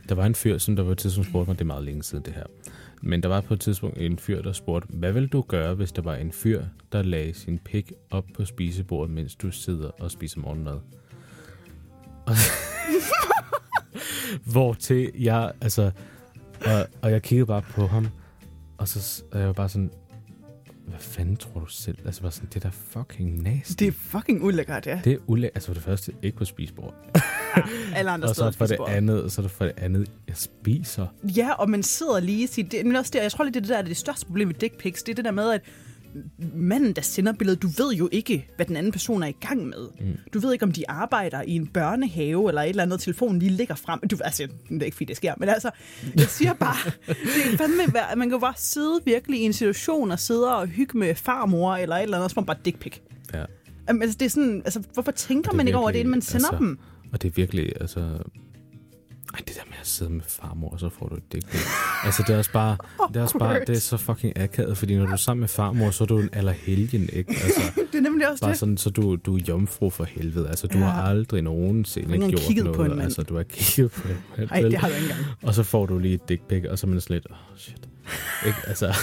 der 0.09 0.15
var 0.15 0.27
en 0.27 0.35
fyr, 0.35 0.59
som 0.59 0.77
der 0.77 0.85
på 0.85 0.91
et 0.91 0.99
tidspunkt 0.99 1.29
spurgte 1.29 1.51
mig, 1.51 1.59
det 1.59 1.65
er 1.65 1.67
meget 1.67 1.85
længe 1.85 2.03
siden 2.03 2.25
det 2.25 2.33
her, 2.33 2.45
men 3.03 3.23
der 3.23 3.29
var 3.29 3.41
på 3.41 3.55
et 3.55 3.61
tidspunkt 3.61 3.99
en 3.99 4.19
fyr, 4.19 4.43
der 4.43 4.53
spurgte, 4.53 4.89
hvad 4.91 5.13
vil 5.13 5.27
du 5.29 5.45
gøre, 5.49 5.75
hvis 5.75 5.93
der 5.93 6.03
var 6.03 6.15
en 6.15 6.33
fyr, 6.33 6.63
der 6.93 7.03
lagde 7.03 7.35
sin 7.35 7.59
pik 7.59 7.93
op 8.11 8.25
på 8.35 8.45
spisebordet, 8.45 9.15
mens 9.15 9.35
du 9.35 9.51
sidder 9.51 9.91
og 10.01 10.11
spiser 10.11 10.41
morgenmad? 10.41 10.75
Og 12.27 12.35
Hvor 14.53 14.73
til 14.75 15.11
jeg, 15.19 15.53
altså, 15.61 15.91
og, 16.67 16.87
og 17.03 17.11
jeg 17.11 17.23
kiggede 17.23 17.47
bare 17.47 17.63
på 17.63 17.87
ham, 17.87 18.09
og 18.79 18.89
så 18.89 19.23
og 19.33 19.39
jeg 19.39 19.47
var 19.47 19.53
bare 19.53 19.69
sådan, 19.69 19.91
hvad 20.87 20.99
fanden 20.99 21.37
tror 21.37 21.61
du 21.61 21.67
selv? 21.67 21.99
Altså, 22.07 22.23
var 22.23 22.31
sådan, 22.31 22.49
det 22.55 22.65
er 22.65 22.71
da 22.71 22.75
fucking 23.01 23.43
nasty. 23.43 23.75
Det 23.79 23.89
er 23.89 23.93
fucking 23.93 24.45
ulækkert, 24.45 24.87
ja. 24.87 25.01
det 25.05 25.13
er 25.13 25.17
ulæ- 25.17 25.45
altså 25.55 25.67
for 25.67 25.75
det 25.75 25.83
første 25.83 26.13
ikke 26.23 26.39
på 26.39 26.45
spisebordet. 26.45 26.95
Alle 27.97 28.11
andre 28.11 28.29
Og 28.29 28.35
så 28.37 28.51
for 28.51 28.67
det 28.67 28.79
andet, 28.89 29.33
så 29.33 29.41
er 29.41 29.43
det 29.43 29.51
for 29.51 29.65
det 29.65 29.75
andet, 29.77 30.11
jeg 30.29 30.37
spiser. 30.37 31.07
Ja, 31.37 31.53
og 31.53 31.71
man 31.71 31.83
sidder 31.83 32.21
lige 32.21 32.45
og 32.45 32.49
siger, 32.49 32.69
det, 32.69 32.87
men 32.87 32.97
også 32.97 33.11
det, 33.15 33.23
jeg 33.23 33.33
tror 33.33 33.45
lidt, 33.45 33.55
det 33.55 33.61
er 33.61 33.63
det 33.63 33.71
der 33.71 33.79
er 33.79 33.83
det 33.83 33.97
største 33.97 34.27
problem 34.27 34.49
med 34.49 34.55
dick 34.55 34.79
pics, 34.79 35.03
det 35.03 35.13
er 35.13 35.17
det 35.17 35.25
der 35.25 35.31
med, 35.31 35.51
at 35.51 35.61
manden, 36.55 36.93
der 36.93 37.03
sender 37.03 37.33
billedet, 37.33 37.63
du 37.63 37.69
ved 37.69 37.93
jo 37.95 38.09
ikke, 38.13 38.49
hvad 38.57 38.67
den 38.67 38.77
anden 38.77 38.93
person 38.93 39.23
er 39.23 39.27
i 39.27 39.37
gang 39.41 39.67
med. 39.67 39.89
Mm. 40.01 40.07
Du 40.35 40.39
ved 40.39 40.53
ikke, 40.53 40.63
om 40.63 40.73
de 40.73 40.91
arbejder 40.91 41.43
i 41.43 41.51
en 41.51 41.67
børnehave, 41.67 42.49
eller 42.49 42.63
et 42.63 42.69
eller 42.69 42.83
andet, 42.83 43.01
telefonen 43.01 43.39
lige 43.39 43.53
ligger 43.53 43.75
frem. 43.75 44.01
Du, 44.11 44.17
altså, 44.25 44.49
det 44.69 44.83
er 44.83 44.85
ikke 44.85 44.97
fordi, 44.97 45.05
det 45.05 45.17
sker, 45.17 45.35
men 45.39 45.49
altså, 45.49 45.71
jeg 46.17 46.27
siger 46.27 46.53
bare, 46.53 46.91
det 47.09 47.53
er 47.53 47.57
fandme, 47.57 47.99
at 48.11 48.19
man 48.19 48.31
kan 48.31 48.41
bare 48.41 48.55
sidde 48.57 49.01
virkelig 49.05 49.41
i 49.41 49.43
en 49.43 49.53
situation 49.53 50.11
og 50.11 50.19
sidde 50.19 50.57
og 50.57 50.67
hygge 50.67 50.99
med 50.99 51.15
farmor, 51.15 51.75
eller 51.75 51.97
et 51.97 52.03
eller 52.03 52.17
andet, 52.17 52.33
får 52.33 52.41
man 52.41 52.47
bare 52.47 52.59
dick 52.65 52.79
pic. 52.79 52.99
Ja. 53.35 53.45
Jamen, 53.89 54.03
altså, 54.03 54.17
det 54.19 54.27
er 54.27 54.31
sådan, 54.31 54.63
altså, 54.65 54.83
hvorfor 54.93 55.13
tænker 55.13 55.51
er 55.53 55.57
man 55.57 55.67
ikke 55.67 55.79
over 55.79 55.91
det, 55.91 55.95
virkelig, 55.95 56.01
inden 56.01 56.11
man 56.11 56.23
sender 56.23 56.49
altså, 56.49 56.65
dem? 56.65 56.79
Og 57.13 57.23
det 57.23 57.29
er 57.29 57.33
virkelig, 57.33 57.73
altså... 57.81 58.19
Ej, 59.35 59.41
det 59.49 59.57
der 59.57 59.63
med 59.67 59.77
at 59.81 59.87
sidde 59.87 60.11
med 60.13 60.23
farmor, 60.29 60.71
og 60.71 60.81
så 60.81 60.89
får 60.89 61.07
du 61.09 61.15
et 61.15 61.33
dick. 61.33 61.47
Altså, 62.05 62.25
det 62.27 62.35
er 62.35 62.39
også 62.39 62.53
bare, 62.53 62.77
det 63.09 63.17
er 63.17 63.23
også 63.23 63.39
bare, 63.39 63.61
det 63.61 63.69
er 63.77 63.81
så 63.81 63.97
fucking 63.97 64.39
akavet, 64.39 64.79
fordi 64.79 64.97
når 64.97 65.07
du 65.07 65.13
er 65.13 65.17
sammen 65.17 65.41
med 65.41 65.49
farmor, 65.49 65.91
så 65.91 66.05
er 66.05 66.09
du 66.09 66.19
en 66.19 66.29
allerhelgen, 66.33 67.09
ikke? 67.13 67.31
Altså, 67.45 67.61
Det 67.93 67.99
er 67.99 68.03
nemlig 68.03 68.31
også 68.31 68.41
bare 68.41 68.51
det. 68.51 68.59
sådan, 68.59 68.77
så 68.77 68.91
du, 68.91 69.17
du 69.17 69.37
er 69.37 69.41
jomfru 69.49 69.91
for 69.91 70.05
helvede. 70.05 70.49
Altså, 70.49 70.67
du 70.67 70.79
Ja. 70.79 70.85
har 70.85 71.03
aldrig 71.03 71.43
nogensinde 71.43 72.19
gjort 72.19 72.41
kigget 72.41 72.67
på 72.67 72.73
noget. 72.73 72.85
en 72.91 72.97
mand. 72.97 73.03
altså, 73.03 73.23
du 73.23 73.37
har 73.37 73.43
kigget 73.43 73.93
på 73.93 74.09
en 74.09 74.17
mand. 74.39 74.49
Vel? 74.63 74.71
det 74.71 74.79
har 74.81 74.89
du 74.89 74.95
ikke 74.95 75.05
engang. 75.11 75.27
Og 75.43 75.55
så 75.55 75.63
får 75.63 75.87
du 75.87 75.99
lige 75.99 76.15
et 76.15 76.29
dick 76.29 76.43
pic, 76.49 76.65
og 76.71 76.79
så 76.79 76.87
er 76.87 76.91
man 76.91 77.01
sådan 77.01 77.15
lidt, 77.15 77.27
åh, 77.31 77.37
oh, 77.53 77.59
shit. 77.59 77.89
Ikke? 78.47 78.59
Altså, 78.67 78.95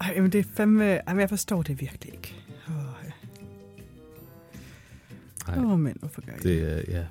Ej, 0.00 0.20
men 0.20 0.32
det 0.32 0.38
er 0.38 0.44
fandme... 0.56 0.84
Jamen, 0.84 1.20
jeg 1.20 1.28
forstår 1.28 1.62
det 1.62 1.80
virkelig 1.80 2.12
ikke. 2.14 2.34
Åh, 5.48 5.72
oh, 5.72 5.78
men 5.80 5.96
hvorfor 6.00 6.20
gør 6.26 6.32
I 6.32 6.38
det? 6.42 6.62
er, 6.72 6.82
ja, 6.98 7.04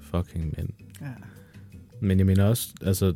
fucking 0.00 0.54
mænd. 0.56 0.68
Ja. 1.00 1.06
Men 2.00 2.18
jeg 2.18 2.26
mener 2.26 2.44
også, 2.44 2.74
altså, 2.82 3.14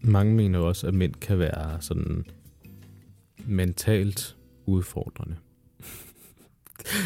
mange 0.00 0.34
mener 0.34 0.58
jo 0.58 0.68
også, 0.68 0.86
at 0.86 0.94
mænd 0.94 1.14
kan 1.14 1.38
være 1.38 1.76
sådan 1.80 2.24
mentalt 3.46 4.36
udfordrende. 4.66 5.36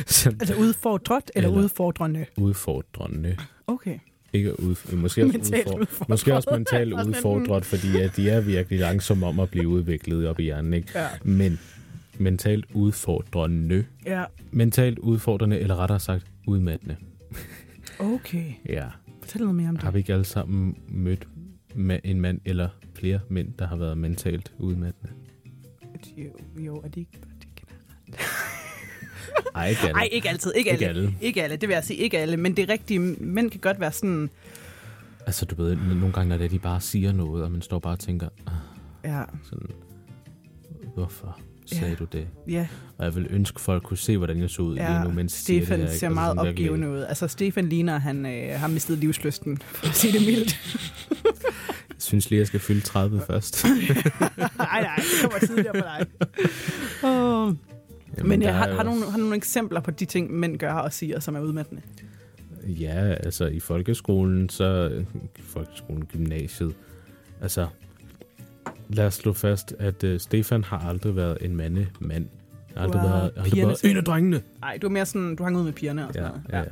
Sådan 0.06 0.38
Altså 0.40 0.54
udfordret 0.56 1.30
eller, 1.34 1.48
Eller- 1.50 1.62
udfordrende? 1.62 2.26
udfordrende. 2.36 3.36
Okay. 3.66 3.98
Ikke 4.32 4.60
ud, 4.60 4.96
måske 4.96 5.22
også, 5.24 5.32
Mentalt 5.38 5.66
udfordret, 5.66 5.80
udfordret. 5.80 6.08
måske 6.08 6.34
også 6.34 6.48
mentalt 6.52 6.92
udfordret, 7.08 7.64
fordi 7.64 7.96
at 8.00 8.16
de 8.16 8.30
er 8.30 8.40
virkelig 8.40 8.78
langsomme 8.78 9.26
om 9.26 9.40
at 9.40 9.50
blive 9.50 9.68
udviklet 9.68 10.26
op 10.28 10.40
i 10.40 10.42
hjernen. 10.42 10.72
Ikke? 10.74 10.98
Ja. 10.98 11.08
Men 11.24 11.58
mentalt 12.18 12.64
udfordrende. 12.74 13.84
Ja, 14.06 14.24
Mentalt 14.50 14.98
udfordrende, 14.98 15.58
eller 15.60 15.76
rettere 15.76 16.00
sagt 16.00 16.26
udmattende. 16.46 16.96
okay. 17.98 18.52
Ja. 18.68 18.86
Fortæl 19.22 19.40
noget 19.42 19.54
mere 19.54 19.68
om 19.68 19.76
Har 19.76 19.82
det. 19.86 19.94
vi 19.94 19.98
ikke 19.98 20.12
alle 20.12 20.24
sammen 20.24 20.76
mødt 20.88 21.28
med 21.74 21.98
en 22.04 22.20
mand 22.20 22.40
eller 22.44 22.68
flere 22.94 23.20
mænd, 23.28 23.52
der 23.58 23.66
har 23.66 23.76
været 23.76 23.98
mentalt 23.98 24.52
udmattende? 24.58 25.12
Jo, 26.16 26.30
jo 26.58 26.76
er 26.76 26.88
det 26.88 26.96
ikke... 26.96 27.18
Ej, 29.54 29.68
ikke 29.68 29.80
alle. 29.82 29.92
Nej, 29.92 30.08
ikke 30.12 30.28
altid. 30.28 30.52
Ikke 30.56 30.70
alle. 30.72 30.80
Ikke 30.86 30.88
alle. 30.98 31.14
Ikke 31.20 31.42
alle, 31.42 31.56
det 31.56 31.68
vil 31.68 31.74
jeg 31.74 31.84
sige. 31.84 31.96
Ikke 31.96 32.18
alle. 32.18 32.36
Men 32.36 32.56
det 32.56 32.68
rigtigt. 32.68 33.20
Mænd 33.20 33.50
kan 33.50 33.60
godt 33.60 33.80
være 33.80 33.92
sådan... 33.92 34.30
Altså, 35.26 35.44
du 35.46 35.54
ved, 35.54 35.76
nogle 35.76 36.12
gange, 36.12 36.28
når 36.28 36.36
det 36.36 36.50
de 36.50 36.58
bare 36.58 36.80
siger 36.80 37.12
noget, 37.12 37.44
og 37.44 37.52
man 37.52 37.62
står 37.62 37.78
bare 37.78 37.92
og 37.92 37.98
tænker, 37.98 38.28
ah, 38.46 38.52
Ja, 39.04 39.22
sådan, 39.44 39.68
hvorfor 40.94 41.40
sagde 41.66 41.88
Ja. 41.88 41.94
du 41.94 42.04
det? 42.12 42.26
ja, 42.48 42.66
Og 42.98 43.04
jeg 43.04 43.14
vil 43.14 43.26
ønske, 43.30 43.60
folk 43.60 43.82
kunne 43.82 43.96
se, 43.98 44.16
hvordan 44.16 44.40
jeg 44.40 44.50
så 44.50 44.62
ud 44.62 44.74
lige 44.74 44.92
ja. 44.96 45.04
nu, 45.04 45.10
mens 45.10 45.32
jeg 45.34 45.38
siger 45.46 45.60
Stefan 45.60 45.80
det 45.80 45.88
her, 45.88 45.94
ser 45.96 46.06
Altså, 46.06 46.14
meget 46.14 46.36
virkelig- 46.36 46.50
opgivende 46.70 46.90
ud. 46.90 47.02
Altså, 47.02 47.28
Stefan 47.28 47.68
ligner, 47.68 47.98
han 47.98 48.26
øh, 48.26 48.60
har 48.60 48.68
mistet 48.68 48.98
livsløsten, 48.98 49.58
for 49.58 49.86
at 49.88 49.94
sige 49.94 50.12
det 50.18 50.26
mildt. 50.26 50.56
Jeg 51.96 52.02
synes 52.02 52.30
lige, 52.30 52.38
jeg 52.38 52.46
skal 52.46 52.60
fylde 52.60 52.80
30 52.80 53.20
først. 53.26 53.64
nej, 53.66 54.48
nej, 54.58 54.96
det 54.96 55.04
kommer 55.22 55.38
tidligere 55.38 55.72
på 55.74 55.80
dig. 55.80 56.06
Oh. 57.02 57.54
Jamen, 58.18 58.28
Men 58.28 58.42
jeg 58.42 58.54
har, 58.54 58.68
jo 58.68 58.72
har, 58.74 58.78
også- 58.78 58.90
nogle, 58.90 59.10
har 59.10 59.18
nogle 59.18 59.36
eksempler 59.36 59.80
på 59.80 59.90
de 59.90 60.04
ting, 60.04 60.32
mænd 60.32 60.58
gør 60.58 60.72
og 60.72 60.92
siger, 60.92 61.20
som 61.20 61.36
er 61.36 61.40
udmattende? 61.40 61.82
Ja, 62.66 63.14
altså 63.14 63.46
i 63.46 63.60
folkeskolen, 63.60 64.48
så 64.48 64.90
folkeskolen, 65.42 66.04
gymnasiet, 66.06 66.74
altså 67.42 67.66
lad 68.88 69.06
os 69.06 69.14
slå 69.14 69.32
fast, 69.32 69.74
at 69.78 70.04
uh, 70.04 70.18
Stefan 70.18 70.64
har 70.64 70.78
aldrig 70.78 71.16
været 71.16 71.38
en 71.40 71.56
mande 71.56 71.86
mand. 72.00 72.26
Har 72.76 72.82
aldrig 72.84 73.00
har 73.00 73.08
været, 73.08 73.32
aldrig 73.36 73.62
været 73.66 73.84
en 73.84 73.96
af 73.96 74.04
drengene. 74.04 74.42
Nej, 74.60 74.78
du 74.82 74.86
er 74.86 74.90
mere 74.90 75.06
sådan, 75.06 75.36
du 75.36 75.42
hang 75.44 75.56
ud 75.56 75.64
med 75.64 75.72
pigerne 75.72 76.08
og 76.08 76.14
sådan 76.14 76.30
Ja, 76.52 76.58
noget. 76.58 76.68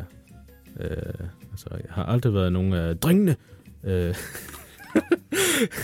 ja, 0.81 0.85
ja. 0.85 0.87
Uh, 0.87 1.27
altså, 1.53 1.67
jeg 1.71 1.81
har 1.91 2.05
aldrig 2.05 2.35
været 2.35 2.53
nogen 2.53 2.73
af 2.73 2.97
drengene. 2.99 3.37
Uh, 3.83 3.91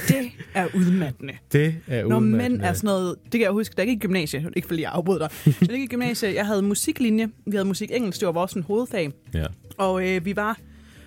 Det 0.09 0.31
er 0.55 0.67
udmattende. 0.75 1.33
det 1.53 1.75
er 1.87 2.05
Når 2.07 2.19
mænd 2.19 2.33
udmattende. 2.35 2.65
er 2.65 2.73
sådan 2.73 2.87
noget, 2.89 3.15
det 3.25 3.31
kan 3.33 3.41
jeg 3.41 3.51
huske, 3.51 3.75
da 3.77 3.83
jeg 3.83 3.89
gik 3.89 3.97
i 3.97 4.01
gymnasiet, 4.01 4.49
ikke 4.57 4.69
fordi 4.69 4.83
jeg 4.83 4.91
afbrød 4.93 5.19
dig, 5.19 5.29
da 5.45 5.53
jeg 5.61 5.69
gik 5.69 5.83
i 5.83 5.87
gymnasiet, 5.87 6.35
jeg 6.35 6.47
havde 6.47 6.63
musiklinje, 6.63 7.29
vi 7.47 7.51
havde 7.57 7.65
musik 7.65 7.91
engelsk, 7.93 8.21
det 8.21 8.27
var 8.27 8.33
vores 8.33 8.51
sådan, 8.51 8.63
hovedfag, 8.63 9.13
Ja. 9.35 9.47
og 9.79 10.09
øh, 10.09 10.25
vi 10.25 10.37
var 10.37 10.59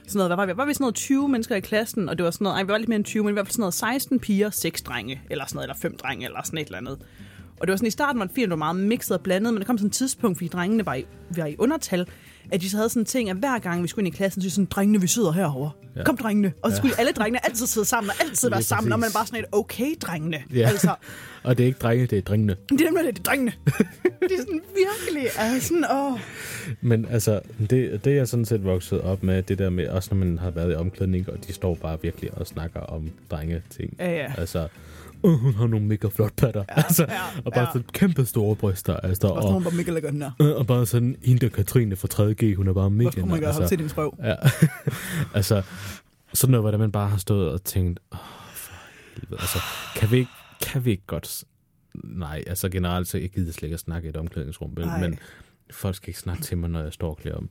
sådan 0.08 0.18
noget, 0.18 0.30
hvad 0.30 0.36
var 0.36 0.46
vi? 0.46 0.58
Var 0.58 0.66
vi 0.66 0.74
sådan 0.74 0.84
noget 0.84 0.96
20 0.96 1.30
mennesker 1.30 1.56
i 1.56 1.60
klassen, 1.60 2.10
og 2.10 2.18
det 2.18 2.24
var 2.24 2.32
sådan 2.32 2.46
noget, 2.46 2.56
ej, 2.56 2.64
vi 2.64 2.68
var 2.68 2.78
lidt 2.78 2.90
mere 2.90 2.96
end 2.96 3.06
20, 3.06 3.24
men 3.24 3.32
i 3.32 3.34
hvert 3.34 3.46
fald 3.46 3.54
sådan 3.54 3.62
noget 3.62 3.74
16 3.74 4.20
piger, 4.20 4.50
6 4.50 4.82
drenge, 4.82 5.22
eller 5.30 5.46
sådan 5.46 5.56
noget, 5.56 5.66
eller 5.66 5.80
5 5.82 5.98
drenge, 5.98 6.26
eller 6.26 6.44
sådan 6.44 6.60
et 6.60 6.66
eller 6.66 6.78
andet. 6.78 7.00
Og 7.60 7.68
det 7.68 7.72
var 7.72 7.78
sådan, 7.78 7.88
i 7.88 7.92
starten 7.92 8.20
var 8.20 8.26
det 8.26 8.36
fint, 8.36 8.44
det 8.44 8.50
var 8.50 8.56
meget 8.56 8.76
mixet 8.76 9.18
og 9.18 9.24
blandet, 9.24 9.54
men 9.54 9.62
der 9.62 9.68
kom 9.68 9.78
sådan 9.78 9.88
et 9.88 9.94
tidspunkt, 9.94 10.38
fordi 10.38 10.48
drengene 10.48 10.86
var 10.86 10.94
i, 10.94 11.06
var 11.30 11.46
i 11.46 11.56
undertal, 11.60 12.08
at 12.52 12.62
de 12.62 12.70
så 12.70 12.78
havde 12.78 12.90
sådan 12.90 13.02
en 13.02 13.06
ting, 13.06 13.30
at 13.30 13.36
hver 13.36 13.60
gang 13.60 13.84
vi 13.84 13.88
skulle 13.88 14.06
ind 14.08 14.16
i 14.16 14.18
klassen, 14.18 14.42
så 14.42 14.50
sådan, 14.50 14.66
drengene, 14.66 15.02
vi 15.02 15.08
sidder 15.08 15.32
herovre. 15.32 15.72
Ja. 15.96 16.00
Ja. 16.00 16.04
Kom, 16.04 16.18
drengene. 16.18 16.54
Og 16.62 16.72
så 16.72 16.78
skulle 16.78 17.00
alle 17.00 17.12
drengene 17.12 17.46
altid 17.46 17.68
sidde 17.68 17.86
sammen, 17.86 18.10
og 18.10 18.16
altid 18.26 18.50
være 18.50 18.62
sammen, 18.62 18.94
og 18.94 19.00
man 19.00 19.08
præcis. 19.08 19.16
bare 19.16 19.26
sådan 19.26 19.40
et, 19.40 19.46
okay, 19.52 19.96
drengene. 20.02 20.44
Ja. 20.54 20.68
Altså, 20.68 20.96
Og 21.44 21.58
det 21.58 21.64
er 21.64 21.68
ikke 21.68 21.80
drenge, 21.80 22.06
det 22.06 22.18
er 22.18 22.22
drengene. 22.22 22.56
det 22.70 22.82
er 22.82 22.86
nemlig 22.86 23.04
det, 23.06 23.16
det 23.16 23.20
er 23.20 23.24
drengene. 23.24 23.54
det 24.30 24.32
er 24.32 24.38
sådan 24.38 24.62
virkelig, 24.76 25.30
altså 25.40 25.68
sådan, 25.68 25.86
åh. 25.92 26.20
Men 26.82 27.06
altså, 27.06 27.42
det, 27.60 28.06
det 28.06 28.08
er 28.08 28.16
jeg 28.16 28.28
sådan 28.28 28.46
set 28.46 28.64
vokset 28.64 29.02
op 29.02 29.24
med, 29.24 29.44
det 29.44 29.60
der 29.60 29.70
med, 29.70 29.88
også 29.88 30.10
når 30.16 30.26
man 30.26 30.40
har 30.40 30.52
været 30.52 30.72
i 30.72 30.76
omklædning, 30.76 31.30
og 31.30 31.48
de 31.48 31.54
står 31.54 31.76
bare 31.76 32.02
virkelig 32.02 32.34
og 32.34 32.48
snakker 32.48 32.80
om 32.80 33.12
drenge 33.32 33.62
ting. 33.70 33.96
Ja, 34.00 34.12
ja. 34.12 34.34
Altså, 34.38 34.68
uh, 35.24 35.40
hun 35.40 35.54
har 35.54 35.68
nogle 35.68 35.86
mega 35.86 36.08
flot 36.08 36.34
patter. 36.38 36.64
Ja, 36.70 36.74
altså, 36.84 37.06
ja, 37.10 37.22
og 37.46 37.54
bare 37.54 37.64
ja. 37.64 37.72
sådan 37.74 37.88
kæmpe 37.94 38.26
store 38.26 38.56
bryster. 38.56 38.96
Altså, 38.98 39.28
Og 39.28 39.42
sådan 39.42 39.52
nogle 39.52 39.64
bare 39.66 39.76
mega 39.76 39.92
lækker 39.92 40.12
den 40.12 40.22
der. 40.22 40.54
og 40.56 40.68
bare 40.68 40.86
sådan, 40.86 41.16
hende 41.24 41.40
der 41.40 41.50
Katrine 41.50 41.96
fra 41.96 42.08
3.G, 42.14 42.56
hun 42.56 42.68
er 42.68 42.74
bare 42.74 42.90
mega. 42.90 43.22
Oh 43.22 43.28
my 43.28 43.32
god, 43.32 43.44
altså, 43.44 43.68
til 43.68 43.80
din 43.80 43.90
sprøv. 43.90 44.18
Ja, 44.24 44.36
altså, 45.36 45.62
sådan 46.34 46.52
noget, 46.52 46.64
hvordan 46.64 46.80
man 46.80 46.92
bare 46.92 47.10
har 47.10 47.18
stået 47.18 47.50
og 47.52 47.64
tænkt, 47.64 48.00
åh, 48.12 48.18
for 48.54 48.74
helvede, 49.16 49.42
altså, 49.42 49.58
kan 49.96 50.12
vi 50.12 50.18
ikke, 50.18 50.32
kan 50.62 50.86
vi 50.86 50.92
ikke 50.92 51.06
godt, 51.08 51.44
nej, 52.04 52.44
altså 52.48 52.70
generelt, 52.70 53.08
så 53.08 53.18
jeg 53.18 53.30
gider 53.30 53.52
slet 53.52 53.64
ikke 53.68 53.74
at 53.74 53.80
snakke 53.80 54.06
i 54.06 54.10
et 54.10 54.18
omklædningsrum, 54.18 54.72
Nej. 54.78 55.00
men 55.00 55.20
folk 55.74 55.96
skal 55.96 56.10
ikke 56.10 56.20
snakke 56.20 56.44
til 56.44 56.58
mig, 56.58 56.70
når 56.70 56.84
jeg 56.84 56.94
står 56.94 57.10
og 57.10 57.18
klæder 57.18 57.38
om. 57.38 57.50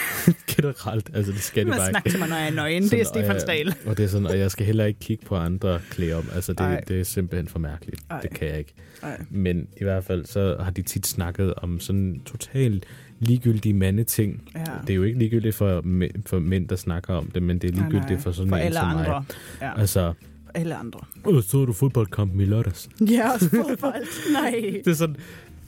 generelt, 0.56 1.10
altså 1.14 1.32
det 1.32 1.40
skal 1.40 1.66
Man 1.66 1.78
bare 1.78 1.88
ikke. 1.90 2.10
til 2.10 2.18
mig, 2.18 2.28
når 2.28 2.36
jeg 2.36 2.46
er 2.48 2.54
nøgen. 2.54 2.82
Det 2.82 3.00
er 3.00 3.04
Sådan, 3.04 3.20
og 3.24 3.24
Stefan 3.24 3.40
Stahl. 3.40 3.74
Og 3.86 3.96
det 3.96 4.04
er 4.04 4.08
sådan, 4.08 4.26
og 4.26 4.38
jeg 4.38 4.50
skal 4.50 4.66
heller 4.66 4.84
ikke 4.84 5.00
kigge 5.00 5.26
på 5.26 5.36
andre 5.36 5.80
klæder 5.90 6.16
om, 6.16 6.28
altså 6.34 6.54
Ej. 6.58 6.76
det, 6.80 6.88
det 6.88 7.00
er 7.00 7.04
simpelthen 7.04 7.48
for 7.48 7.58
mærkeligt, 7.58 8.00
Ej. 8.10 8.20
det 8.20 8.30
kan 8.30 8.48
jeg 8.48 8.58
ikke. 8.58 8.74
Nej. 9.02 9.20
Men 9.30 9.68
i 9.76 9.84
hvert 9.84 10.04
fald, 10.04 10.24
så 10.26 10.56
har 10.60 10.70
de 10.70 10.82
tit 10.82 11.06
snakket 11.06 11.54
om 11.54 11.80
sådan 11.80 12.20
totalt 12.26 12.84
ligegyldige 13.20 13.74
mandeting, 13.74 14.48
Ja. 14.54 14.64
det 14.80 14.90
er 14.90 14.94
jo 14.94 15.02
ikke 15.02 15.18
ligegyldigt 15.18 15.54
for, 15.54 15.80
mæ- 15.80 16.22
for 16.26 16.38
mænd, 16.38 16.68
der 16.68 16.76
snakker 16.76 17.14
om 17.14 17.26
det, 17.30 17.42
men 17.42 17.58
det 17.58 17.70
er 17.70 17.74
Nej, 17.74 17.80
ligegyldigt 17.82 18.10
nej. 18.10 18.20
for 18.20 18.32
sådan 18.32 18.48
for 18.50 18.56
en 18.56 18.72
som 18.72 18.88
andre. 18.88 19.04
mig. 19.10 19.22
Ja, 19.60 19.80
Altså, 19.80 20.12
alle 20.54 20.74
andre. 20.76 21.00
øh, 21.30 21.42
så 21.42 21.64
du 21.64 21.72
fodboldkampen 21.72 22.40
i 22.40 22.44
lørdags. 22.44 22.88
Ja, 23.10 23.30
også 23.32 23.48
fodbold. 23.50 24.32
Nej. 24.32 24.60
Det 24.84 24.90
er 24.90 24.94
sådan, 24.94 25.16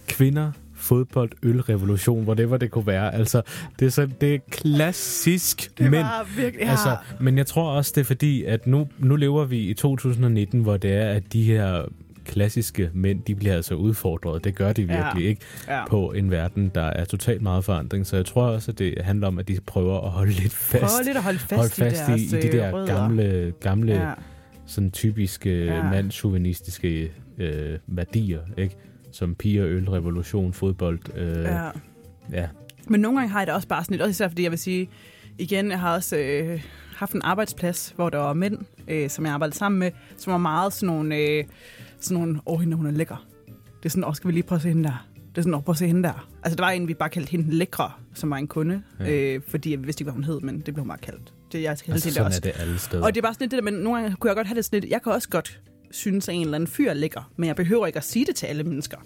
kvinder, 0.08 0.52
fodbold, 0.88 1.30
øl, 1.42 1.60
revolution, 1.60 2.24
whatever 2.26 2.56
det 2.56 2.70
kunne 2.70 2.86
være. 2.86 3.14
Altså, 3.14 3.42
det 3.78 3.86
er 3.86 3.90
sådan, 3.90 4.14
det 4.20 4.34
er 4.34 4.38
klassisk 4.50 5.78
Det 5.78 5.90
mænd. 5.90 6.02
var 6.02 6.28
virkelig... 6.36 6.64
Ja. 6.64 6.70
Altså, 6.70 6.96
men 7.20 7.38
jeg 7.38 7.46
tror 7.46 7.70
også, 7.70 7.92
det 7.94 8.00
er 8.00 8.04
fordi, 8.04 8.44
at 8.44 8.66
nu, 8.66 8.88
nu 8.98 9.16
lever 9.16 9.44
vi 9.44 9.58
i 9.58 9.74
2019, 9.74 10.60
hvor 10.60 10.76
det 10.76 10.92
er, 10.92 11.08
at 11.10 11.32
de 11.32 11.42
her 11.44 11.82
klassiske 12.24 12.90
mænd, 12.94 13.22
de 13.26 13.34
bliver 13.34 13.54
altså 13.54 13.74
udfordret. 13.74 14.44
Det 14.44 14.54
gør 14.54 14.72
de 14.72 14.82
Ja. 14.82 15.04
virkelig 15.04 15.28
ikke 15.28 15.40
ja. 15.68 15.86
på 15.88 16.12
en 16.12 16.30
verden, 16.30 16.70
der 16.74 16.82
er 16.84 17.04
totalt 17.04 17.42
meget 17.42 17.64
forandring. 17.64 18.06
Så 18.06 18.16
jeg 18.16 18.26
tror 18.26 18.42
også, 18.46 18.70
at 18.70 18.78
det 18.78 18.94
handler 19.00 19.26
om, 19.26 19.38
at 19.38 19.48
de 19.48 19.58
prøver 19.66 20.00
at 20.00 20.10
holde 20.10 20.32
lidt 20.32 20.52
fast, 20.52 20.82
Prøv 20.82 21.04
lidt 21.04 21.16
at 21.16 21.22
holde 21.22 21.38
fast, 21.38 21.54
holde 21.80 21.94
fast 21.96 22.08
i, 22.08 22.12
i, 22.12 22.26
i, 22.26 22.28
deres, 22.28 22.44
de 22.44 22.52
der 22.58 22.68
øh, 22.68 22.74
rødder. 22.74 22.96
gamle, 22.96 23.52
gamle 23.60 23.92
Ja. 23.92 24.10
sådan 24.66 24.90
typiske 24.90 25.64
Ja. 25.64 25.74
ja. 25.76 25.82
mandschauvinistiske 25.90 27.10
øh, 27.38 27.78
værdier, 27.86 28.40
ikke? 28.58 28.76
Som 29.16 29.34
piger, 29.34 29.66
øl, 29.66 29.90
revolution, 29.90 30.52
fodbold. 30.52 30.98
Øh, 31.16 31.42
ja. 31.42 31.70
ja. 32.32 32.48
Men 32.88 33.00
nogle 33.00 33.18
gange 33.18 33.32
har 33.32 33.40
jeg 33.40 33.46
det 33.46 33.54
også 33.54 33.68
bare 33.68 33.84
sådan 33.84 33.94
lidt, 33.94 34.02
også 34.02 34.10
især 34.10 34.28
fordi 34.28 34.42
jeg 34.42 34.50
vil 34.50 34.58
sige, 34.58 34.88
igen, 35.38 35.70
jeg 35.70 35.80
har 35.80 35.94
også 35.94 36.16
øh, 36.16 36.64
haft 36.96 37.12
en 37.12 37.22
arbejdsplads, 37.24 37.92
hvor 37.96 38.10
der 38.10 38.18
var 38.18 38.32
mænd, 38.32 38.58
øh, 38.88 39.10
som 39.10 39.24
jeg 39.26 39.32
arbejdede 39.34 39.56
sammen 39.58 39.78
med, 39.78 39.90
som 40.16 40.30
var 40.30 40.38
meget 40.38 40.72
sådan 40.72 40.86
nogle, 40.94 41.16
øh, 41.16 41.44
sådan 42.00 42.18
nogle, 42.18 42.40
åh, 42.46 42.60
hende, 42.60 42.76
hun 42.76 42.86
er 42.86 42.90
lækker. 42.90 43.26
Det 43.78 43.84
er 43.84 43.88
sådan, 43.88 44.04
åh, 44.04 44.14
skal 44.14 44.28
vi 44.28 44.32
lige 44.32 44.42
prøve 44.42 44.56
at 44.56 44.62
se 44.62 44.68
hende 44.68 44.84
der? 44.84 45.06
Det 45.28 45.38
er 45.38 45.42
sådan, 45.42 45.54
åh, 45.54 45.62
prøv 45.62 45.72
at 45.72 45.78
se 45.78 45.86
hende 45.86 46.02
der. 46.02 46.28
Altså, 46.42 46.56
der 46.56 46.64
var 46.64 46.70
en, 46.70 46.88
vi 46.88 46.94
bare 46.94 47.08
kaldte 47.08 47.30
hende 47.30 47.50
lækre, 47.54 47.90
som 48.14 48.30
var 48.30 48.36
en 48.36 48.46
kunde, 48.48 48.82
Ja. 49.00 49.10
øh, 49.10 49.40
fordi 49.48 49.70
jeg 49.70 49.86
vidste 49.86 50.02
ikke, 50.02 50.10
hvad 50.10 50.14
hun 50.14 50.24
hed, 50.24 50.40
men 50.40 50.56
det 50.56 50.64
blev 50.64 50.78
hun 50.78 50.88
bare 50.88 50.98
kaldt. 50.98 51.32
Det, 51.52 51.62
jeg 51.62 51.70
Altså, 51.70 52.10
sådan 52.10 52.26
også. 52.26 52.38
er 52.44 52.52
det 52.52 52.60
alle 52.60 52.78
steder. 52.78 53.04
Og 53.04 53.14
det 53.14 53.20
er 53.20 53.22
bare 53.22 53.34
sådan 53.34 53.44
lidt 53.44 53.50
det 53.50 53.56
der, 53.64 53.70
men 53.70 53.74
nogle 53.74 54.00
gange 54.00 54.16
kunne 54.16 54.28
jeg 54.28 54.36
godt 54.36 54.46
have 54.46 54.56
det 54.56 54.64
sådan 54.64 54.80
lidt, 54.80 54.90
jeg 54.90 55.02
kan 55.02 55.12
også 55.12 55.28
godt 55.28 55.60
synes, 55.90 56.28
at 56.28 56.34
en 56.34 56.40
eller 56.40 56.54
anden 56.54 56.68
fyr 56.68 56.90
er 56.90 56.94
lækker, 56.94 57.32
men 57.36 57.46
jeg 57.46 57.56
behøver 57.56 57.86
ikke 57.86 57.96
at 57.96 58.04
sige 58.04 58.26
det 58.26 58.36
til 58.36 58.46
alle 58.46 58.64
mennesker. 58.64 58.98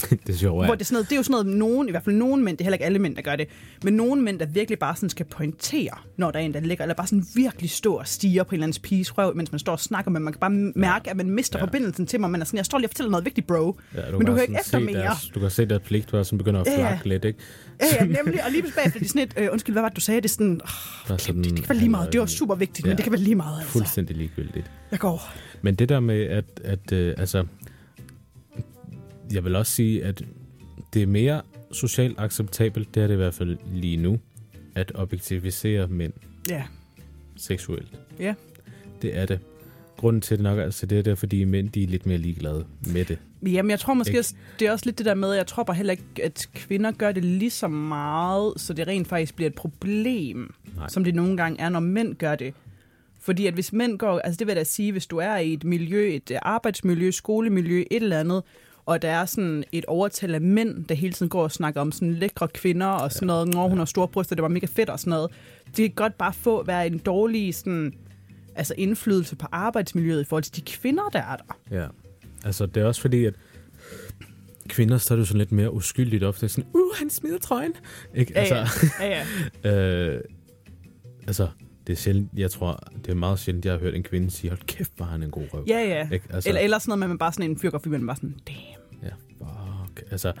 det 0.26 0.28
er 0.34 0.38
sjovt, 0.38 0.62
Ja. 0.62 0.66
Hvor 0.66 0.74
det, 0.74 0.80
er 0.80 0.84
sådan 0.84 0.94
noget, 0.94 1.06
det 1.08 1.12
er 1.12 1.16
jo 1.16 1.22
sådan 1.22 1.32
noget, 1.44 1.46
nogen, 1.58 1.88
i 1.88 1.90
hvert 1.90 2.04
fald 2.04 2.16
nogen 2.16 2.44
mænd, 2.44 2.56
det 2.56 2.62
er 2.62 2.66
heller 2.66 2.74
ikke 2.74 2.84
alle 2.84 2.98
mænd, 2.98 3.16
der 3.16 3.22
gør 3.22 3.36
det, 3.36 3.48
men 3.84 3.94
nogen 3.94 4.22
mænd, 4.24 4.38
der 4.38 4.46
virkelig 4.46 4.78
bare 4.78 4.96
sådan 4.96 5.10
skal 5.10 5.26
pointere, 5.26 5.90
når 6.16 6.30
der 6.30 6.38
er 6.38 6.42
en, 6.42 6.54
der 6.54 6.60
ligger, 6.60 6.84
eller 6.84 6.94
bare 6.94 7.06
sådan 7.06 7.24
virkelig 7.34 7.70
stå 7.70 7.94
og 7.94 8.06
stiger 8.08 8.42
på 8.42 8.48
en 8.50 8.54
eller 8.54 8.64
andens 8.64 8.78
piges 8.78 9.18
røv, 9.18 9.36
mens 9.36 9.52
man 9.52 9.58
står 9.58 9.72
og 9.72 9.80
snakker 9.80 10.10
med, 10.10 10.20
man 10.20 10.32
kan 10.32 10.40
bare 10.40 10.50
mærke, 10.76 11.10
at 11.10 11.16
man 11.16 11.30
mister 11.30 11.58
Ja. 11.58 11.64
ja. 11.64 11.66
forbindelsen 11.66 12.06
til 12.06 12.20
mig, 12.20 12.30
man 12.30 12.40
er 12.40 12.44
sådan, 12.44 12.56
jeg 12.58 12.64
står 12.66 12.78
lige 12.78 12.86
og 12.86 12.90
fortæller 12.90 13.10
noget 13.10 13.24
vigtigt, 13.24 13.46
bro. 13.46 13.78
Ja, 13.94 14.00
men 14.10 14.18
kan 14.18 14.26
du 14.26 14.32
hører 14.32 14.32
også 14.32 14.42
ikke 14.42 14.60
efter 14.60 14.78
mere. 14.78 14.94
Deres, 14.98 15.30
du 15.34 15.40
kan 15.40 15.50
se 15.50 15.66
deres 15.66 15.82
pligt, 15.82 16.10
der 16.10 16.22
sådan 16.22 16.38
begynder 16.38 16.60
at 16.60 16.66
Ja, 16.66 16.72
ja. 16.80 16.88
flakke 16.88 17.08
lidt, 17.08 17.24
ikke? 17.24 17.38
Ja, 17.80 17.86
ja, 18.00 18.04
nemlig, 18.04 18.44
og 18.44 18.50
lige 18.50 18.62
bagefter, 18.76 18.98
de 18.98 19.04
er 19.04 19.08
sådan 19.08 19.22
et, 19.22 19.34
øh, 19.36 19.48
undskyld, 19.52 19.74
hvad 19.74 19.82
var 19.82 19.88
det, 19.88 19.96
du 19.96 20.00
sagde? 20.00 20.20
Det 20.20 20.24
er 20.28 20.32
sådan, 20.32 20.60
oh, 20.64 21.14
er 21.14 21.16
sådan, 21.16 21.42
det, 21.42 21.50
det 21.50 21.60
kan 21.60 21.68
være 21.68 21.78
lige 21.78 21.88
meget, 21.88 22.12
det 22.12 22.20
var 22.20 22.26
super 22.26 22.54
vigtigt, 22.54 22.86
Ja. 22.86 22.90
men 22.90 22.96
det 22.96 23.02
kan 23.04 23.12
være 23.12 23.20
lige 23.20 23.34
meget, 23.34 23.56
altså. 23.58 23.72
Fuldstændig 23.72 24.16
ligegyldigt. 24.16 24.70
Jeg 24.90 24.98
går. 24.98 25.32
Men 25.62 25.74
det 25.74 25.88
der 25.88 26.00
med, 26.00 26.20
at, 26.22 26.44
at 26.64 26.92
øh, 26.92 27.14
altså, 27.18 27.44
jeg 29.32 29.44
vil 29.44 29.56
også 29.56 29.72
sige, 29.72 30.04
at 30.04 30.22
det 30.94 31.02
er 31.02 31.06
mere 31.06 31.42
socialt 31.72 32.18
acceptabelt, 32.18 32.94
det 32.94 33.02
er 33.02 33.06
det 33.06 33.14
i 33.14 33.16
hvert 33.16 33.34
fald 33.34 33.58
lige 33.72 33.96
nu, 33.96 34.18
at 34.74 34.92
objektivisere 34.94 35.88
mænd 35.88 36.12
Ja, 36.48 36.62
seksuelt. 37.36 38.00
Ja. 38.18 38.34
Det 39.02 39.16
er 39.16 39.26
det. 39.26 39.40
Grunden 39.96 40.22
til 40.22 40.36
det 40.36 40.42
nok, 40.42 40.58
altså 40.58 40.86
det 40.86 40.98
er 40.98 41.02
der, 41.02 41.14
fordi 41.14 41.44
mænd 41.44 41.68
de 41.68 41.82
er 41.82 41.86
lidt 41.86 42.06
mere 42.06 42.18
ligeglade 42.18 42.64
med 42.92 43.04
det. 43.04 43.18
Jamen, 43.42 43.70
jeg 43.70 43.80
tror 43.80 43.94
måske, 43.94 44.16
Ikke? 44.16 44.34
det 44.58 44.68
er 44.68 44.72
også 44.72 44.86
lidt 44.86 44.98
det 44.98 45.06
der 45.06 45.14
med, 45.14 45.32
jeg 45.32 45.46
tror 45.46 45.62
bare 45.62 45.76
heller 45.76 45.90
ikke, 45.90 46.04
at 46.22 46.48
kvinder 46.54 46.90
gør 46.90 47.12
det 47.12 47.24
lige 47.24 47.50
så 47.50 47.68
meget, 47.68 48.52
så 48.56 48.72
det 48.72 48.86
rent 48.86 49.08
faktisk 49.08 49.36
bliver 49.36 49.48
et 49.48 49.54
problem, 49.54 50.54
Nej. 50.76 50.88
som 50.88 51.04
det 51.04 51.14
nogle 51.14 51.36
gange 51.36 51.60
er, 51.60 51.68
når 51.68 51.80
mænd 51.80 52.14
gør 52.14 52.34
det. 52.34 52.54
Fordi 53.20 53.46
at 53.46 53.54
hvis 53.54 53.72
mænd 53.72 53.98
går, 53.98 54.18
altså 54.18 54.38
det 54.38 54.46
vil 54.46 54.52
jeg 54.52 54.56
da 54.60 54.64
sige, 54.64 54.92
hvis 54.92 55.06
du 55.06 55.16
er 55.16 55.36
i 55.36 55.52
et 55.52 55.64
miljø, 55.64 56.08
et 56.08 56.32
arbejdsmiljø, 56.42 57.10
skolemiljø, 57.10 57.84
et 57.90 58.02
eller 58.02 58.20
andet, 58.20 58.42
og 58.90 59.02
der 59.02 59.10
er 59.10 59.24
sådan 59.24 59.64
et 59.72 59.84
overtal 59.84 60.34
af 60.34 60.40
mænd, 60.40 60.84
der 60.84 60.94
hele 60.94 61.12
tiden 61.12 61.30
går 61.30 61.42
og 61.42 61.52
snakker 61.52 61.80
om 61.80 61.92
sådan 61.92 62.14
lækre 62.14 62.48
kvinder 62.48 62.86
og 62.86 63.12
sådan 63.12 63.26
noget, 63.26 63.48
når 63.48 63.68
hun 63.68 63.78
har 63.78 63.84
store 63.84 64.08
bryster, 64.08 64.36
det 64.36 64.42
var 64.42 64.48
mega 64.48 64.66
fedt 64.66 64.90
og 64.90 65.00
sådan 65.00 65.10
noget. 65.10 65.30
Det 65.66 65.76
kan 65.76 65.90
godt 65.90 66.18
bare 66.18 66.32
få 66.32 66.64
være 66.64 66.86
en 66.86 66.98
dårlig 66.98 67.54
sådan, 67.54 67.92
altså 68.54 68.74
indflydelse 68.78 69.36
på 69.36 69.46
arbejdsmiljøet 69.52 70.20
i 70.20 70.24
forhold 70.24 70.42
til 70.42 70.56
de 70.56 70.72
kvinder, 70.72 71.08
der 71.08 71.18
er 71.18 71.36
der. 71.36 71.76
Ja. 71.80 71.86
Altså, 72.44 72.66
det 72.66 72.82
er 72.82 72.86
også 72.86 73.00
fordi, 73.00 73.24
at 73.24 73.34
kvinder, 74.68 74.98
så 74.98 75.14
er 75.14 75.16
det 75.16 75.20
jo 75.20 75.26
sådan 75.26 75.38
lidt 75.38 75.52
mere 75.52 75.72
uskyldigt 75.72 76.24
ofte. 76.24 76.48
Sådan, 76.48 76.70
uh, 76.74 76.96
han 76.98 77.10
smider 77.10 77.38
trøjen. 77.38 77.72
Ikke? 78.14 78.32
Ja, 78.34 78.40
Altså, 78.40 78.86
ja, 79.00 79.24
ja. 79.64 79.70
øh, 79.70 80.20
altså, 81.26 81.48
det 81.86 81.92
er 81.92 81.96
sjældent, 81.96 82.28
jeg 82.36 82.50
tror, 82.50 82.78
det 83.04 83.10
er 83.10 83.14
meget 83.14 83.38
sjældent, 83.38 83.64
jeg 83.64 83.72
har 83.72 83.80
hørt 83.80 83.94
en 83.94 84.02
kvinde 84.02 84.30
sige, 84.30 84.50
hold 84.50 84.60
kæft, 84.66 84.92
har 84.98 85.06
han 85.06 85.22
en 85.22 85.30
god 85.30 85.44
røv. 85.54 85.64
Ja, 85.68 85.80
ja. 85.80 86.08
Ikke? 86.12 86.24
Altså, 86.30 86.48
Eller, 86.48 86.60
eller 86.60 86.78
sådan 86.78 86.90
noget 86.90 86.98
med, 86.98 87.06
at 87.06 87.10
man 87.10 87.18
bare 87.18 87.32
sådan 87.32 87.50
en 87.50 87.58
fyr 87.58 87.70
går 87.70 87.78
forbi, 87.78 87.90
man 87.90 88.06
bare 88.06 88.16
sådan, 88.16 88.36
damn. 88.46 88.79
Fuck. 89.40 90.02
Altså, 90.10 90.32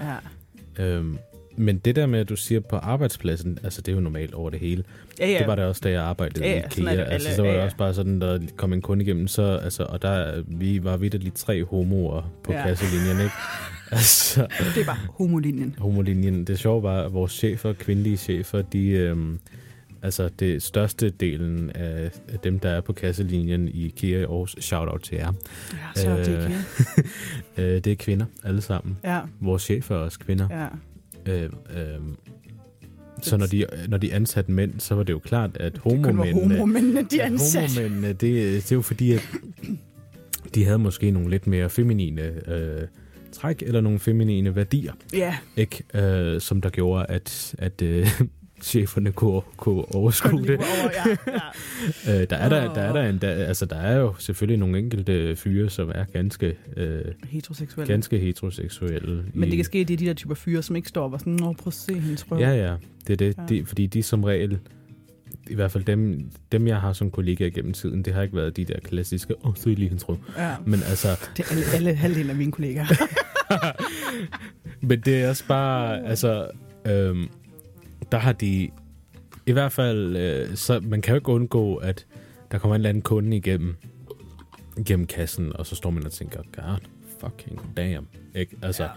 Ja, 0.78 0.84
øhm, 0.84 1.18
men 1.56 1.78
det 1.78 1.96
der 1.96 2.06
med, 2.06 2.20
at 2.20 2.28
du 2.28 2.36
siger 2.36 2.60
på 2.60 2.76
arbejdspladsen, 2.76 3.58
altså 3.64 3.80
det 3.82 3.92
er 3.92 3.96
jo 3.96 4.00
normalt 4.00 4.34
over 4.34 4.50
det 4.50 4.60
hele. 4.60 4.84
ja. 5.18 5.28
ja. 5.30 5.38
Det 5.38 5.46
var 5.46 5.54
det 5.54 5.64
også, 5.64 5.80
da 5.84 5.90
jeg 5.90 6.02
arbejdede 6.02 6.44
Ja, 6.44 6.50
i 6.50 6.56
ja, 6.58 6.66
IKEA. 6.66 6.92
det 7.04 7.12
Altså, 7.12 7.34
så 7.34 7.42
var 7.42 7.48
det 7.48 7.54
ja, 7.54 7.58
ja. 7.60 7.64
også 7.64 7.76
bare 7.76 7.94
sådan, 7.94 8.20
der 8.20 8.38
kom 8.56 8.72
en 8.72 8.82
kunde 8.82 9.04
igennem, 9.04 9.28
så, 9.28 9.42
altså, 9.42 9.82
og 9.84 10.02
der, 10.02 10.42
vi 10.46 10.84
var 10.84 10.96
vidderligt 10.96 11.36
tre 11.36 11.64
homoer 11.64 12.32
på 12.44 12.52
Ja. 12.52 12.62
kasselinjen, 12.66 13.20
ikke? 13.20 13.34
Altså, 13.92 14.46
Det 14.74 14.80
er 14.80 14.84
bare 14.86 14.96
homolinjen. 15.18 15.74
homolinjen. 15.78 16.44
Det 16.44 16.58
sjove 16.58 16.82
var, 16.82 17.02
at 17.02 17.12
vores 17.12 17.32
chefer, 17.32 17.72
kvindelige 17.72 18.16
chefer, 18.16 18.62
de, 18.62 18.88
øhm, 18.88 19.38
altså 20.02 20.28
det 20.38 20.62
største 20.62 21.10
delen 21.10 21.70
af, 21.70 22.10
dem, 22.44 22.58
der 22.58 22.68
er 22.68 22.80
på 22.80 22.92
kasselinjen 22.92 23.68
i 23.68 23.86
IKEA 23.86 24.18
i 24.20 24.22
Aarhus, 24.22 24.56
shout-out 24.60 25.00
til 25.02 25.16
jer, 25.16 25.32
Ja, 25.72 26.00
så 26.00 26.08
Øh, 26.10 26.16
det 26.18 26.28
ikke. 26.28 26.58
øh, 27.74 27.84
det 27.84 27.86
er 27.86 27.96
kvinder, 27.96 28.26
alle 28.44 28.60
sammen. 28.60 28.96
Ja, 29.04 29.20
Vores 29.40 29.62
chefer 29.62 29.94
er 29.94 29.98
også 29.98 30.18
kvinder. 30.18 30.48
ja. 30.50 30.66
Øh, 31.32 31.44
øh, 31.76 31.98
så 33.22 33.36
når 33.36 33.46
de, 33.46 33.66
når 33.88 33.98
de 33.98 34.14
ansatte 34.14 34.52
mænd, 34.52 34.80
så 34.80 34.94
var 34.94 35.02
det 35.02 35.12
jo 35.12 35.18
klart, 35.18 35.56
at 35.56 35.78
homomændene... 35.78 36.54
homomændene, 36.58 37.02
de 37.10 37.22
at 37.22 37.32
ansat. 37.32 37.70
homomændene, 37.76 38.08
det, 38.08 38.20
det 38.62 38.72
er 38.72 38.76
jo 38.76 38.82
fordi, 38.82 39.12
at 39.12 39.28
de 40.54 40.64
havde 40.64 40.78
måske 40.78 41.10
nogle 41.10 41.30
lidt 41.30 41.46
mere 41.46 41.70
feminine 41.70 42.50
øh, 42.50 42.82
træk, 43.32 43.62
eller 43.62 43.80
nogle 43.80 43.98
feminine 43.98 44.56
værdier, 44.56 44.92
Ja, 45.12 45.36
ikke? 45.56 45.82
Øh, 45.94 46.40
som 46.40 46.60
der 46.60 46.70
gjorde, 46.70 47.06
at, 47.08 47.54
at 47.58 47.82
øh, 47.82 48.06
cheferne 48.60 49.12
kunne, 49.12 49.40
kunne 49.56 49.82
kun 49.82 49.94
overskue 49.94 50.42
det. 50.46 50.58
over, 50.58 50.90
ja, 51.06 51.16
ja. 51.26 51.40
Øh, 52.20 52.26
der, 52.30 52.36
er 52.36 52.48
der, 52.48 52.74
der, 52.74 52.80
er 52.80 52.92
der, 52.92 53.10
en, 53.10 53.18
der, 53.18 53.28
altså, 53.30 53.66
der 53.66 53.76
er 53.76 53.98
jo 53.98 54.14
selvfølgelig 54.18 54.58
nogle 54.58 54.78
enkelte 54.78 55.36
fyre, 55.36 55.70
som 55.70 55.92
er 55.94 56.04
ganske, 56.04 56.56
øh, 56.76 57.00
Heteroseksuelle. 57.28 57.92
ganske 57.92 58.18
heteroseksuelle. 58.18 59.24
Men 59.34 59.48
det 59.48 59.56
kan 59.56 59.64
ske, 59.64 59.78
at 59.78 59.88
det 59.88 59.94
er 59.94 59.98
de 59.98 60.06
der 60.06 60.14
typer 60.14 60.34
fyre, 60.34 60.62
som 60.62 60.76
ikke 60.76 60.88
står 60.88 61.04
og 61.04 61.10
bare 61.10 61.20
sådan, 61.20 61.32
Nå, 61.32 61.52
prøv 61.52 61.66
at 61.66 61.72
se 61.74 61.98
hendes 61.98 62.30
røv. 62.30 62.40
Ja, 62.40 62.50
ja. 62.50 62.74
Det 63.06 63.12
er 63.12 63.16
det. 63.16 63.34
Ja. 63.38 63.42
De, 63.48 63.66
fordi 63.66 63.86
de 63.86 64.02
som 64.02 64.24
regel 64.24 64.58
i 65.50 65.54
hvert 65.54 65.70
fald 65.70 65.84
dem, 65.84 66.30
dem, 66.52 66.66
jeg 66.66 66.80
har 66.80 66.92
som 66.92 67.10
kollega 67.10 67.48
gennem 67.48 67.72
tiden, 67.72 68.02
det 68.02 68.14
har 68.14 68.22
ikke 68.22 68.36
været 68.36 68.56
de 68.56 68.64
der 68.64 68.80
klassiske, 68.80 69.34
åh, 69.44 69.50
oh, 69.50 69.56
så 69.56 69.70
er 69.70 69.74
lige 69.74 69.88
hans 69.88 70.06
Ja. 70.38 70.54
Men 70.66 70.80
altså, 70.88 71.08
Det 71.36 71.44
er 71.44 71.54
alle, 71.54 71.64
alle 71.74 71.94
halvdelen 71.94 72.30
af 72.30 72.36
mine 72.36 72.52
kollegaer. 72.52 72.86
men 74.88 75.00
det 75.00 75.22
er 75.22 75.28
også 75.28 75.46
bare, 75.46 76.06
altså, 76.06 76.50
øhm, 76.86 77.28
der 78.12 78.18
har 78.18 78.32
de, 78.32 78.70
i 79.46 79.52
hvert 79.52 79.72
fald, 79.72 80.16
øh, 80.16 80.56
så 80.56 80.80
man 80.82 81.02
kan 81.02 81.12
jo 81.12 81.16
ikke 81.16 81.28
undgå, 81.28 81.76
at 81.76 82.06
der 82.52 82.58
kommer 82.58 82.74
en 82.74 82.78
eller 82.80 82.88
anden 82.88 83.02
kunde 83.02 83.36
igennem, 83.36 83.76
igennem 84.76 85.06
kassen, 85.06 85.56
og 85.56 85.66
så 85.66 85.74
står 85.76 85.90
man 85.90 86.06
og 86.06 86.12
tænker, 86.12 86.40
god 86.56 86.78
fucking 87.20 87.60
damn. 87.76 88.06
Ikke? 88.34 88.56
Altså, 88.62 88.82
Ja. 88.82 88.88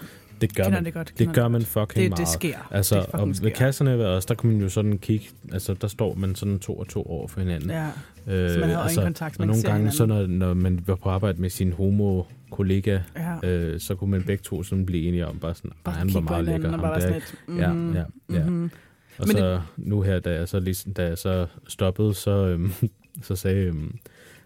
det 0.42 0.56
gør 0.56 0.70
man. 0.70 0.86
det 0.86 0.94
godt. 0.94 1.14
Det 1.18 1.34
gør 1.34 1.48
man 1.48 1.62
fucking 1.62 1.96
det, 2.04 2.10
meget. 2.10 2.18
det 2.18 2.28
sker. 2.28 2.68
Altså, 2.72 2.96
det 2.96 3.06
og 3.06 3.28
ved 3.28 3.34
sker. 3.36 3.50
kasserne 3.50 3.98
ved 3.98 4.06
os, 4.06 4.26
der 4.26 4.36
kan 4.36 4.50
man 4.52 4.62
jo 4.62 4.70
sådan 4.70 4.98
kigge, 4.98 5.26
altså 5.52 5.74
der 5.74 5.88
står 5.88 6.14
man 6.16 6.36
sådan 6.36 6.60
to 6.60 6.74
og 6.78 6.88
to 6.88 7.04
over 7.04 7.28
for 7.28 7.40
hinanden. 7.40 7.70
Ja, 7.70 7.88
øh, 8.28 8.50
så 8.52 8.60
man 8.60 8.70
havde 8.70 8.82
øjenkontakt, 8.98 9.36
og 9.40 9.40
man 9.40 9.48
nogle 9.48 9.64
gange, 9.64 9.92
så 9.92 10.06
når, 10.06 10.28
når 10.28 10.54
man 10.54 10.80
var 10.88 10.96
på 10.96 11.10
arbejde 11.10 11.42
med 11.42 11.50
sin 11.50 11.74
homo-kollega, 11.74 13.00
ja. 13.44 13.50
øh, 13.50 13.80
så 13.80 13.96
kunne 13.96 14.12
man 14.12 14.24
begge 14.24 14.42
to 14.44 14.64
sådan 14.64 14.86
blive 14.86 15.08
enige 15.08 15.28
om, 15.28 15.40
bare 15.40 15.54
sådan, 15.56 15.72
Bare 15.84 15.96
"Ej, 15.96 16.00
han 16.00 16.14
var 16.14 16.20
meget 16.20 16.46
lækker. 16.46 16.68
og 16.68 16.72
ham 16.74 16.80
bare 16.82 17.00
der, 17.02 17.10
være 17.10 17.22
sådan 17.22 17.38
ikke?" 17.48 17.82
lidt, 17.92 17.96
Ja, 17.96 18.00
ja, 18.34 18.40
ja. 18.40 18.46
mhm. 18.50 18.72
Og 19.18 19.28
Men 19.28 19.38
så 19.38 19.62
nu 19.78 20.02
her, 20.02 20.20
da 20.20 20.34
jeg 20.34 20.48
så, 20.48 20.60
ligesom, 20.60 20.94
da 20.94 21.08
jeg 21.08 21.18
så 21.18 21.46
stoppede, 21.68 22.14
så, 22.14 22.32
øhm, 22.48 22.72
så 23.28 23.36
sagde 23.36 23.58
øhm, 23.66 23.98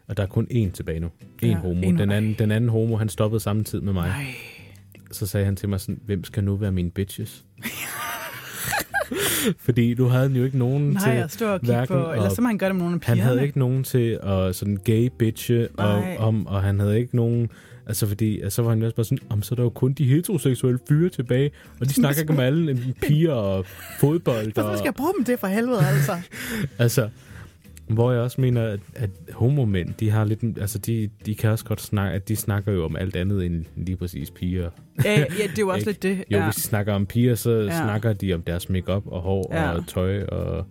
og 0.08 0.18
der 0.18 0.24
er 0.24 0.28
kun 0.28 0.48
én 0.52 0.72
tilbage 0.72 1.00
nu. 1.00 1.08
En 1.42 1.50
Ja, 1.50 1.56
homo. 1.58 1.82
en- 1.82 1.98
Den 1.98 2.12
anden, 2.12 2.36
den 2.40 2.52
anden 2.52 2.70
homo, 2.70 2.96
han 2.96 3.10
stoppede 3.10 3.40
samme 3.40 3.64
tid 3.64 3.82
med 3.82 3.94
mig. 3.94 4.08
Nej. 4.08 4.26
Så 5.12 5.28
sagde 5.28 5.46
han 5.46 5.56
til 5.56 5.70
mig 5.70 5.80
sådan, 5.80 6.00
hvem 6.06 6.24
skal 6.24 6.44
nu 6.44 6.56
være 6.56 6.72
mine 6.72 6.92
bitches? 6.92 7.46
Fordi 9.60 9.94
du 9.94 10.06
havde 10.08 10.30
jo 10.32 10.44
ikke 10.44 10.58
nogen 10.58 10.90
Nej, 10.90 11.04
til... 11.04 11.14
jeg 11.20 11.30
står 11.30 11.48
og 11.48 11.60
kigger 11.60 11.76
hverken 11.76 11.96
på, 11.96 12.12
eller 12.12 12.30
så 12.30 12.42
må 12.42 12.48
han 12.48 12.58
gøre 12.58 12.70
det 12.70 12.76
med 12.76 12.84
nogle 12.84 12.96
af 13.02 13.06
Han 13.08 13.16
pigerne. 13.16 13.22
havde 13.30 13.44
ikke 13.48 13.60
nogen 13.60 13.84
til 13.84 14.20
at 14.24 14.56
sådan 14.56 14.78
gay 14.84 15.10
bitche 15.20 15.68
og, 15.78 16.00
Nej. 16.00 16.16
om, 16.20 16.48
og 16.48 16.62
han 16.64 16.80
havde 16.80 17.00
ikke 17.00 17.16
nogen... 17.16 17.50
Altså 17.88 18.08
fordi, 18.08 18.50
så 18.50 18.62
var 18.62 18.70
han 18.70 18.84
også 18.84 18.96
bare 18.96 19.06
sådan, 19.06 19.20
om 19.30 19.42
så 19.42 19.54
er 19.54 19.56
der 19.56 19.64
jo 19.64 19.70
kun 19.70 19.94
de 19.94 20.06
heteroseksuelle 20.06 20.80
fyre 20.90 21.10
tilbage, 21.10 21.52
og 21.80 21.86
de 21.86 21.94
snakker 21.94 22.22
ikke 22.22 22.34
om 22.34 22.40
alle 22.40 22.78
piger 23.08 23.34
og 23.34 23.66
fodbold. 24.00 24.54
Hvorfor 24.54 24.76
skal 24.76 24.86
jeg 24.86 24.94
bruge 24.96 25.14
dem 25.18 25.26
til 25.26 25.38
for 25.38 25.48
helvede, 25.48 25.80
altså? 25.88 26.12
altså, 26.80 27.10
hvor 27.88 28.12
jeg 28.12 28.22
også 28.22 28.42
mener, 28.42 28.64
at, 28.64 28.80
at 28.96 29.10
homomænd, 29.34 29.94
de 30.00 30.10
har 30.10 30.26
lidt, 30.26 30.40
altså 30.62 30.78
de, 30.80 31.10
de 31.26 31.36
kan 31.36 31.50
også 31.50 31.66
godt 31.66 31.82
snakke, 31.82 32.16
at 32.16 32.28
de 32.28 32.36
snakker 32.36 32.72
jo 32.72 32.86
om 32.86 32.96
alt 32.96 33.16
andet 33.16 33.46
end 33.46 33.66
lige 33.76 33.96
præcis 33.96 34.32
piger. 34.32 34.70
ja, 35.06 35.20
ja, 35.20 35.26
det 35.26 35.42
er 35.42 35.48
jo 35.60 35.70
også 35.74 35.86
lidt 35.86 36.04
det. 36.04 36.18
Jo, 36.32 36.38
ja. 36.38 36.44
hvis 36.44 36.56
de 36.56 36.62
snakker 36.62 36.94
om 36.94 37.06
piger, 37.06 37.36
så 37.36 37.52
Ja. 37.52 37.78
snakker 37.84 38.14
de 38.14 38.34
om 38.34 38.42
deres 38.42 38.70
makeup 38.70 39.04
og 39.06 39.22
hår 39.22 39.50
ja. 39.56 39.72
og 39.72 39.88
tøj 39.88 40.24
og... 40.24 40.66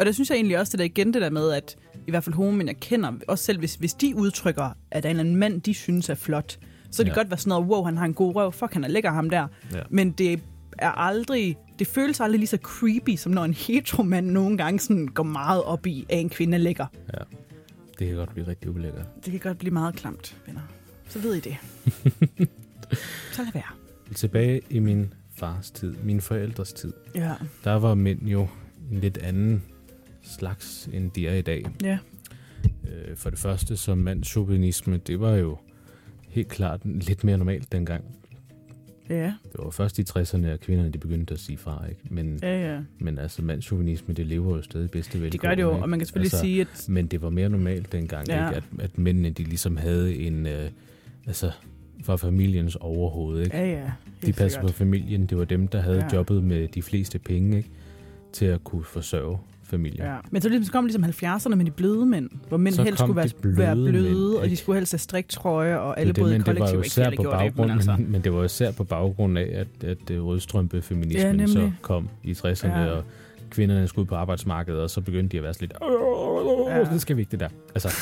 Og 0.00 0.06
der 0.06 0.12
synes 0.12 0.30
jeg 0.30 0.36
egentlig 0.36 0.58
også, 0.58 0.70
det 0.70 0.78
der 0.78 0.84
igen 0.84 1.14
det 1.14 1.22
der 1.22 1.30
med, 1.30 1.50
at 1.52 1.76
i 2.06 2.10
hvert 2.10 2.24
fald 2.24 2.34
homomænd, 2.34 2.68
jeg 2.68 2.76
kender, 2.80 3.12
også 3.28 3.44
selv 3.44 3.58
hvis, 3.58 3.74
hvis 3.74 3.94
de 3.94 4.16
udtrykker, 4.16 4.70
at 4.90 5.02
der 5.02 5.08
er 5.08 5.10
en 5.10 5.16
eller 5.16 5.20
anden 5.20 5.36
mand, 5.36 5.60
de 5.60 5.74
synes 5.74 6.08
er 6.08 6.14
flot, 6.14 6.58
så 6.90 7.02
det 7.04 7.10
Ja. 7.10 7.14
godt 7.14 7.30
være 7.30 7.38
sådan 7.38 7.48
noget, 7.48 7.66
wow, 7.68 7.84
han 7.84 7.96
har 7.96 8.04
en 8.04 8.14
god 8.14 8.34
røv, 8.34 8.52
fuck, 8.52 8.72
han 8.72 8.84
er 8.84 8.88
lækker 8.88 9.10
ham 9.10 9.30
der. 9.30 9.46
Ja. 9.72 9.80
Men 9.90 10.10
det 10.10 10.40
er 10.78 10.90
aldrig, 10.90 11.56
det 11.78 11.86
føles 11.86 12.20
aldrig 12.20 12.38
lige 12.38 12.48
så 12.48 12.58
creepy, 12.62 13.16
som 13.16 13.32
når 13.32 13.44
en 13.44 13.54
heteromand 13.54 14.26
nogle 14.30 14.56
gange 14.56 14.80
sådan 14.80 15.08
går 15.08 15.22
meget 15.22 15.62
op 15.62 15.86
i, 15.86 16.06
at 16.08 16.18
en 16.20 16.28
kvinde 16.28 16.54
er 16.54 16.58
lækker. 16.60 16.86
ja. 17.12 17.18
Det 17.98 18.06
kan 18.08 18.16
godt 18.16 18.30
blive 18.32 18.46
rigtig 18.46 18.70
ulækkert. 18.70 19.06
Det 19.24 19.30
kan 19.30 19.40
godt 19.40 19.58
blive 19.58 19.72
meget 19.72 19.94
klamt, 19.94 20.36
venner. 20.46 20.60
Så 21.08 21.18
ved 21.18 21.34
I 21.34 21.40
det. 21.40 21.56
så 23.32 23.42
lad 23.42 23.52
være. 23.54 23.62
Tilbage 24.14 24.60
i 24.70 24.78
min 24.78 25.12
fars 25.36 25.70
tid, 25.70 25.94
min 26.04 26.20
forældres 26.20 26.72
tid, 26.72 26.92
Ja. 27.14 27.32
der 27.64 27.72
var 27.74 27.94
mænd 27.94 28.22
jo 28.28 28.48
en 28.92 28.98
lidt 29.00 29.18
anden 29.18 29.62
slags, 30.22 30.88
end 30.92 31.10
de 31.10 31.28
er 31.28 31.34
i 31.34 31.42
dag. 31.42 31.64
Ja. 31.82 31.98
Øh, 32.64 33.16
For 33.16 33.30
det 33.30 33.38
første, 33.38 33.76
som 33.76 33.98
mandschauvinisme, 33.98 34.96
det 34.96 35.20
var 35.20 35.34
jo 35.36 35.58
helt 36.28 36.48
klart 36.48 36.80
lidt 36.84 37.24
mere 37.24 37.38
normalt 37.38 37.72
dengang. 37.72 38.04
Ja. 39.10 39.24
Det 39.24 39.58
var 39.64 39.70
først 39.70 39.98
i 39.98 40.02
60'erne, 40.02 40.46
at 40.46 40.60
kvinderne 40.60 40.90
de 40.90 40.98
begyndte 40.98 41.34
at 41.34 41.40
sige 41.40 41.58
fra, 41.58 41.84
ikke? 41.88 42.00
Men, 42.10 42.38
Ja, 42.42 42.72
ja. 42.74 42.80
men 42.98 43.18
altså, 43.18 43.42
mandschauvinisme, 43.42 44.14
det 44.14 44.26
lever 44.26 44.56
jo 44.56 44.62
stadig 44.62 44.90
bedste 44.90 45.12
velgående. 45.12 45.32
Det 45.32 45.40
gør 45.40 45.54
det 45.54 45.62
jo, 45.62 45.70
ikke? 45.70 45.82
og 45.82 45.88
man 45.88 45.98
kan 45.98 46.06
selvfølgelig 46.06 46.26
altså, 46.32 46.40
sige, 46.40 46.60
at 46.60 46.84
Men 46.88 47.06
det 47.06 47.22
var 47.22 47.30
mere 47.30 47.48
normalt 47.48 47.92
dengang, 47.92 48.28
Ja. 48.28 48.46
ikke? 48.48 48.56
At, 48.56 48.64
at 48.78 48.98
mændene, 48.98 49.30
de 49.30 49.42
ligesom 49.44 49.76
havde 49.76 50.16
en, 50.16 50.46
øh, 50.46 50.70
altså, 51.26 51.50
var 52.06 52.16
familiens 52.16 52.76
overhoved, 52.76 53.40
ikke? 53.44 53.56
ja, 53.56 53.66
ja. 53.66 53.90
de 54.26 54.32
passede 54.32 54.50
sikkert. 54.50 54.66
på 54.66 54.72
familien, 54.72 55.26
det 55.26 55.38
var 55.38 55.44
dem, 55.44 55.68
der 55.68 55.80
havde 55.80 55.98
ja. 55.98 56.16
jobbet 56.16 56.44
med 56.44 56.68
de 56.68 56.82
fleste 56.82 57.18
penge, 57.18 57.56
ikke? 57.56 57.70
Til 58.32 58.44
at 58.46 58.64
kunne 58.64 58.84
forsørge 58.84 59.38
familien. 59.70 60.04
Ja. 60.06 60.16
Men 60.30 60.42
så 60.42 60.48
ligesom, 60.48 60.64
så 60.64 60.72
kom 60.72 60.84
ligesom 60.86 61.04
70'erne 61.04 61.54
med 61.54 61.64
de 61.64 61.70
bløde 61.70 62.06
mænd, 62.06 62.30
hvor 62.48 62.56
mænd 62.56 62.74
Så 62.74 62.82
helst 62.82 62.98
skulle 62.98 63.16
være 63.16 63.26
de 63.26 63.32
bløde 63.42 63.56
være 63.56 63.74
bløde, 63.74 63.92
mænd, 64.30 64.34
og 64.42 64.48
de 64.50 64.56
skulle 64.56 64.76
helst 64.78 64.92
have 64.92 64.98
striktrøje, 64.98 65.78
og 65.78 66.00
alle 66.00 66.12
boede 66.14 66.34
i 66.34 66.38
men 66.38 66.46
det 66.46 66.60
var 66.60 66.66
kollektiv, 66.66 66.98
jo 66.98 67.04
ikke 67.06 67.16
på 67.16 67.22
gjorde 67.22 67.44
det, 67.44 67.54
baggrund, 67.54 67.68
men 67.70 67.76
altså. 67.76 67.96
men 68.12 68.24
det 68.24 68.32
var 68.32 68.44
især 68.44 68.70
på 68.72 68.84
baggrund 68.84 69.38
af, 69.38 69.50
at, 69.82 69.84
at 69.88 70.10
øh, 70.10 70.16
Ja, 70.16 70.22
rødstrømpefeminismen 70.22 71.26
nemlig. 71.36 71.48
så 71.48 71.70
kom 71.82 72.08
i 72.24 72.32
60'erne, 72.32 72.66
Ja. 72.68 72.80
ja. 72.82 72.90
og 72.90 73.04
kvinderne 73.50 73.88
skulle 73.88 74.02
ud 74.02 74.06
på 74.06 74.14
arbejdsmarkedet, 74.14 74.80
og 74.80 74.90
så 74.90 75.00
begyndte 75.00 75.32
de 75.32 75.36
at 75.36 75.42
være 75.42 75.54
sådan 75.54 75.68
lidt, 75.68 75.78
Ja. 76.70 76.78
ja. 76.78 76.84
det 76.92 77.00
skal 77.00 77.16
vi 77.16 77.22
ikke, 77.22 77.30
det 77.30 77.40
der. 77.40 77.48
Altså, 77.74 77.88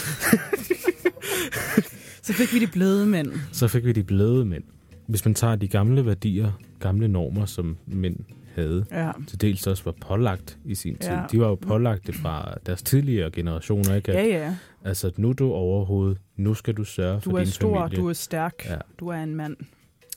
Så 2.23 2.33
fik 2.33 2.55
vi 2.55 2.59
de 2.59 2.67
bløde 2.67 3.07
mænd. 3.07 3.33
så 3.53 3.69
fik 3.69 3.85
vi 3.85 3.93
de 3.93 4.03
bløde 4.03 4.45
mænd. 4.45 4.63
Hvis 5.07 5.25
man 5.25 5.35
tager 5.35 5.57
de 5.57 5.69
gamle 5.69 6.07
værdier, 6.07 6.53
gamle 6.81 7.09
normer, 7.09 7.47
som 7.47 7.77
mænd 7.87 8.17
havde, 8.59 8.85
Ja. 8.91 9.13
til 9.27 9.41
dels 9.41 9.67
også 9.67 9.85
var 9.85 9.95
pålagt 10.01 10.59
i 10.65 10.75
sin 10.75 10.97
tid. 10.99 11.11
Ja. 11.11 11.23
De 11.33 11.41
var 11.41 11.49
jo 11.49 11.55
pålagt 11.55 12.07
det 12.07 12.15
fra 12.15 12.55
deres 12.67 12.83
tidligere 12.83 13.31
generationer, 13.31 13.95
ikke? 13.95 14.13
At, 14.13 14.29
Ja, 14.29 14.39
ja. 14.39 14.57
Altså, 14.85 15.13
nu 15.17 15.29
er 15.29 15.33
du 15.33 15.53
overhovedet, 15.53 16.19
nu 16.37 16.55
skal 16.55 16.75
du 16.75 16.85
sørge 16.85 17.21
for 17.21 17.31
Du 17.31 17.37
er 17.37 17.41
din 17.41 17.53
stor, 17.53 17.81
familie. 17.81 18.03
du 18.03 18.09
er 18.09 18.13
stærk, 18.13 18.55
Ja. 18.67 18.77
du 19.01 19.09
er 19.09 19.23
en 19.23 19.35
mand. 19.35 19.57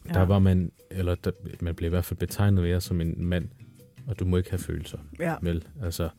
Ja. 0.10 0.14
Der 0.14 0.22
var 0.26 0.39
man, 0.39 0.72
eller 0.92 1.16
der, 1.16 1.32
man 1.62 1.76
blev 1.76 1.88
i 1.88 1.89
hvert 1.89 2.06
fald 2.06 2.18
betegnet 2.20 2.64
mere 2.64 2.82
som 2.82 3.02
en 3.02 3.26
mand, 3.26 3.48
og 4.08 4.20
du 4.20 4.26
må 4.26 4.38
ikke 4.38 4.50
have 4.50 4.60
følelser, 4.60 4.98
Ja. 5.20 5.36
vel? 5.42 5.64
Altså, 5.84 6.10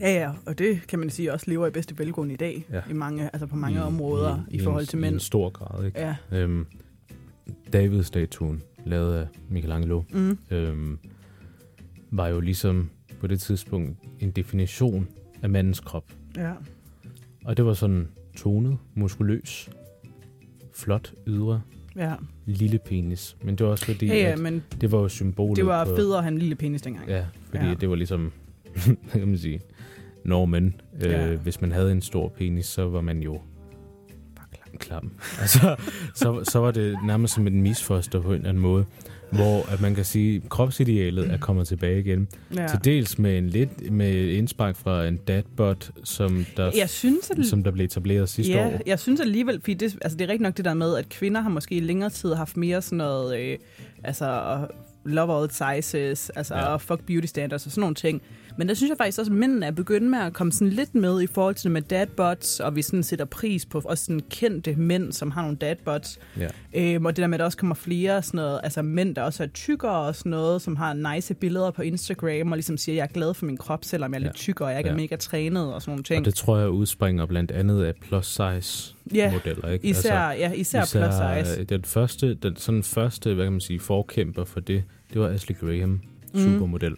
ja, 0.00 0.12
ja, 0.20 0.30
og 0.46 0.58
det 0.58 0.86
kan 0.88 0.98
man 0.98 1.10
sige 1.10 1.32
også 1.32 1.46
lever 1.50 1.66
i 1.66 1.70
bedste 1.70 1.98
velgående 1.98 2.34
i 2.34 2.36
dag, 2.36 2.66
Ja. 2.72 2.80
i 2.90 2.92
mange, 2.92 3.30
altså 3.32 3.46
på 3.46 3.56
mange 3.56 3.78
i, 3.78 3.82
områder 3.82 4.44
i, 4.50 4.56
i 4.56 4.60
forhold 4.60 4.82
en, 4.82 4.86
til 4.88 4.98
I 4.98 5.00
mænd. 5.00 5.14
en 5.14 5.20
stor 5.20 5.50
grad, 5.50 5.84
ikke? 5.86 6.00
Ja. 6.00 6.14
Øhm, 6.32 6.66
David-statuen, 7.72 8.62
lavet 8.86 9.14
af 9.14 9.26
Michelangelo, 9.48 10.02
Mm. 10.12 10.38
øhm, 10.50 10.98
var 12.12 12.28
jo 12.28 12.40
ligesom 12.40 12.90
på 13.20 13.26
det 13.26 13.40
tidspunkt 13.40 13.98
en 14.20 14.30
definition 14.30 15.08
af 15.42 15.50
mandens 15.50 15.80
krop. 15.80 16.04
ja. 16.36 16.52
Og 17.44 17.56
det 17.56 17.64
var 17.66 17.74
sådan 17.74 18.08
tonet, 18.36 18.78
muskuløs, 18.94 19.70
flot 20.74 21.12
ydre, 21.26 21.62
Ja. 21.96 22.14
lille 22.46 22.78
penis. 22.86 23.36
Men 23.44 23.56
det 23.56 23.66
var 23.66 23.72
også 23.72 23.84
fordi, 23.86 24.06
ja, 24.06 24.14
ja, 24.14 24.36
men 24.36 24.62
det 24.80 24.92
var 24.92 24.98
jo 24.98 25.08
symbolet 25.08 25.56
det 25.56 25.66
var 25.66 25.84
federe 25.84 26.16
at 26.18 26.24
have 26.24 26.32
en 26.32 26.38
lille 26.38 26.54
penis 26.54 26.82
dengang. 26.82 27.08
Ja, 27.08 27.26
fordi 27.50 27.64
Ja. 27.66 27.74
det 27.74 27.88
var 27.90 27.94
ligesom, 27.94 28.32
hvad 28.84 29.12
kan 29.20 29.28
man 29.28 29.38
sige, 29.38 29.60
normen. 30.24 30.74
Øh, 31.00 31.02
Ja. 31.10 31.36
Hvis 31.36 31.60
man 31.60 31.72
havde 31.72 31.92
en 31.92 32.00
stor 32.02 32.28
penis, 32.28 32.66
så 32.66 32.88
var 32.88 33.00
man 33.00 33.20
jo 33.22 33.40
klam. 34.78 35.12
Altså, 35.40 35.76
så, 36.14 36.44
så 36.44 36.58
var 36.58 36.70
det 36.70 36.96
nærmest 37.04 37.34
som 37.34 37.46
en 37.46 37.62
misfoster 37.62 38.20
på 38.20 38.28
en 38.28 38.34
eller 38.34 38.48
anden 38.48 38.62
måde. 38.62 38.84
Hvor 39.32 39.72
at 39.72 39.80
man 39.80 39.94
kan 39.94 40.04
sige, 40.04 40.36
at 40.44 40.48
kropsidealet 40.48 41.30
er 41.32 41.38
kommet 41.38 41.68
tilbage 41.68 42.00
igen. 42.00 42.28
Ja. 42.56 42.66
Til 42.68 42.78
dels 42.84 43.18
med 43.18 43.38
en 43.38 43.48
lidt 43.48 43.92
med 43.92 44.28
indspark 44.28 44.76
fra 44.76 45.06
en 45.06 45.16
dadbot, 45.16 45.90
som 46.04 46.46
der, 46.56 46.70
Jeg 46.76 46.90
synes, 46.90 47.30
at 47.30 47.46
som 47.46 47.64
der 47.64 47.70
blev 47.70 47.84
etableret 47.84 48.28
sidste 48.28 48.52
ja, 48.52 48.66
år. 48.66 48.80
jeg 48.86 48.98
synes 48.98 49.20
alligevel, 49.20 49.60
fordi 49.60 49.74
det, 49.74 49.96
altså 50.02 50.18
det 50.18 50.24
er 50.24 50.28
rigtig 50.28 50.42
nok 50.42 50.56
det 50.56 50.64
der 50.64 50.74
med, 50.74 50.96
at 50.96 51.08
kvinder 51.08 51.40
har 51.40 51.50
måske 51.50 51.74
i 51.74 51.80
længere 51.80 52.10
tid 52.10 52.34
haft 52.34 52.56
mere 52.56 52.82
sådan 52.82 52.98
noget, 52.98 53.40
øh, 53.40 53.58
altså 54.04 54.58
love 55.04 55.42
all 55.42 55.50
sizes, 55.50 56.30
altså 56.30 56.54
ja. 56.54 56.70
Ja. 56.70 56.76
fuck 56.76 57.06
beauty 57.06 57.26
standards 57.26 57.66
og 57.66 57.72
sådan 57.72 57.80
nogle 57.80 57.94
ting. 57.94 58.22
Men 58.58 58.68
der 58.68 58.74
synes 58.74 58.88
jeg 58.90 58.96
faktisk 58.98 59.18
også, 59.18 59.32
at 59.32 59.38
mændene 59.38 59.66
er 59.66 59.70
begyndt 59.70 60.10
med 60.10 60.18
at 60.18 60.32
komme 60.32 60.52
sådan 60.52 60.68
lidt 60.72 60.94
med 60.94 61.22
i 61.22 61.26
forhold 61.26 61.54
til 61.54 61.64
det 61.64 61.72
med 61.72 61.82
dadbots, 61.82 62.60
og 62.60 62.76
vi 62.76 62.82
sådan 62.82 63.02
sætter 63.02 63.24
pris 63.24 63.66
på 63.66 63.82
også 63.84 64.04
sådan 64.04 64.20
kendte 64.30 64.74
mænd, 64.76 65.12
som 65.12 65.30
har 65.30 65.42
nogle 65.42 65.56
dadbots. 65.56 66.18
Ja. 66.38 66.48
Øhm, 66.74 67.06
og 67.06 67.16
det 67.16 67.22
der 67.22 67.26
med, 67.26 67.34
at 67.34 67.38
der 67.38 67.44
også 67.44 67.58
kommer 67.58 67.74
flere 67.74 68.22
sådan 68.22 68.38
noget, 68.38 68.60
altså 68.62 68.82
mænd, 68.82 69.14
der 69.14 69.22
også 69.22 69.42
er 69.42 69.46
tykkere 69.46 69.92
og 70.06 70.16
sådan 70.16 70.30
noget, 70.30 70.62
som 70.62 70.76
har 70.76 71.14
nice 71.14 71.34
billeder 71.34 71.70
på 71.70 71.82
Instagram, 71.82 72.52
og 72.52 72.56
ligesom 72.56 72.76
siger, 72.76 72.94
at 72.94 72.96
jeg 72.96 73.02
er 73.04 73.12
glad 73.14 73.34
for 73.34 73.46
min 73.46 73.56
krop, 73.56 73.84
selvom 73.84 74.12
jeg 74.14 74.18
er 74.18 74.22
Ja. 74.22 74.26
lidt 74.26 74.36
tykkere, 74.36 74.68
og 74.68 74.72
jeg 74.72 74.80
ikke 74.80 74.88
er 74.88 74.92
Ja. 74.94 74.96
mega 75.00 75.16
trænet 75.16 75.74
og 75.74 75.82
sådan 75.82 75.90
nogle 75.90 76.04
ting. 76.04 76.18
Og 76.18 76.24
det 76.24 76.34
tror 76.34 76.58
jeg 76.58 76.68
udspringer 76.68 77.26
blandt 77.26 77.50
andet 77.50 77.84
af 77.84 77.94
plus 77.94 78.26
size 78.26 78.94
Ja, 79.14 79.32
modeller. 79.32 79.68
Ikke? 79.68 79.88
Især, 79.88 80.18
altså, 80.18 80.40
ja, 80.46 80.52
især, 80.52 80.82
især 80.82 81.00
plus 81.00 81.46
size. 81.48 81.60
øh, 81.60 81.68
Den 81.68 81.84
første, 81.84 82.34
den 82.34 82.56
sådan 82.56 82.82
første, 82.82 83.34
hvad 83.34 83.44
kan 83.44 83.52
man 83.52 83.60
sige, 83.60 83.80
forkæmper 83.80 84.44
for 84.44 84.60
det, 84.60 84.84
det 85.12 85.20
var 85.20 85.28
Ashley 85.28 85.56
Graham, 85.60 86.00
Mhm. 86.34 86.52
supermodel. 86.52 86.94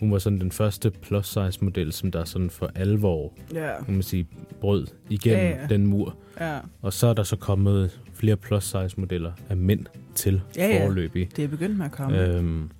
Hun 0.00 0.12
var 0.12 0.18
sådan 0.18 0.40
den 0.40 0.52
første 0.52 0.90
plus 0.90 1.26
size 1.26 1.64
model, 1.64 1.92
som 1.92 2.10
der 2.10 2.24
sådan 2.24 2.50
for 2.50 2.70
alvor, 2.74 3.32
Ja, 3.54 3.84
kan 3.84 3.94
man 3.94 4.02
sige, 4.02 4.26
brød 4.60 4.86
igennem 5.10 5.46
ja. 5.60 5.66
den 5.70 5.86
mur. 5.86 6.16
ja. 6.40 6.58
Og 6.82 6.92
så 6.92 7.06
er 7.06 7.14
der 7.14 7.22
så 7.22 7.36
kommet 7.36 8.00
flere 8.14 8.36
plus 8.36 8.64
size 8.64 8.94
modeller 8.96 9.32
af 9.48 9.56
mænd 9.56 9.86
til 10.14 10.40
ja. 10.56 10.86
forløbig. 10.86 11.28
Det 11.36 11.44
er 11.44 11.48
begyndt 11.48 11.76
med 11.78 11.86
at 11.86 11.92
komme. 11.92 12.26
Øhm, 12.26 12.70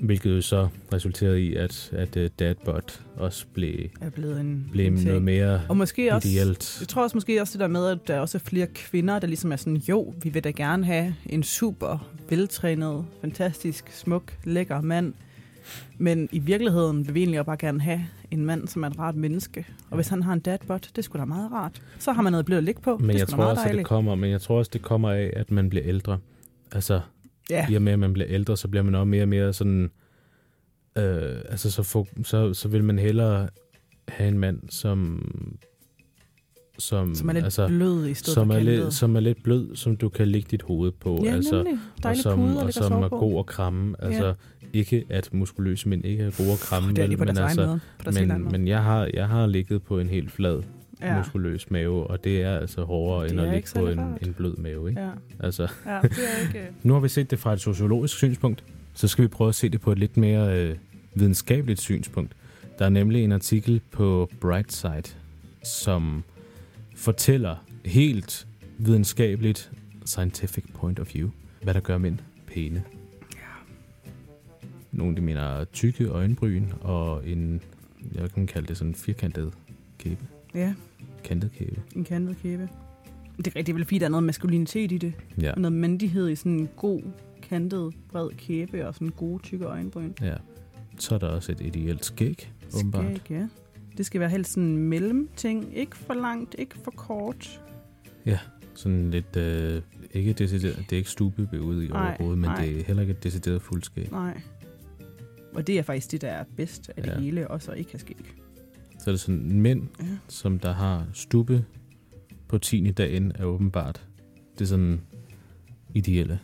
Hvilket 0.00 0.30
jo 0.36 0.40
så 0.40 0.68
resulterede 0.92 1.42
i, 1.42 1.54
at, 1.54 1.90
at 1.92 2.16
uh, 2.16 2.22
Dadbot 2.38 3.00
også 3.16 3.46
blev, 3.54 3.74
Er 4.00 4.10
blevet 4.10 4.40
en, 4.40 4.68
blev 4.72 4.86
en 4.86 4.96
ting. 4.96 5.06
noget 5.08 5.22
mere 5.22 5.60
Og 5.68 5.76
måske 5.76 6.14
også, 6.14 6.28
ideelt. 6.28 6.76
jeg 6.80 6.88
tror 6.88 7.02
også 7.02 7.16
måske 7.16 7.40
også 7.40 7.52
det 7.52 7.60
der 7.60 7.66
med, 7.66 7.86
at 7.86 7.98
der 8.08 8.14
er 8.14 8.20
også 8.20 8.38
flere 8.38 8.66
kvinder, 8.66 9.18
der 9.18 9.26
ligesom 9.26 9.52
er 9.52 9.56
sådan, 9.56 9.76
jo, 9.76 10.14
vi 10.22 10.28
vil 10.28 10.44
da 10.44 10.50
gerne 10.50 10.84
have 10.84 11.14
en 11.26 11.42
super 11.42 12.08
veltrænet, 12.30 13.04
fantastisk, 13.20 13.92
smuk, 13.92 14.32
lækker 14.44 14.80
mand. 14.80 15.14
Men 15.98 16.28
i 16.32 16.38
virkeligheden 16.38 17.06
vil 17.06 17.14
vi 17.14 17.20
egentlig 17.20 17.46
bare 17.46 17.56
gerne 17.56 17.80
have 17.80 18.06
en 18.30 18.44
mand, 18.44 18.68
som 18.68 18.82
er 18.82 18.86
et 18.86 18.98
rart 18.98 19.14
menneske. 19.14 19.66
Og 19.90 19.94
hvis 19.94 20.08
han 20.08 20.22
har 20.22 20.32
en 20.32 20.40
dadbot, 20.40 20.90
det 20.96 21.04
skulle 21.04 21.20
da 21.20 21.24
meget 21.24 21.52
rart. 21.52 21.82
Så 21.98 22.12
har 22.12 22.22
man 22.22 22.32
noget 22.32 22.46
blødt 22.46 22.58
at 22.58 22.64
ligge 22.64 22.80
på. 22.80 22.96
Men 22.98 23.08
det 23.08 23.18
jeg 23.18 23.28
tror 23.28 23.44
også, 23.44 23.50
at 23.50 23.56
det 23.56 23.64
dejligt. 23.64 23.88
kommer, 23.88 24.14
men 24.14 24.30
jeg 24.30 24.40
tror 24.40 24.58
også, 24.58 24.70
det 24.72 24.82
kommer 24.82 25.10
af, 25.10 25.32
at 25.36 25.50
man 25.50 25.68
bliver 25.68 25.86
ældre. 25.86 26.18
Altså, 26.72 27.00
Ja, 27.50 27.66
i 27.70 27.74
og 27.74 27.82
med, 27.82 27.92
at 27.92 27.98
man 27.98 28.12
bliver 28.12 28.28
ældre, 28.28 28.56
så 28.56 28.68
bliver 28.68 28.82
man 28.82 28.94
også 28.94 29.04
mere 29.04 29.22
og 29.22 29.28
mere 29.28 29.52
sådan... 29.52 29.90
Øh, 30.98 31.38
altså, 31.48 31.70
så, 31.70 31.82
få, 31.82 32.06
så, 32.24 32.54
så 32.54 32.68
vil 32.68 32.84
man 32.84 32.98
hellere 32.98 33.48
have 34.08 34.28
en 34.28 34.38
mand, 34.38 34.60
som... 34.68 35.28
Som, 36.78 37.14
som 37.14 37.28
er 37.28 37.32
lidt 37.32 37.44
altså, 37.44 37.68
blød 37.68 38.06
i 38.06 38.14
stedet 38.14 38.34
som 38.34 38.46
for 38.46 38.54
er, 38.54 38.58
kantet. 38.58 38.78
lidt, 38.78 38.94
som 38.94 39.16
er 39.16 39.20
lidt 39.20 39.42
blød, 39.42 39.76
som 39.76 39.96
du 39.96 40.08
kan 40.08 40.28
lægge 40.28 40.48
dit 40.50 40.62
hoved 40.62 40.92
på. 40.92 41.22
Ja, 41.24 41.30
altså, 41.30 41.56
nemlig. 41.62 41.78
og 42.04 42.16
som, 42.16 42.38
pude 42.38 42.62
og 42.62 42.72
som 42.72 42.92
er 42.92 43.08
god 43.08 43.38
at 43.38 43.46
kramme. 43.46 43.94
Altså, 43.98 44.34
ikke 44.72 45.04
at 45.08 45.28
muskuløse 45.32 45.88
mænd 45.88 46.04
ikke 46.04 46.24
er 46.24 46.30
gode 46.38 46.52
at 46.52 46.58
kramme, 46.58 46.88
Det 46.92 47.04
er 47.04 47.08
vel, 47.08 47.18
men, 47.18 47.38
altså, 47.38 47.80
måde. 48.06 48.26
Men, 48.26 48.50
men 48.50 48.68
jeg, 48.68 48.82
har, 48.82 49.10
jeg 49.14 49.28
har 49.28 49.46
ligget 49.46 49.82
på 49.82 49.98
en 49.98 50.08
helt 50.08 50.30
flad, 50.30 50.62
ja. 51.00 51.12
ja. 51.12 51.18
muskuløs 51.18 51.70
mave, 51.70 52.06
og 52.06 52.24
det 52.24 52.42
er 52.42 52.58
altså 52.58 52.84
hårdere 52.84 53.24
Det 53.24 53.32
end 53.32 53.40
at 53.40 53.54
ligge 53.54 53.68
på 53.74 53.86
en, 53.86 54.00
rart. 54.00 54.22
en 54.22 54.34
blød 54.34 54.56
mave. 54.56 54.88
Ikke? 54.88 55.00
Ja. 55.00 55.10
Altså, 55.40 55.62
ja, 55.86 56.00
det 56.02 56.12
er 56.12 56.46
ikke... 56.46 56.68
nu 56.82 56.92
har 56.92 57.00
vi 57.00 57.08
set 57.08 57.30
det 57.30 57.38
fra 57.38 57.52
et 57.52 57.60
sociologisk 57.60 58.16
synspunkt, 58.16 58.64
så 58.94 59.08
skal 59.08 59.22
vi 59.22 59.28
prøve 59.28 59.48
at 59.48 59.54
se 59.54 59.68
det 59.68 59.80
på 59.80 59.92
et 59.92 59.98
lidt 59.98 60.16
mere 60.16 60.58
øh, 60.58 60.76
videnskabeligt 61.14 61.80
synspunkt. 61.80 62.32
Der 62.78 62.84
er 62.84 62.88
nemlig 62.88 63.24
en 63.24 63.32
artikel 63.32 63.80
på 63.90 64.30
Brightside, 64.40 65.14
som 65.64 66.24
fortæller 66.98 67.56
helt 67.84 68.48
videnskabeligt, 68.78 69.72
scientific 70.04 70.64
point 70.74 70.98
of 71.00 71.14
view, 71.14 71.30
hvad 71.62 71.74
der 71.74 71.80
gør 71.80 71.98
mænd 71.98 72.18
pæne. 72.46 72.84
Nogle 74.92 75.16
de 75.16 75.20
mener 75.20 75.64
tykke 75.64 76.06
øjenbryn 76.06 76.64
og 76.80 77.28
en, 77.28 77.60
jeg 78.14 78.30
kan 78.30 78.46
kalde 78.46 78.68
det 78.68 78.76
sådan 78.76 78.88
en 78.90 78.94
firkantet 78.94 79.52
kæbe. 79.98 80.26
Ja, 80.54 80.74
Kantet 81.24 81.52
kæbe. 81.52 81.82
en 81.96 82.04
kantet 82.04 82.36
kæbe. 82.42 82.68
Det 83.36 83.46
er 83.46 83.56
rigtig 83.56 83.74
vel, 83.74 83.84
fordi 83.84 83.98
der 83.98 84.04
er 84.06 84.10
noget 84.10 84.24
maskulinitet 84.24 84.92
i 84.92 84.98
det. 84.98 85.12
Ja. 85.40 85.52
Og 85.52 85.60
noget 85.60 85.72
mandighed 85.72 86.28
i 86.28 86.34
sådan 86.36 86.52
en 86.52 86.68
god, 86.76 87.02
kantet, 87.42 87.94
bred 88.08 88.28
kæbe 88.36 88.88
og 88.88 88.94
sådan 88.94 89.08
gode, 89.08 89.42
tykke 89.42 89.64
øjenbryn. 89.64 90.12
ja. 90.20 90.34
Så 90.98 91.14
er 91.14 91.18
der 91.18 91.28
også 91.28 91.52
et 91.52 91.60
ideelt 91.60 92.04
skæg, 92.04 92.52
åbenbart. 92.76 93.04
Skæg, 93.04 93.30
ja. 93.38 93.48
Det 93.98 94.06
skal 94.06 94.20
være 94.20 94.30
helst 94.30 94.50
sådan 94.52 94.68
en 94.68 94.78
mellemting. 94.78 95.76
Ikke 95.76 95.96
for 95.96 96.14
langt, 96.14 96.54
ikke 96.58 96.78
for 96.78 96.90
kort. 96.90 97.60
Sådan 98.74 99.10
lidt, 99.10 99.36
øh, 99.36 99.82
ikke 100.12 100.32
decideret, 100.32 100.76
det 100.76 100.92
er 100.92 100.96
ikke 100.96 101.10
stube 101.10 101.60
ude 101.62 101.84
i 101.84 101.88
Nej, 101.88 102.06
overhovedet, 102.08 102.38
men 102.38 102.50
nej. 102.50 102.64
det 102.64 102.80
er 102.80 102.84
heller 102.84 103.00
ikke 103.02 103.10
et 103.10 103.24
decideret 103.24 103.62
fuldskæg. 103.62 104.10
Nej. 104.10 104.40
Og 105.54 105.66
det 105.66 105.78
er 105.78 105.82
faktisk 105.82 106.12
det, 106.12 106.20
der 106.20 106.28
er 106.28 106.44
bedst 106.56 106.90
af 106.96 107.02
det 107.02 107.10
Ja. 107.10 107.18
hele, 107.20 107.48
også 107.50 107.72
at 107.72 107.78
ikke 107.78 107.90
have 107.92 107.98
skæg. 108.00 108.16
Så 108.98 109.10
er 109.10 109.12
det 109.12 109.20
sådan, 109.20 109.60
mænd, 109.60 109.82
Ja. 110.00 110.04
som 110.28 110.58
der 110.58 110.72
har 110.72 111.06
stube 111.12 111.64
på 112.48 112.58
10. 112.58 112.90
dagen, 112.90 113.32
er 113.34 113.44
åbenbart, 113.44 114.06
det 114.54 114.60
er 114.60 114.68
sådan 114.68 115.00
ideelle. 115.94 116.40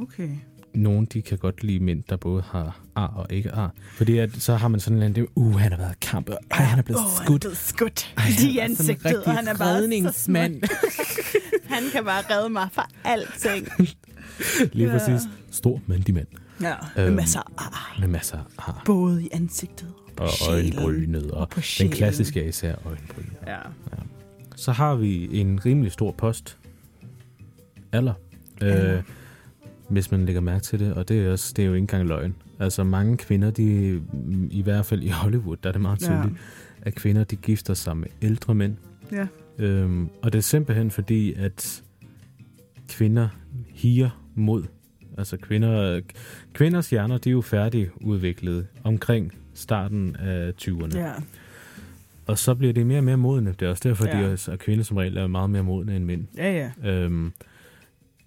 Okay. 0.00 0.30
Nogle, 0.74 1.06
de 1.06 1.22
kan 1.22 1.38
godt 1.38 1.62
lide 1.64 1.80
mænd, 1.80 2.02
der 2.08 2.16
både 2.16 2.42
har 2.50 2.80
ar 2.94 3.06
og 3.06 3.26
ikke 3.30 3.50
ar. 3.52 3.72
Fordi 3.96 4.18
at, 4.18 4.30
så 4.38 4.56
har 4.56 4.68
man 4.68 4.80
sådan 4.80 4.96
en 4.96 5.02
anden, 5.02 5.26
uh, 5.34 5.58
han 5.58 5.72
har 5.72 5.78
været 5.78 5.92
i 5.92 5.98
kamp, 6.06 6.28
og 6.28 6.38
ej, 6.50 6.62
han 6.64 6.78
er 6.78 6.82
blevet 6.82 7.00
Åh, 7.00 7.10
skudt. 7.24 7.26
Han 7.28 7.34
er 7.34 7.38
blevet 7.38 7.56
skudt 7.56 8.14
Ej, 8.16 8.24
i 8.28 8.30
han 8.58 8.70
en 8.70 8.76
ansigtet, 8.78 9.24
og 9.24 9.32
han 9.36 9.48
er 9.48 9.56
bare 9.56 9.74
redningsmand. 9.74 10.62
Han 11.74 11.82
kan 11.92 12.04
bare 12.04 12.22
redde 12.30 12.48
mig 12.50 12.68
fra 12.72 12.88
alting. 13.04 13.68
Lige 14.72 14.86
Ja. 14.92 14.98
præcis. 14.98 15.28
Stor 15.50 15.80
mandig 15.86 16.14
mand. 16.14 16.26
Ja, 16.62 16.74
med 16.96 17.06
Øhm, 17.06 17.16
masser 17.16 17.40
af 17.40 17.44
ar. 17.58 17.96
Med 18.00 18.08
masser 18.08 18.38
af 18.38 18.42
ar. 18.58 18.82
Både 18.86 19.24
i 19.24 19.28
ansigtet 19.32 19.88
og 20.06 20.12
på 20.16 20.22
Og 20.24 20.30
sjælen. 20.30 20.78
øjenbrynet. 20.78 21.30
Og 21.30 21.40
Og 21.40 21.48
på 21.48 21.60
den 21.78 21.88
klassiske 21.90 22.42
er 22.44 22.48
især 22.48 22.74
øjenbrynet. 22.86 23.32
Ja. 23.46 23.56
Så 24.56 24.72
har 24.72 24.94
vi 24.94 25.40
en 25.40 25.60
rimelig 25.66 25.92
stor 25.92 26.12
post. 26.12 26.58
Alder. 27.92 28.14
Øh, 28.62 29.02
hvis 29.90 30.10
man 30.10 30.26
lægger 30.26 30.40
mærke 30.40 30.62
til 30.62 30.80
det, 30.80 30.94
og 30.94 31.08
det 31.08 31.26
er, 31.26 31.32
også, 31.32 31.52
det 31.56 31.62
er 31.62 31.66
jo 31.66 31.74
ikke 31.74 31.82
engang 31.82 32.08
løgn. 32.08 32.34
Altså 32.58 32.84
mange 32.84 33.16
kvinder, 33.16 33.50
de, 33.50 34.00
i 34.50 34.62
hvert 34.62 34.86
fald 34.86 35.02
i 35.02 35.08
Hollywood, 35.08 35.56
der 35.62 35.68
er 35.68 35.72
det 35.72 35.80
meget 35.80 35.98
tydeligt, 35.98 36.34
ja. 36.34 36.88
at 36.88 36.94
kvinder, 36.94 37.24
de 37.24 37.36
gifter 37.36 37.74
sig 37.74 37.96
med 37.96 38.08
ældre 38.22 38.54
mænd. 38.54 38.76
Ja. 39.12 39.26
Øhm, 39.58 40.08
og 40.22 40.32
det 40.32 40.38
er 40.38 40.42
simpelthen 40.42 40.90
fordi, 40.90 41.34
at 41.34 41.82
kvinder 42.88 43.28
higer 43.68 44.24
mod, 44.34 44.64
altså 45.18 45.36
kvinder, 45.36 46.00
kvinders 46.52 46.90
hjerner, 46.90 47.18
de 47.18 47.28
er 47.28 47.32
jo 47.32 47.40
færdigudviklet 47.40 48.66
omkring 48.84 49.32
starten 49.54 50.16
af 50.16 50.52
20'erne. 50.62 50.98
Ja. 50.98 51.12
Og 52.26 52.38
så 52.38 52.54
bliver 52.54 52.72
de 52.72 52.84
mere 52.84 52.98
og 52.98 53.04
mere 53.04 53.16
modne. 53.16 53.54
Det 53.60 53.66
er 53.66 53.70
også 53.70 53.88
derfor. 53.88 54.06
Ja. 54.06 54.18
de 54.18 54.24
er, 54.24 54.48
at 54.52 54.58
kvinder 54.58 54.84
som 54.84 54.96
regel 54.96 55.16
er 55.16 55.26
meget 55.26 55.50
mere 55.50 55.62
modne 55.62 55.96
end 55.96 56.04
mænd. 56.04 56.26
Ja, 56.36 56.70
ja. 56.84 56.90
Øhm, 56.90 57.32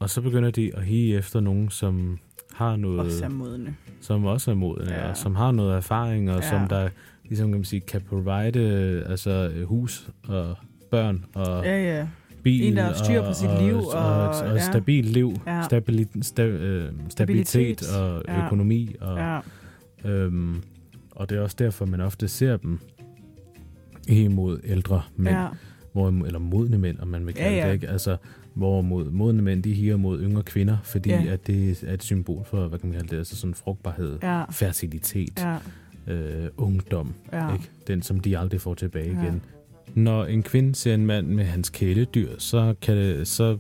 og 0.04 0.10
så 0.10 0.22
begynder 0.22 0.52
de 0.52 0.72
at 0.78 0.84
hige 0.86 1.18
efter 1.18 1.40
nogen, 1.40 1.70
som 1.70 2.18
har 2.54 2.76
noget, 2.76 3.00
Også 3.00 3.26
er 3.26 3.30
modne. 3.30 3.76
som 4.02 4.26
også 4.26 4.52
er 4.52 4.56
modne, 4.56 4.92
ja. 4.94 5.10
Og 5.10 5.18
som 5.18 5.36
har 5.36 5.52
noget 5.52 5.76
erfaring, 5.76 6.32
og 6.32 6.42
ja. 6.42 6.50
Som 6.50 6.68
der 6.68 6.90
ligesom 7.24 7.48
kan 7.50 7.58
man 7.58 7.66
sige, 7.66 7.80
kan 7.80 8.02
provide 8.02 9.04
altså, 9.10 9.52
hus 9.66 10.10
og 10.28 10.56
børn 10.92 11.26
og 11.34 11.64
Ja, 11.66 11.84
ja. 11.98 12.08
bil 12.44 12.64
En, 12.68 12.76
der 12.78 12.84
har 12.84 12.94
styr 12.94 13.22
på 13.22 13.34
sit 13.34 13.48
og, 13.50 13.64
liv, 13.64 13.76
og, 13.76 13.86
og, 13.90 14.28
og- 14.30 14.42
og 14.46 14.56
ja. 14.56 14.60
stabilt 14.60 15.10
liv, 15.10 15.34
Ja. 15.48 15.62
stabili, 15.64 16.08
sta, 16.22 16.46
øh, 16.46 16.92
stabilitet, 17.10 17.48
Stabilitet. 17.80 17.98
og 17.98 18.24
Ja. 18.28 18.46
økonomi. 18.46 18.96
Og, 19.02 19.18
Ja. 19.18 19.40
øhm, 20.06 20.64
og 21.12 21.30
det 21.30 21.38
er 21.38 21.42
også 21.42 21.56
derfor, 21.60 21.86
man 21.86 22.02
ofte 22.02 22.28
ser 22.28 22.58
dem 22.58 22.80
imod 24.08 24.60
ældre 24.64 25.02
mænd, 25.16 25.36
ja. 25.36 25.48
hvor, 25.94 26.08
eller 26.26 26.40
modne 26.40 26.78
mænd, 26.78 27.00
om 27.00 27.08
man 27.08 27.26
vil 27.26 27.34
kalde 27.34 27.56
Ja, 27.56 27.62
ja. 27.62 27.68
det, 27.68 27.74
ikke? 27.74 27.90
Altså, 27.90 28.18
hvor 28.54 28.82
mod, 28.82 29.12
modne 29.12 29.42
mænd, 29.42 29.64
de 29.64 29.74
higer 29.74 29.98
mod 29.98 30.22
yngre 30.22 30.44
kvinder, 30.44 30.78
fordi 30.84 31.10
Ja. 31.10 31.24
at 31.26 31.48
det 31.48 31.84
er 31.88 31.94
et 31.94 32.04
symbol 32.04 32.46
for, 32.46 32.68
hvad 32.68 32.80
kan 32.80 32.90
man 32.90 32.98
kalde 32.98 33.10
det, 33.12 33.18
altså 33.18 33.36
sådan 33.36 33.54
frugtbarhed, 33.54 34.20
Ja. 34.24 34.44
fertilitet, 34.52 35.46
Ja. 36.08 36.14
øh, 36.14 36.50
ungdom, 36.58 37.14
Ja. 37.34 37.54
ikke? 37.54 37.70
Den, 37.88 38.02
som 38.02 38.20
de 38.20 38.38
aldrig 38.38 38.62
får 38.62 38.74
tilbage 38.74 39.12
Ja. 39.14 39.24
igen. 39.24 39.42
Når 39.96 40.26
en 40.26 40.44
kvinde 40.44 40.76
ser 40.76 40.94
en 40.94 41.06
mand 41.06 41.28
med 41.28 41.44
hans 41.46 41.70
kæledyr, 41.70 42.30
så 42.38 42.76
kan 42.82 42.98
det, 42.98 43.28
så, 43.28 43.58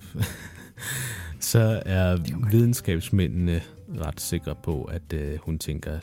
så 1.39 1.81
er 1.85 2.17
videnskabsmændene 2.51 3.61
ret 3.99 4.21
sikre 4.21 4.55
på, 4.63 4.83
at 4.83 5.13
øh, 5.13 5.37
hun 5.41 5.59
tænker, 5.59 5.99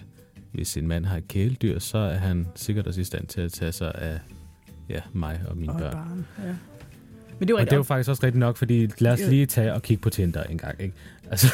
hvis 0.52 0.76
en 0.76 0.86
mand 0.88 1.04
har 1.06 1.16
et 1.16 1.28
kæledyr, 1.28 1.78
så 1.78 1.98
er 1.98 2.16
han 2.16 2.46
sikkert 2.54 2.86
også 2.86 3.00
i 3.00 3.04
stand 3.04 3.26
til 3.26 3.40
at 3.40 3.52
tage 3.52 3.72
sig 3.72 3.92
af 3.94 4.18
ja, 4.88 5.00
mig 5.12 5.40
og 5.48 5.56
mine 5.56 5.72
Og 5.72 5.78
børn. 5.80 5.92
barn. 5.92 6.26
Ja. 6.44 6.54
Men 7.40 7.48
det 7.48 7.54
var 7.54 7.60
Og 7.60 7.66
det 7.66 7.72
er 7.72 7.76
jo 7.76 7.82
faktisk 7.82 8.10
også 8.10 8.22
rigtigt 8.26 8.38
nok, 8.40 8.56
fordi 8.56 8.88
lad 8.98 9.12
os 9.12 9.20
Ja. 9.20 9.28
lige 9.28 9.46
tage 9.46 9.74
og 9.74 9.82
kigge 9.82 10.00
på 10.02 10.10
Tinder 10.10 10.42
en 10.42 10.58
gang. 10.58 10.74
Ikke? 10.80 10.94
Altså, 11.30 11.46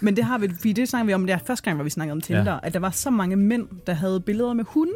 Men 0.00 0.16
det 0.16 0.24
har 0.24 0.38
vi, 0.38 0.48
fordi 0.48 0.72
det 0.72 0.88
snakker 0.88 1.06
vi 1.06 1.12
om, 1.14 1.26
det 1.26 1.32
er 1.34 1.38
første 1.38 1.64
gang, 1.64 1.76
hvor 1.76 1.84
vi 1.84 1.90
snakkede 1.90 2.12
om 2.12 2.20
Tinder, 2.20 2.42
Ja. 2.44 2.52
ja. 2.52 2.58
at 2.62 2.74
der 2.74 2.80
var 2.80 2.90
så 2.90 3.10
mange 3.10 3.36
mænd, 3.36 3.68
der 3.86 3.92
havde 3.94 4.20
billeder 4.20 4.52
med 4.52 4.64
hunde, 4.68 4.92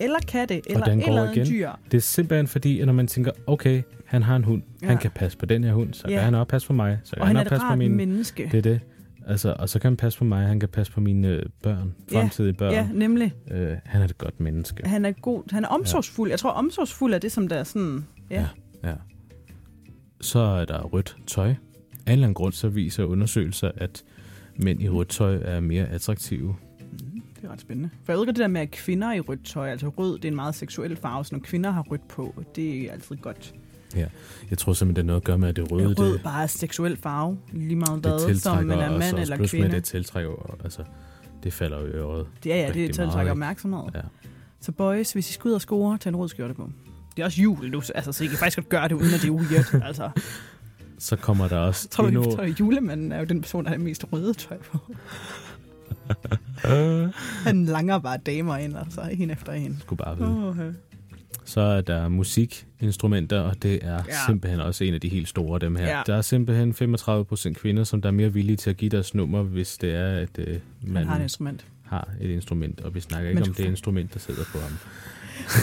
eller 0.00 0.18
katte, 0.28 0.62
eller 0.70 0.86
et 0.86 1.06
eller 1.08 1.22
andet 1.22 1.36
igen. 1.36 1.46
dyr. 1.46 1.70
det 1.90 1.96
er 1.96 2.00
simpelthen 2.00 2.46
fordi, 2.46 2.80
at 2.80 2.86
når 2.86 2.92
man 2.92 3.06
tænker, 3.06 3.30
okay, 3.46 3.82
han 4.06 4.22
har 4.22 4.36
en 4.36 4.44
hund, 4.44 4.62
ja. 4.82 4.86
Ja. 4.86 4.90
han 4.92 4.98
kan 4.98 5.10
passe 5.10 5.38
på 5.38 5.46
den 5.46 5.64
her 5.64 5.72
hund, 5.72 5.94
så 5.94 6.04
Ja. 6.08 6.14
kan 6.14 6.24
han 6.24 6.34
også 6.34 6.48
passe 6.48 6.66
på 6.66 6.72
mig, 6.72 6.98
så 7.04 7.10
kan 7.12 7.20
Og 7.20 7.26
han 7.26 7.36
er 7.36 7.40
også 7.40 7.50
passe 7.50 7.66
på 7.70 7.76
min... 7.76 7.96
menneske. 7.96 8.48
Det 8.52 8.58
er 8.58 8.62
det. 8.62 8.80
Altså, 9.28 9.54
og 9.58 9.68
så 9.68 9.78
kan 9.78 9.88
han 9.90 9.96
passe 9.96 10.18
på 10.18 10.24
mig, 10.24 10.46
han 10.46 10.60
kan 10.60 10.68
passe 10.68 10.92
på 10.92 11.00
mine 11.00 11.28
øh, 11.28 11.42
børn, 11.62 11.94
Ja. 12.12 12.18
fremtidige 12.20 12.52
børn. 12.52 12.72
Ja, 12.72 12.88
nemlig. 12.94 13.32
Øh, 13.50 13.76
han 13.84 14.00
er 14.00 14.04
et 14.04 14.18
godt 14.18 14.40
menneske. 14.40 14.88
Han 14.88 15.04
er 15.04 15.12
god. 15.12 15.42
Han 15.52 15.64
er 15.64 15.68
omsorgsfuld. 15.68 16.30
Jeg 16.30 16.38
tror, 16.38 16.50
omsorgsfuld 16.50 17.14
er 17.14 17.18
det, 17.18 17.32
som 17.32 17.48
der 17.48 17.56
er 17.56 17.64
sådan... 17.64 18.04
Ja. 18.30 18.46
Ja. 18.84 18.92
Så 20.20 20.38
er 20.38 20.64
der 20.64 20.82
rødt 20.82 21.16
tøj. 21.26 21.48
Af 21.48 21.52
en 21.52 21.58
eller 22.06 22.26
anden 22.26 22.34
grund 22.34 22.52
så 22.52 22.68
viser 22.68 23.04
undersøgelser, 23.04 23.70
at 23.76 24.04
mænd 24.56 24.82
i 24.82 24.88
rødt 24.88 25.08
tøj 25.08 25.38
er 25.42 25.60
mere 25.60 25.86
attraktive. 25.86 26.56
Det 27.36 27.44
er 27.44 27.48
ret 27.52 27.60
spændende. 27.60 27.90
For 28.04 28.12
jeg 28.12 28.18
ved 28.18 28.26
godt 28.26 28.36
det 28.36 28.42
der 28.42 28.48
med, 28.48 28.60
at 28.60 28.70
kvinder 28.70 29.12
i 29.12 29.20
rødt 29.20 29.44
tøj, 29.44 29.70
altså 29.70 29.88
rød, 29.88 30.18
det 30.18 30.24
er 30.24 30.28
en 30.28 30.36
meget 30.36 30.54
seksuel 30.54 30.96
farve, 30.96 31.24
så 31.24 31.34
når 31.34 31.42
kvinder 31.42 31.70
har 31.70 31.82
rødt 31.82 32.08
på, 32.08 32.34
det 32.56 32.80
er 32.80 32.92
altid 32.92 33.16
godt. 33.16 33.54
Jeg 34.50 34.58
tror 34.58 34.72
simpelthen, 34.72 34.96
det 34.96 35.02
er 35.02 35.06
noget 35.06 35.20
at 35.20 35.24
gøre 35.24 35.38
med, 35.38 35.48
at 35.48 35.56
det 35.56 35.72
røde, 35.72 35.94
rød 35.94 36.12
det, 36.12 36.22
bare 36.22 36.42
er 36.42 36.46
seksuel 36.46 36.96
farve, 36.96 37.38
lige 37.52 37.76
meget 37.76 38.00
hvad, 38.00 38.34
som 38.34 38.64
man 38.64 38.78
er 38.78 38.98
mand 38.98 39.18
eller 39.18 39.36
med, 39.36 39.48
kvinde. 39.48 39.70
det 39.70 39.84
tiltrækker, 39.84 40.56
altså, 40.64 40.82
det 41.42 41.52
falder 41.52 41.80
jo 41.80 41.86
i 41.86 41.90
er 42.52 42.56
ja, 42.56 42.66
rigtig 42.66 42.86
det 42.88 42.94
tiltrækker 42.94 43.32
opmærksomhed. 43.32 43.82
Ja. 43.94 44.00
Så 44.60 44.72
boys, 44.72 45.12
hvis 45.12 45.30
I 45.30 45.32
skal 45.32 45.48
ud 45.48 45.52
og 45.52 45.60
score, 45.60 45.98
tag 45.98 46.10
en 46.10 46.16
rød 46.16 46.28
skjorte 46.28 46.54
på. 46.54 46.70
Det 47.16 47.22
er 47.22 47.26
også 47.26 47.42
jul 47.42 47.70
nu, 47.70 47.82
altså, 47.94 48.12
så 48.12 48.24
I 48.24 48.26
kan 48.26 48.38
faktisk 48.38 48.56
godt 48.56 48.68
gøre 48.68 48.88
det, 48.88 48.94
uden 48.94 49.14
at 49.14 49.20
det 49.22 49.28
er 49.28 49.32
weird. 49.32 49.82
altså, 49.88 50.10
Så 50.98 51.16
kommer 51.16 51.48
der 51.48 51.56
også 51.58 51.88
tror, 51.88 52.06
endnu... 52.08 52.22
tror, 52.24 52.44
julemanden 52.60 53.12
er 53.12 53.18
jo 53.18 53.24
den 53.24 53.40
person, 53.40 53.64
der 53.64 53.70
har 53.70 53.76
det 53.76 53.84
mest 53.84 54.04
røde 54.12 54.34
tøj 54.34 54.56
på. 54.58 54.78
Han 57.44 57.64
langer 57.64 57.98
bare 57.98 58.16
damer 58.26 58.56
ind, 58.56 58.76
altså, 58.76 59.00
en 59.12 59.30
efter 59.30 59.52
en. 59.52 59.78
Skulle 59.80 60.04
bare 60.04 60.16
vide. 60.18 60.28
Uh, 60.30 60.56
Så 61.44 61.60
er 61.60 61.80
der 61.80 62.08
musikinstrumenter, 62.08 63.40
og 63.40 63.62
det 63.62 63.78
er 63.82 63.94
Ja. 64.08 64.14
simpelthen 64.26 64.60
også 64.60 64.84
en 64.84 64.94
af 64.94 65.00
de 65.00 65.08
helt 65.08 65.28
store 65.28 65.58
dem 65.58 65.76
her. 65.76 65.96
Ja. 65.96 66.02
Der 66.06 66.14
er 66.16 66.22
simpelthen 66.22 66.74
35 66.74 67.24
procent 67.24 67.56
kvinder, 67.56 67.84
som 67.84 68.02
der 68.02 68.08
er 68.08 68.12
mere 68.12 68.32
villige 68.32 68.56
til 68.56 68.70
at 68.70 68.76
give 68.76 68.88
deres 68.88 69.14
nummer, 69.14 69.42
hvis 69.42 69.76
det 69.78 69.94
er, 69.94 70.06
at 70.18 70.38
øh, 70.38 70.46
han 70.46 70.60
man 70.82 71.06
har 71.06 71.16
et 71.16 71.22
instrument. 71.22 71.66
har 71.84 72.08
et 72.20 72.30
instrument. 72.30 72.80
Og 72.80 72.94
vi 72.94 73.00
snakker 73.00 73.30
Men 73.30 73.38
ikke 73.38 73.50
om 73.50 73.54
du- 73.54 73.62
det 73.62 73.68
instrument, 73.68 74.14
der 74.14 74.20
sidder 74.20 74.44
på 74.52 74.58
ham. 74.58 74.72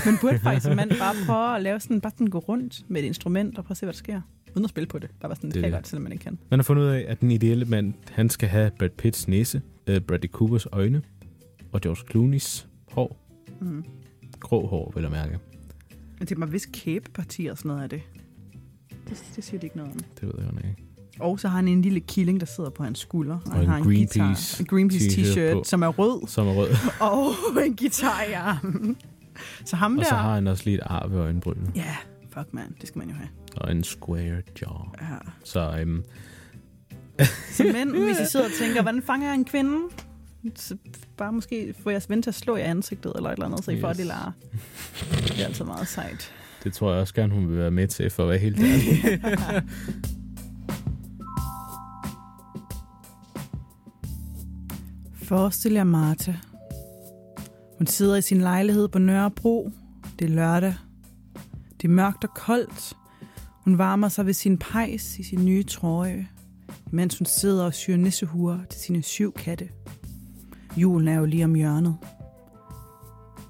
Men 0.06 0.18
burde 0.22 0.40
faktisk 0.40 0.68
en 0.70 0.76
mand 0.76 0.90
bare 1.00 1.16
prøve 1.26 1.56
at 1.56 1.62
lave 1.62 1.80
sådan, 1.80 2.02
bare 2.02 2.12
sådan 2.12 2.28
gå 2.28 2.40
rundt 2.40 2.82
med 2.88 3.02
et 3.02 3.06
instrument 3.06 3.58
og 3.58 3.64
prøve 3.66 3.72
at 3.74 3.78
se, 3.78 3.86
hvad 3.86 3.94
der 3.94 3.98
sker. 3.98 4.22
Uden 4.56 4.64
at 4.66 4.70
spille 4.70 4.88
på 4.88 5.00
det. 5.00 5.10
Bare 5.22 5.30
være 5.30 5.36
sådan, 5.36 5.50
det 5.50 5.54
Det 5.54 5.62
kan 5.62 5.64
jeg 5.64 5.72
det. 5.72 5.78
godt, 5.78 5.88
selvom 5.88 6.04
man 6.04 6.12
ikke 6.12 6.24
kan. 6.24 6.40
Man 6.50 6.60
har 6.60 6.64
fundet 6.64 6.84
ud 6.84 6.88
af, 6.88 7.06
at 7.08 7.22
den 7.22 7.32
ideelle 7.32 7.66
mand, 7.66 7.94
han 8.12 8.30
skal 8.30 8.50
have 8.50 8.72
Brad 8.80 8.90
Pitts 8.90 9.28
næse, 9.28 9.62
øh, 9.88 10.02
Bradley 10.02 10.30
Coopers 10.30 10.66
øjne 10.72 11.02
og 11.72 11.82
George 11.82 12.04
Clooney's 12.12 12.66
hår. 12.92 13.30
Mm. 13.62 13.84
Grå 14.40 14.68
hår, 14.68 14.92
vil 14.96 15.02
jeg 15.02 15.12
mærke. 15.12 15.40
Men 16.20 16.28
det 16.28 16.32
er 16.32 16.40
mig 16.40 16.52
vist 16.54 16.72
kæbeparti 16.72 17.46
og 17.46 17.58
sådan 17.58 17.70
noget 17.70 17.84
af 17.84 17.90
det. 17.90 18.02
det. 19.10 19.24
Det 19.36 19.44
siger 19.44 19.60
det 19.60 19.64
ikke 19.64 19.78
noget 19.78 19.92
om. 19.94 20.00
Det 20.00 20.24
ved 20.24 20.34
jeg 20.38 20.54
jo 20.54 20.58
ikke. 20.70 20.84
Og 21.20 21.40
så 21.40 21.48
har 21.48 21.56
han 21.56 21.68
en 21.68 21.82
lille 21.82 22.00
killing, 22.00 22.40
der 22.40 22.46
sidder 22.46 22.70
på 22.70 22.84
hans 22.84 23.00
skulder. 23.00 23.36
Og, 23.36 23.42
Og 23.46 23.52
han 23.54 23.64
en 23.64 23.70
har 23.70 23.78
en 23.78 23.84
Greenpeace 23.84 24.20
guitar, 24.20 24.60
en 24.60 24.66
Greenpeace 24.66 25.08
t-shirt 25.22 25.36
t-shirt, 25.38 25.54
på. 25.54 25.64
som 25.64 25.82
er 25.84 25.88
rød. 25.88 26.28
Som 26.28 26.48
er 26.48 26.52
rød. 26.54 26.70
Og 27.12 27.66
en 27.66 27.76
guitar 27.76 28.24
i 28.30 28.34
armen. 28.34 28.98
Så 29.66 29.76
ham 29.76 29.98
Og 29.98 30.04
der... 30.04 30.10
så 30.10 30.16
har 30.16 30.34
han 30.36 30.48
også 30.48 30.64
lige 30.66 30.76
et 30.76 30.82
ar 30.86 31.08
ved 31.08 31.20
øjenbrynene. 31.20 31.72
Ja, 31.76 31.96
fuck 32.34 32.48
man, 32.54 32.76
det 32.82 32.88
skal 32.88 33.00
man 33.00 33.10
jo 33.10 33.16
have. 33.16 33.30
Og 33.56 33.72
en 33.72 33.84
square 33.84 34.42
jaw. 34.62 34.92
Ja. 35.02 35.06
Så 35.44 35.78
øhm, 35.80 36.04
Så 37.58 37.64
mænd, 37.74 37.90
hvis 37.90 38.20
I 38.20 38.26
sidder 38.26 38.46
og 38.46 38.52
tænker, 38.60 38.82
hvordan 38.82 39.02
fanger 39.02 39.28
jeg 39.28 39.36
en 39.36 39.46
kvinde? 39.46 39.78
Så 40.56 40.78
bare 41.18 41.32
måske 41.32 41.74
få 41.84 41.90
jeres 41.90 42.10
ven 42.10 42.22
til 42.22 42.30
at 42.30 42.36
slå 42.36 42.56
i 42.56 42.62
ansigtet 42.62 43.14
eller 43.16 43.30
et 43.30 43.34
eller 43.34 43.46
andet, 43.46 43.66
så 43.66 43.72
I 43.72 43.82
får 43.82 43.90
Yes. 43.90 43.98
det 43.98 44.06
lærer. 44.06 44.32
Det 45.28 45.42
er 45.42 45.46
altid 45.46 45.66
meget 45.66 45.88
sejt. 45.88 46.32
det 46.64 46.74
tror 46.74 46.92
jeg 46.92 47.02
også 47.02 47.14
gerne, 47.14 47.34
hun 47.34 47.50
vil 47.50 47.58
være 47.58 47.72
med 47.72 47.88
til, 47.88 48.10
for 48.10 48.24
at 48.24 48.30
være 48.30 48.38
helt 48.38 48.60
ærlig. 48.60 49.22
Forestil 55.24 55.72
jer 55.74 55.84
Martha. 55.84 56.34
Hun 57.78 57.88
sidder 57.88 58.16
i 58.16 58.22
sin 58.22 58.42
lejlighed 58.42 58.88
på 58.88 59.00
Nørrebro. 59.00 59.72
Det 60.20 60.26
er 60.26 60.30
lørdag. 60.30 60.76
Det 61.82 61.88
er 61.88 61.92
mørkt 61.94 62.24
og 62.24 62.30
koldt. 62.36 62.94
Hun 63.64 63.78
varmer 63.78 64.10
sig 64.10 64.26
ved 64.26 64.34
sin 64.34 64.58
pejs 64.58 65.20
i 65.20 65.24
sin 65.24 65.46
nye 65.46 65.64
trøje, 65.64 66.28
mens 66.92 67.18
hun 67.18 67.26
sidder 67.26 67.66
og 67.66 67.74
syr 67.74 67.96
nissehuer 67.96 68.58
til 68.70 68.82
sine 68.82 69.02
syv 69.02 69.34
katte. 69.34 69.70
Julen 70.78 71.08
er 71.08 71.20
jo 71.20 71.26
lige 71.26 71.46
om 71.46 71.56
hjørnet. 71.56 71.98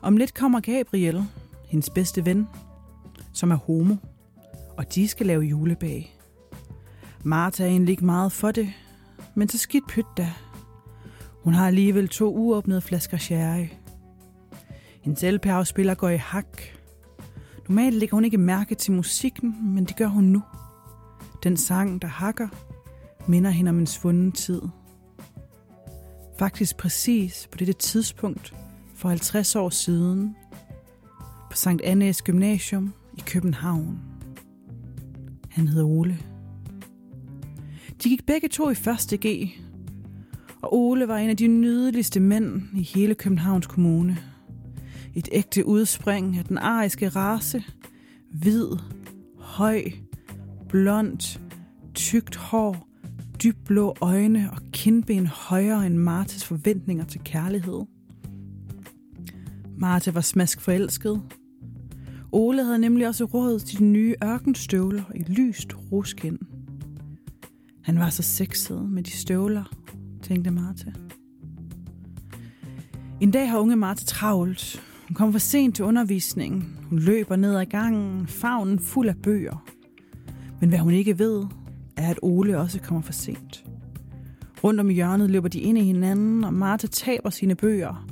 Om 0.01 0.17
lidt 0.17 0.33
kommer 0.33 0.59
Gabriel, 0.59 1.23
hendes 1.67 1.89
bedste 1.89 2.25
ven, 2.25 2.47
som 3.33 3.51
er 3.51 3.55
homo, 3.55 3.95
og 4.77 4.95
de 4.95 5.07
skal 5.07 5.25
lave 5.25 5.41
julebag. 5.41 6.19
Martha 7.23 7.63
er 7.63 7.67
egentlig 7.67 7.91
ikke 7.91 8.05
meget 8.05 8.31
for 8.31 8.51
det, 8.51 8.69
men 9.35 9.49
så 9.49 9.57
skidt 9.57 9.87
pyt 9.87 10.05
da. 10.17 10.33
Hun 11.43 11.53
har 11.53 11.67
alligevel 11.67 12.07
to 12.07 12.35
uåbnede 12.35 12.81
flasker 12.81 13.17
sherry. 13.17 13.67
Hendes 15.03 15.23
LP-afspiller 15.23 15.95
går 15.95 16.09
i 16.09 16.17
hak. 16.17 16.61
Normalt 17.69 17.95
lægger 17.95 18.15
hun 18.15 18.25
ikke 18.25 18.37
mærke 18.37 18.75
til 18.75 18.91
musikken, 18.91 19.73
men 19.75 19.85
det 19.85 19.95
gør 19.97 20.07
hun 20.07 20.23
nu. 20.23 20.41
Den 21.43 21.57
sang, 21.57 22.01
der 22.01 22.07
hakker, 22.07 22.47
minder 23.27 23.49
hende 23.49 23.69
om 23.69 23.79
en 23.79 23.87
svunden 23.87 24.31
tid. 24.31 24.61
Faktisk 26.39 26.77
præcis 26.77 27.47
på 27.51 27.57
dette 27.57 27.73
tidspunkt 27.73 28.53
for 28.95 29.09
50 29.09 29.55
år 29.55 29.69
siden 29.69 30.35
på 31.51 31.57
Sankt 31.57 31.81
Annes 31.81 32.21
Gymnasium 32.21 32.93
i 33.17 33.23
København. 33.25 33.99
Han 35.49 35.67
hedder 35.67 35.85
Ole. 35.85 36.17
De 38.03 38.09
gik 38.09 38.25
begge 38.25 38.47
to 38.47 38.69
i 38.69 38.75
første 38.75 39.17
G, 39.17 39.49
og 40.61 40.75
Ole 40.75 41.07
var 41.07 41.17
en 41.17 41.29
af 41.29 41.37
de 41.37 41.47
nydeligste 41.47 42.19
mænd 42.19 42.61
i 42.75 42.83
hele 42.83 43.15
Københavns 43.15 43.67
Kommune. 43.67 44.32
Et 45.15 45.29
ægte 45.31 45.65
udspring 45.65 46.37
af 46.37 46.45
den 46.45 46.57
ariske 46.57 47.09
race. 47.09 47.63
Hvid, 48.31 48.67
høj, 49.39 49.83
blond, 50.69 51.39
tykt 51.93 52.35
hår, 52.35 52.87
dybblå 53.43 53.95
øjne 54.01 54.49
og 54.51 54.57
kindben 54.71 55.27
højere 55.27 55.85
end 55.85 55.97
Martes 55.97 56.45
forventninger 56.45 57.05
til 57.05 57.21
kærlighed. 57.23 57.81
Marte 59.77 60.15
var 60.15 60.21
smask 60.21 60.61
forelsket. 60.61 61.21
Ole 62.31 62.63
havde 62.63 62.79
nemlig 62.79 63.07
også 63.07 63.25
råd 63.25 63.59
til 63.59 63.79
de 63.79 63.83
nye 63.83 64.15
ørkenstøvler 64.23 65.03
i 65.15 65.23
lyst 65.23 65.73
ruskind. 65.91 66.39
Han 67.81 67.99
var 67.99 68.09
så 68.09 68.23
sexet 68.23 68.89
med 68.89 69.03
de 69.03 69.11
støvler, 69.11 69.63
tænkte 70.21 70.51
Marte. 70.51 70.93
En 73.21 73.31
dag 73.31 73.49
har 73.49 73.59
unge 73.59 73.75
Marte 73.75 74.05
travlt. 74.05 74.83
Hun 75.13 75.15
kom 75.15 75.31
for 75.31 75.39
sent 75.39 75.75
til 75.75 75.85
undervisningen. 75.85 76.77
Hun 76.89 76.99
løber 76.99 77.35
ned 77.35 77.55
ad 77.55 77.65
gangen, 77.65 78.27
favnen 78.27 78.79
fuld 78.79 79.09
af 79.09 79.15
bøger. 79.15 79.65
Men 80.59 80.69
hvad 80.69 80.79
hun 80.79 80.93
ikke 80.93 81.19
ved, 81.19 81.43
er, 81.97 82.09
at 82.09 82.19
Ole 82.21 82.59
også 82.59 82.79
kommer 82.79 83.01
for 83.01 83.13
sent. 83.13 83.65
Rundt 84.63 84.79
om 84.79 84.89
hjørnet 84.89 85.29
løber 85.29 85.47
de 85.47 85.59
ind 85.59 85.77
i 85.77 85.83
hinanden, 85.83 86.43
og 86.43 86.53
Martha 86.53 86.87
taber 86.87 87.29
sine 87.29 87.55
bøger. 87.55 88.07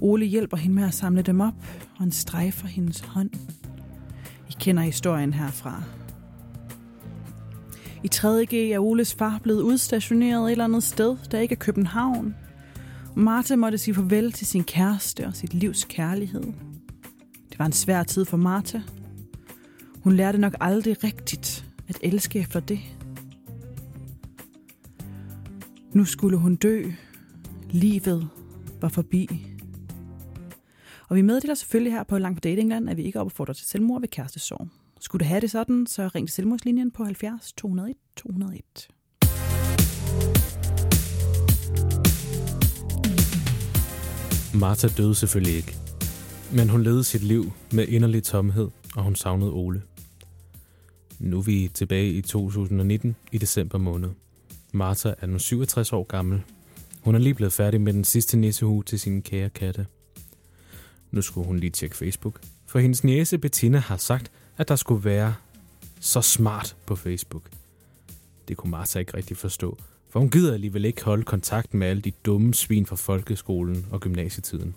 Ole 0.00 0.26
hjælper 0.26 0.56
hende 0.56 0.74
med 0.74 0.84
at 0.84 0.94
samle 0.94 1.22
dem 1.22 1.40
op, 1.40 1.66
og 1.94 1.98
han 1.98 2.10
strejfer 2.10 2.66
hendes 2.66 3.00
hånd. 3.00 3.30
I 4.50 4.54
kender 4.60 4.82
historien 4.82 5.32
herfra. 5.32 5.82
I 8.04 8.08
3.G 8.14 8.54
er 8.54 8.78
Oles 8.78 9.14
far 9.14 9.40
blevet 9.42 9.62
udstationeret 9.62 10.46
et 10.46 10.50
eller 10.50 10.64
andet 10.64 10.82
sted, 10.82 11.16
der 11.30 11.38
ikke 11.38 11.52
er 11.52 11.58
København. 11.58 12.34
Martha 13.16 13.56
måtte 13.56 13.78
sige 13.78 13.94
farvel 13.94 14.32
til 14.32 14.46
sin 14.46 14.64
kæreste 14.64 15.26
og 15.26 15.34
sit 15.34 15.54
livs 15.54 15.84
kærlighed. 15.84 16.42
Det 17.50 17.58
var 17.58 17.66
en 17.66 17.72
svær 17.72 18.02
tid 18.02 18.24
for 18.24 18.36
Martha. 18.36 18.80
Hun 20.02 20.12
lærte 20.12 20.38
nok 20.38 20.54
aldrig 20.60 21.04
rigtigt 21.04 21.70
at 21.88 21.98
elske 22.02 22.38
efter 22.38 22.60
det. 22.60 22.80
Nu 25.92 26.04
skulle 26.04 26.36
hun 26.36 26.56
dø. 26.56 26.90
Livet 27.70 28.28
var 28.80 28.88
forbi. 28.88 29.46
Og 31.08 31.16
vi 31.16 31.22
meddeler 31.22 31.54
selvfølgelig 31.54 31.92
her 31.92 32.02
på 32.02 32.18
Langt 32.18 32.36
på 32.36 32.40
Datingland, 32.40 32.90
at 32.90 32.96
vi 32.96 33.02
ikke 33.02 33.20
opfordrer 33.20 33.54
til 33.54 33.66
selvmord 33.66 34.00
ved 34.00 34.08
kærestesorg. 34.08 34.68
Skulle 35.00 35.24
du 35.24 35.28
have 35.28 35.40
det 35.40 35.50
sådan, 35.50 35.86
så 35.86 36.08
ring 36.14 36.28
til 36.28 36.34
selvmordslinjen 36.34 36.90
på 36.90 37.04
70 37.04 37.52
201 37.52 37.96
201. 38.16 38.88
Martha 44.54 44.88
døde 44.88 45.14
selvfølgelig 45.14 45.56
ikke. 45.56 45.76
Men 46.52 46.68
hun 46.68 46.82
levede 46.82 47.04
sit 47.04 47.22
liv 47.22 47.52
med 47.72 47.88
inderlig 47.88 48.22
tomhed, 48.22 48.68
og 48.96 49.02
hun 49.02 49.16
savnede 49.16 49.52
Ole. 49.52 49.82
Nu 51.18 51.38
er 51.38 51.42
vi 51.42 51.70
tilbage 51.74 52.12
i 52.12 52.22
2019 52.22 53.16
i 53.32 53.38
december 53.38 53.78
måned. 53.78 54.10
Martha 54.72 55.12
er 55.20 55.26
nu 55.26 55.38
67 55.38 55.92
år 55.92 56.04
gammel. 56.04 56.42
Hun 57.00 57.14
er 57.14 57.18
lige 57.18 57.34
blevet 57.34 57.52
færdig 57.52 57.80
med 57.80 57.92
den 57.92 58.04
sidste 58.04 58.36
nissehue 58.36 58.82
til 58.82 59.00
sine 59.00 59.22
kære 59.22 59.50
katte. 59.50 59.86
Nu 61.10 61.22
skulle 61.22 61.46
hun 61.46 61.58
lige 61.58 61.70
tjekke 61.70 61.96
Facebook, 61.96 62.40
for 62.66 62.78
hendes 62.78 63.04
niece 63.04 63.38
Bettina 63.38 63.78
har 63.78 63.96
sagt, 63.96 64.30
at 64.56 64.68
der 64.68 64.76
skulle 64.76 65.04
være 65.04 65.34
så 66.00 66.20
smart 66.20 66.76
på 66.86 66.96
Facebook. 66.96 67.42
Det 68.48 68.56
kunne 68.56 68.70
Martha 68.70 68.98
ikke 68.98 69.16
rigtig 69.16 69.36
forstå, 69.36 69.78
for 70.14 70.20
hun 70.20 70.30
gider 70.30 70.54
alligevel 70.54 70.84
ikke 70.84 71.04
holde 71.04 71.22
kontakten 71.22 71.78
med 71.78 71.86
alle 71.86 72.02
de 72.02 72.10
dumme 72.10 72.54
svin 72.54 72.86
fra 72.86 72.96
folkeskolen 72.96 73.86
og 73.90 74.00
gymnasietiden. 74.00 74.74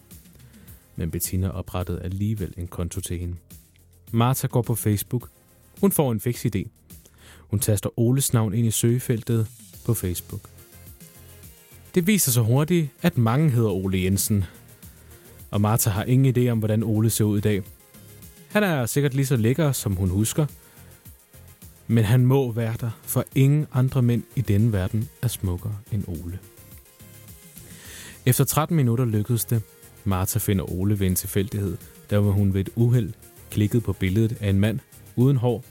Men 0.96 1.12
Bettina 1.12 1.50
oprettede 1.50 2.02
alligevel 2.02 2.54
en 2.58 2.68
konto 2.68 3.02
til 3.02 3.20
hende. 3.20 3.36
Martha 4.12 4.48
går 4.48 4.62
på 4.62 4.76
Facebook. 4.76 5.30
Hun 5.82 5.92
får 5.92 6.12
en 6.12 6.20
fix 6.20 6.46
idé. 6.46 6.68
Hun 7.40 7.60
taster 7.60 8.00
Oles 8.00 8.34
navn 8.34 8.54
ind 8.54 8.68
i 8.68 8.72
søgefeltet 8.72 9.48
på 9.86 9.94
Facebook. 9.94 10.42
Det 11.96 12.08
viser 12.08 12.32
sig 12.32 12.44
hurtigt, 12.44 12.90
at 13.02 13.18
mange 13.18 13.50
hedder 13.50 13.72
Ole 13.72 14.02
Jensen. 14.02 14.44
Og 15.52 15.62
Martha 15.62 15.90
har 15.90 16.04
ingen 16.04 16.38
idé 16.38 16.50
om, 16.50 16.60
hvordan 16.60 16.84
Ole 16.84 17.10
ser 17.10 17.26
ud 17.26 17.38
i 17.38 17.42
dag. 17.42 17.64
Han 18.50 18.64
er 18.64 18.86
sikkert 18.86 19.14
lige 19.14 19.26
så 19.26 19.36
lækker, 19.36 19.72
som 19.72 19.96
hun 19.96 20.10
husker. 20.10 20.46
Men 21.88 22.04
han 22.04 22.26
må 22.26 22.52
være 22.52 22.76
der, 22.82 22.92
for 23.04 23.26
ingen 23.36 23.68
andre 23.74 24.02
mænd 24.02 24.24
i 24.36 24.42
denne 24.42 24.74
verden 24.74 25.10
er 25.22 25.28
smukkere 25.28 25.78
end 25.92 26.04
Ole. 26.08 26.40
Efter 28.26 28.44
13 28.44 28.78
minutter 28.78 29.06
lykkedes 29.06 29.46
det. 29.46 29.62
Martha 30.04 30.40
finder 30.40 30.72
Ole 30.72 31.00
ved 31.00 31.08
en 31.08 31.16
tilfældighed, 31.16 31.78
der 32.10 32.18
var 32.18 32.32
hun 32.32 32.54
ved 32.54 32.62
et 32.62 32.70
uheld 32.76 33.14
klikket 33.52 33.84
på 33.84 33.94
billedet 33.94 34.38
af 34.42 34.50
en 34.50 34.60
mand 34.60 34.80
uden 35.16 35.38
hår 35.38 35.64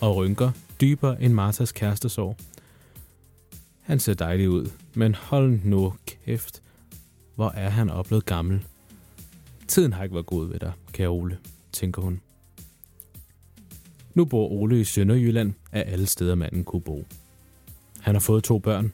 og 0.00 0.16
rynker 0.16 0.50
dybere 0.80 1.22
end 1.22 1.32
Marthas 1.32 1.72
kærestesår. 1.72 2.36
Han 3.82 4.00
ser 4.00 4.14
dejlig 4.14 4.50
ud, 4.50 4.70
men 4.94 5.14
hold 5.14 5.60
nu 5.64 5.94
kæft, 6.06 6.62
hvor 7.34 7.50
er 7.50 7.68
han 7.68 7.90
oplevet 7.90 8.26
gammel. 8.26 8.64
Tiden 9.68 9.92
har 9.92 10.02
ikke 10.02 10.14
været 10.14 10.26
god 10.26 10.48
ved 10.48 10.58
dig, 10.58 10.72
kære 10.92 11.08
Ole, 11.08 11.38
tænker 11.72 12.02
hun. 12.02 12.20
Nu 14.16 14.24
bor 14.24 14.48
Ole 14.48 14.80
i 14.80 14.84
Sønderjylland 14.84 15.54
af 15.72 15.84
alle 15.92 16.06
steder 16.06 16.34
manden 16.34 16.64
kunne 16.64 16.82
bo. 16.82 17.04
Han 18.00 18.14
har 18.14 18.20
fået 18.20 18.44
to 18.44 18.58
børn, 18.58 18.92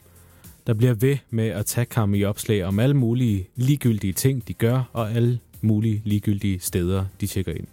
der 0.67 0.73
bliver 0.73 0.93
ved 0.93 1.17
med 1.29 1.47
at 1.47 1.65
tage 1.65 1.87
ham 1.91 2.15
i 2.15 2.23
opslag 2.23 2.63
om 2.63 2.79
alle 2.79 2.95
mulige 2.95 3.47
ligegyldige 3.55 4.13
ting, 4.13 4.47
de 4.47 4.53
gør, 4.53 4.89
og 4.93 5.11
alle 5.11 5.39
mulige 5.61 6.01
ligegyldige 6.05 6.59
steder, 6.59 7.05
de 7.21 7.27
tjekker 7.27 7.53
ind. 7.53 7.67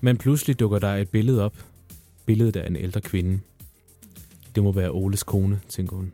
Men 0.00 0.16
pludselig 0.16 0.60
dukker 0.60 0.78
der 0.78 0.94
et 0.94 1.08
billede 1.08 1.44
op. 1.44 1.64
Billedet 2.26 2.56
af 2.56 2.66
en 2.66 2.76
ældre 2.76 3.00
kvinde. 3.00 3.40
Det 4.54 4.62
må 4.62 4.72
være 4.72 4.90
Oles 4.90 5.22
kone, 5.22 5.60
tænker 5.68 5.96
hun. 5.96 6.12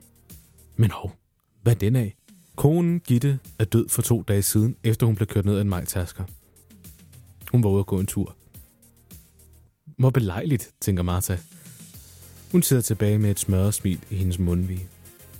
Men 0.75 0.91
hov, 0.91 1.15
hvad 1.61 1.73
er 1.73 1.79
den 1.79 1.95
af? 1.95 2.15
Konen 2.55 2.99
Gitte 2.99 3.39
er 3.59 3.65
død 3.65 3.89
for 3.89 4.01
to 4.01 4.21
dage 4.21 4.41
siden, 4.41 4.75
efter 4.83 5.05
hun 5.05 5.15
blev 5.15 5.27
kørt 5.27 5.45
ned 5.45 5.57
af 5.57 5.61
en 5.61 5.69
majtasker. 5.69 6.23
Hun 7.51 7.63
var 7.63 7.69
ude 7.69 7.79
at 7.79 7.85
gå 7.85 7.99
en 7.99 8.05
tur. 8.05 8.36
Hvor 9.97 10.09
belejligt, 10.09 10.71
tænker 10.81 11.03
Martha. 11.03 11.35
Hun 12.51 12.61
sidder 12.61 12.81
tilbage 12.81 13.19
med 13.19 13.31
et 13.31 13.39
smørret 13.39 13.73
smil 13.73 13.99
i 14.09 14.15
hendes 14.15 14.39
mundvige. 14.39 14.87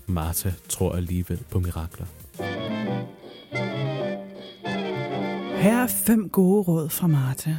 Martha 0.07 0.51
tror 0.69 0.95
alligevel 0.95 1.43
på 1.49 1.59
mirakler. 1.59 2.05
Her 5.61 5.83
er 5.83 5.87
fem 5.87 6.29
gode 6.29 6.63
råd 6.63 6.89
fra 6.89 7.07
Martha. 7.07 7.53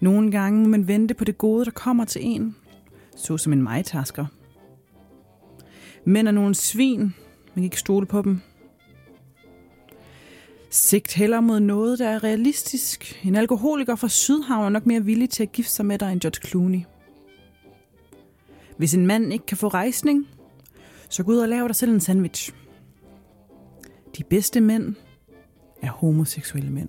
Nogle 0.00 0.30
gange 0.30 0.62
må 0.62 0.68
man 0.68 0.88
vente 0.88 1.14
på 1.14 1.24
det 1.24 1.38
gode, 1.38 1.64
der 1.64 1.70
kommer 1.70 2.04
til 2.04 2.20
en, 2.24 2.56
så 3.16 3.36
som 3.36 3.52
en 3.52 3.62
majtasker. 3.62 4.26
Mænd 6.04 6.28
er 6.28 6.32
nogle 6.32 6.54
svin, 6.54 7.00
man 7.00 7.14
kan 7.54 7.64
ikke 7.64 7.80
stole 7.80 8.06
på 8.06 8.22
dem. 8.22 8.40
Sigt 10.74 11.14
heller 11.14 11.40
mod 11.40 11.60
noget, 11.60 11.98
der 11.98 12.08
er 12.08 12.24
realistisk. 12.24 13.20
En 13.24 13.36
alkoholiker 13.36 13.96
fra 13.96 14.08
Sydhavn 14.08 14.64
er 14.64 14.68
nok 14.68 14.86
mere 14.86 15.04
villig 15.04 15.30
til 15.30 15.42
at 15.42 15.52
gifte 15.52 15.72
sig 15.72 15.86
med 15.86 15.98
dig 15.98 16.12
end 16.12 16.20
George 16.20 16.48
Clooney. 16.48 16.80
Hvis 18.76 18.94
en 18.94 19.06
mand 19.06 19.32
ikke 19.32 19.46
kan 19.46 19.56
få 19.56 19.68
rejsning, 19.68 20.28
så 21.08 21.22
gå 21.22 21.32
ud 21.32 21.38
og 21.38 21.48
lave 21.48 21.68
dig 21.68 21.76
selv 21.76 21.92
en 21.92 22.00
sandwich. 22.00 22.52
De 24.18 24.24
bedste 24.24 24.60
mænd 24.60 24.94
er 25.82 25.90
homoseksuelle 25.90 26.70
mænd. 26.70 26.88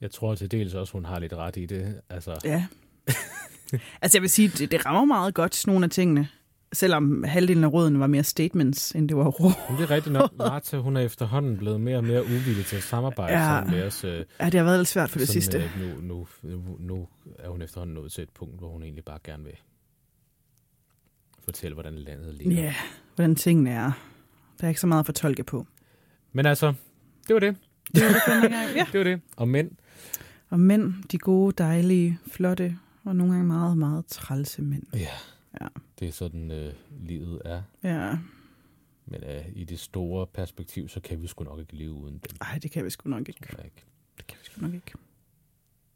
Jeg 0.00 0.10
tror 0.10 0.34
til 0.34 0.50
dels 0.50 0.74
også, 0.74 0.92
hun 0.92 1.04
har 1.04 1.18
lidt 1.18 1.32
ret 1.32 1.56
i 1.56 1.66
det. 1.66 2.00
Altså, 2.10 2.38
Ja. 2.44 2.66
altså 4.02 4.18
jeg 4.18 4.22
vil 4.22 4.30
sige, 4.30 4.48
det, 4.48 4.70
det 4.70 4.86
rammer 4.86 5.04
meget 5.04 5.34
godt 5.34 5.66
nogle 5.66 5.84
af 5.84 5.90
tingene. 5.90 6.28
Selvom 6.72 7.24
halvdelen 7.24 7.64
af 7.64 7.72
råden 7.72 8.00
var 8.00 8.06
mere 8.06 8.24
statements, 8.24 8.92
end 8.92 9.08
det 9.08 9.16
var 9.16 9.24
råd. 9.28 9.52
men 9.70 9.78
det 9.78 9.84
er 9.84 9.90
rigtigt 9.90 10.12
nok. 10.12 10.38
Martha, 10.38 10.76
hun 10.76 10.96
er 10.96 11.00
efterhånden 11.00 11.56
blevet 11.56 11.80
mere 11.80 11.96
og 11.96 12.04
mere 12.04 12.22
uvillig 12.24 12.64
til 12.66 12.76
at 12.76 12.82
samarbejde 12.82 13.32
Ja. 13.32 13.44
sammen 13.44 13.74
med 13.74 13.82
os. 13.86 14.04
Øh, 14.04 14.24
Ja, 14.40 14.44
det 14.44 14.54
har 14.54 14.64
været 14.64 14.78
lidt 14.78 14.88
svært 14.88 15.10
for 15.10 15.18
det 15.18 15.28
sådan, 15.28 15.42
sidste. 15.42 15.58
Øh, 15.58 16.02
nu, 16.02 16.26
nu, 16.42 16.76
nu, 16.78 17.08
er 17.38 17.48
hun 17.48 17.62
efterhånden 17.62 17.94
nået 17.94 18.12
til 18.12 18.22
et 18.22 18.30
punkt, 18.30 18.58
hvor 18.58 18.68
hun 18.68 18.82
egentlig 18.82 19.04
bare 19.04 19.18
gerne 19.24 19.44
vil 19.44 19.52
fortælle, 21.44 21.74
hvordan 21.74 21.94
landet 21.94 22.34
ligger. 22.34 22.62
Ja, 22.62 22.74
hvordan 23.14 23.34
tingene 23.36 23.70
er. 23.70 23.92
Der 24.60 24.64
er 24.64 24.68
ikke 24.68 24.80
så 24.80 24.86
meget 24.86 25.00
at 25.00 25.06
fortolke 25.06 25.44
på. 25.44 25.66
Men 26.32 26.46
altså, 26.46 26.74
det 27.28 27.34
var 27.34 27.40
det. 27.40 27.56
Det 27.94 28.02
var 28.04 28.08
det. 28.40 28.50
Ja. 28.76 28.86
Det 28.92 28.98
var 28.98 29.04
det. 29.04 29.20
Og 29.36 29.48
mænd, 29.48 29.70
Og 30.50 30.60
mænd, 30.60 30.94
de 31.12 31.18
gode, 31.18 31.52
dejlige, 31.58 32.18
flotte 32.32 32.78
og 33.04 33.16
nogle 33.16 33.32
gange 33.32 33.46
meget, 33.46 33.78
meget 33.78 34.06
trælse 34.06 34.62
mænd. 34.62 34.82
ja, 34.94 35.06
Ja. 35.60 35.66
Det 36.00 36.08
er 36.08 36.12
sådan, 36.12 36.50
øh, 36.50 36.72
livet 37.00 37.42
er. 37.44 37.62
Ja, 37.82 38.18
Men 39.06 39.24
øh, 39.24 39.44
i 39.54 39.64
det 39.64 39.80
store 39.80 40.26
perspektiv, 40.26 40.88
så 40.88 41.00
kan 41.00 41.22
vi 41.22 41.26
sgu 41.26 41.44
nok 41.44 41.58
ikke 41.60 41.76
leve 41.76 41.92
uden 41.92 42.14
dem. 42.14 42.36
ej, 42.40 42.58
det 42.62 42.70
kan 42.70 42.84
vi 42.84 42.90
sgu 42.90 43.10
nok 43.10 43.28
ikke. 43.28 43.40
Tror 43.50 43.56
jeg 43.56 43.64
ikke. 43.64 43.84
Det 44.16 44.26
kan 44.26 44.38
vi 44.40 44.44
sgu 44.46 44.60
nok 44.62 44.74
ikke. 44.74 44.92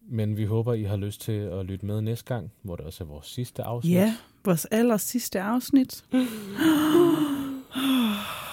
Men 0.03 0.37
vi 0.37 0.45
håber, 0.45 0.75
I 0.75 0.83
har 0.83 0.97
lyst 0.97 1.21
til 1.21 1.33
at 1.33 1.67
lytte 1.67 1.87
med 1.87 2.01
næste 2.01 2.35
gang, 2.35 2.53
hvor 2.63 2.77
det 2.77 2.87
også 2.87 3.05
er 3.05 3.09
vores 3.09 3.27
sidste 3.27 3.63
afsnit. 3.63 3.93
Ja, 3.93 4.17
vores 4.45 4.65
aller 4.65 4.97
sidste 4.97 5.41
afsnit. 5.41 6.05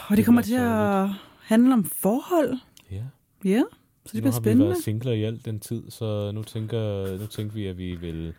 Og 0.09 0.17
det 0.17 0.25
kommer 0.25 0.41
til 0.41 0.55
at 0.55 1.09
handle 1.41 1.73
om 1.73 1.83
forhold. 1.83 2.57
ja. 2.91 3.03
Ja, 3.45 3.63
så 4.05 4.11
det 4.11 4.13
nu 4.13 4.19
bliver 4.21 4.31
har 4.31 4.39
spændende. 4.39 4.65
vi 4.65 4.69
været 4.69 4.83
singler 4.83 5.11
i 5.11 5.23
alt 5.23 5.45
den 5.45 5.59
tid, 5.59 5.91
så 5.91 6.31
nu 6.31 6.43
tænker, 6.43 7.17
nu 7.17 7.25
tænker 7.27 7.53
vi, 7.53 7.65
at 7.67 7.77
vi 7.77 7.95
vil 7.95 8.33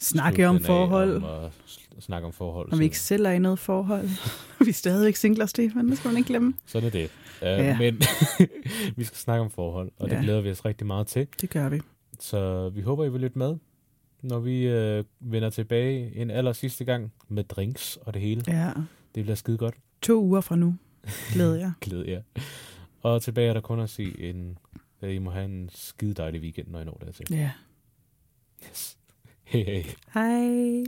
Snakke 0.00 0.48
om 0.48 0.60
forhold. 0.64 1.22
Om 1.22 1.50
s- 1.66 1.88
snakke 2.00 2.26
om 2.26 2.32
forhold. 2.32 2.70
Når 2.70 2.78
vi 2.78 2.84
ikke 2.84 2.98
selv 2.98 3.26
er 3.26 3.30
i 3.30 3.38
noget 3.38 3.58
forhold. 3.58 4.08
vi 4.64 4.68
er 4.68 4.72
stadigvæk 4.72 5.16
singler, 5.16 5.46
Stefan. 5.46 5.88
Det 5.88 5.98
skal 5.98 6.08
man 6.08 6.16
ikke 6.18 6.26
glemme. 6.28 6.54
Sådan 6.66 6.86
er 6.86 6.90
det. 6.90 7.04
Uh, 7.42 7.46
Ja. 7.48 7.78
Men 7.78 8.02
vi 8.96 9.04
skal 9.04 9.18
snakke 9.18 9.40
om 9.44 9.50
forhold, 9.50 9.90
og 9.98 10.10
det 10.10 10.16
Ja. 10.16 10.22
glæder 10.22 10.40
vi 10.40 10.50
os 10.50 10.64
rigtig 10.64 10.86
meget 10.86 11.06
til. 11.06 11.26
Det 11.40 11.50
gør 11.50 11.68
vi. 11.68 11.80
Så 12.20 12.68
vi 12.68 12.80
håber, 12.80 13.04
I 13.04 13.08
vil 13.10 13.20
lytte 13.20 13.38
med, 13.38 13.56
når 14.22 14.38
vi 14.38 14.66
uh, 14.98 15.04
vender 15.32 15.50
tilbage 15.50 16.16
en 16.16 16.30
aller 16.30 16.52
sidste 16.52 16.84
gang 16.84 17.12
med 17.28 17.44
drinks 17.44 17.96
og 18.02 18.14
det 18.14 18.22
hele. 18.22 18.42
Ja. 18.46 18.70
Det 19.14 19.24
bliver 19.24 19.34
skide 19.34 19.58
godt. 19.58 19.74
To 20.02 20.22
uger 20.22 20.40
fra 20.40 20.56
nu. 20.56 20.76
Glæder 21.32 21.54
jeg. 21.64 21.72
Glæder 21.80 22.04
jer. 22.10 22.22
Og 23.02 23.22
tilbage 23.22 23.48
er 23.48 23.52
der 23.52 23.60
kun 23.60 23.80
at 23.80 23.90
sige, 23.90 24.30
en, 24.30 24.58
at 25.00 25.10
I 25.10 25.18
må 25.18 25.30
have 25.30 25.44
en 25.44 25.70
skide 25.72 26.14
dejlig 26.14 26.40
weekend, 26.40 26.68
når 26.68 26.80
I 26.80 26.84
når 26.84 27.00
dertil. 27.06 27.26
Ja. 27.30 27.50
Yes. 28.70 28.97
Hej 29.50 29.64
hej. 29.64 29.84
Hej. 30.14 30.84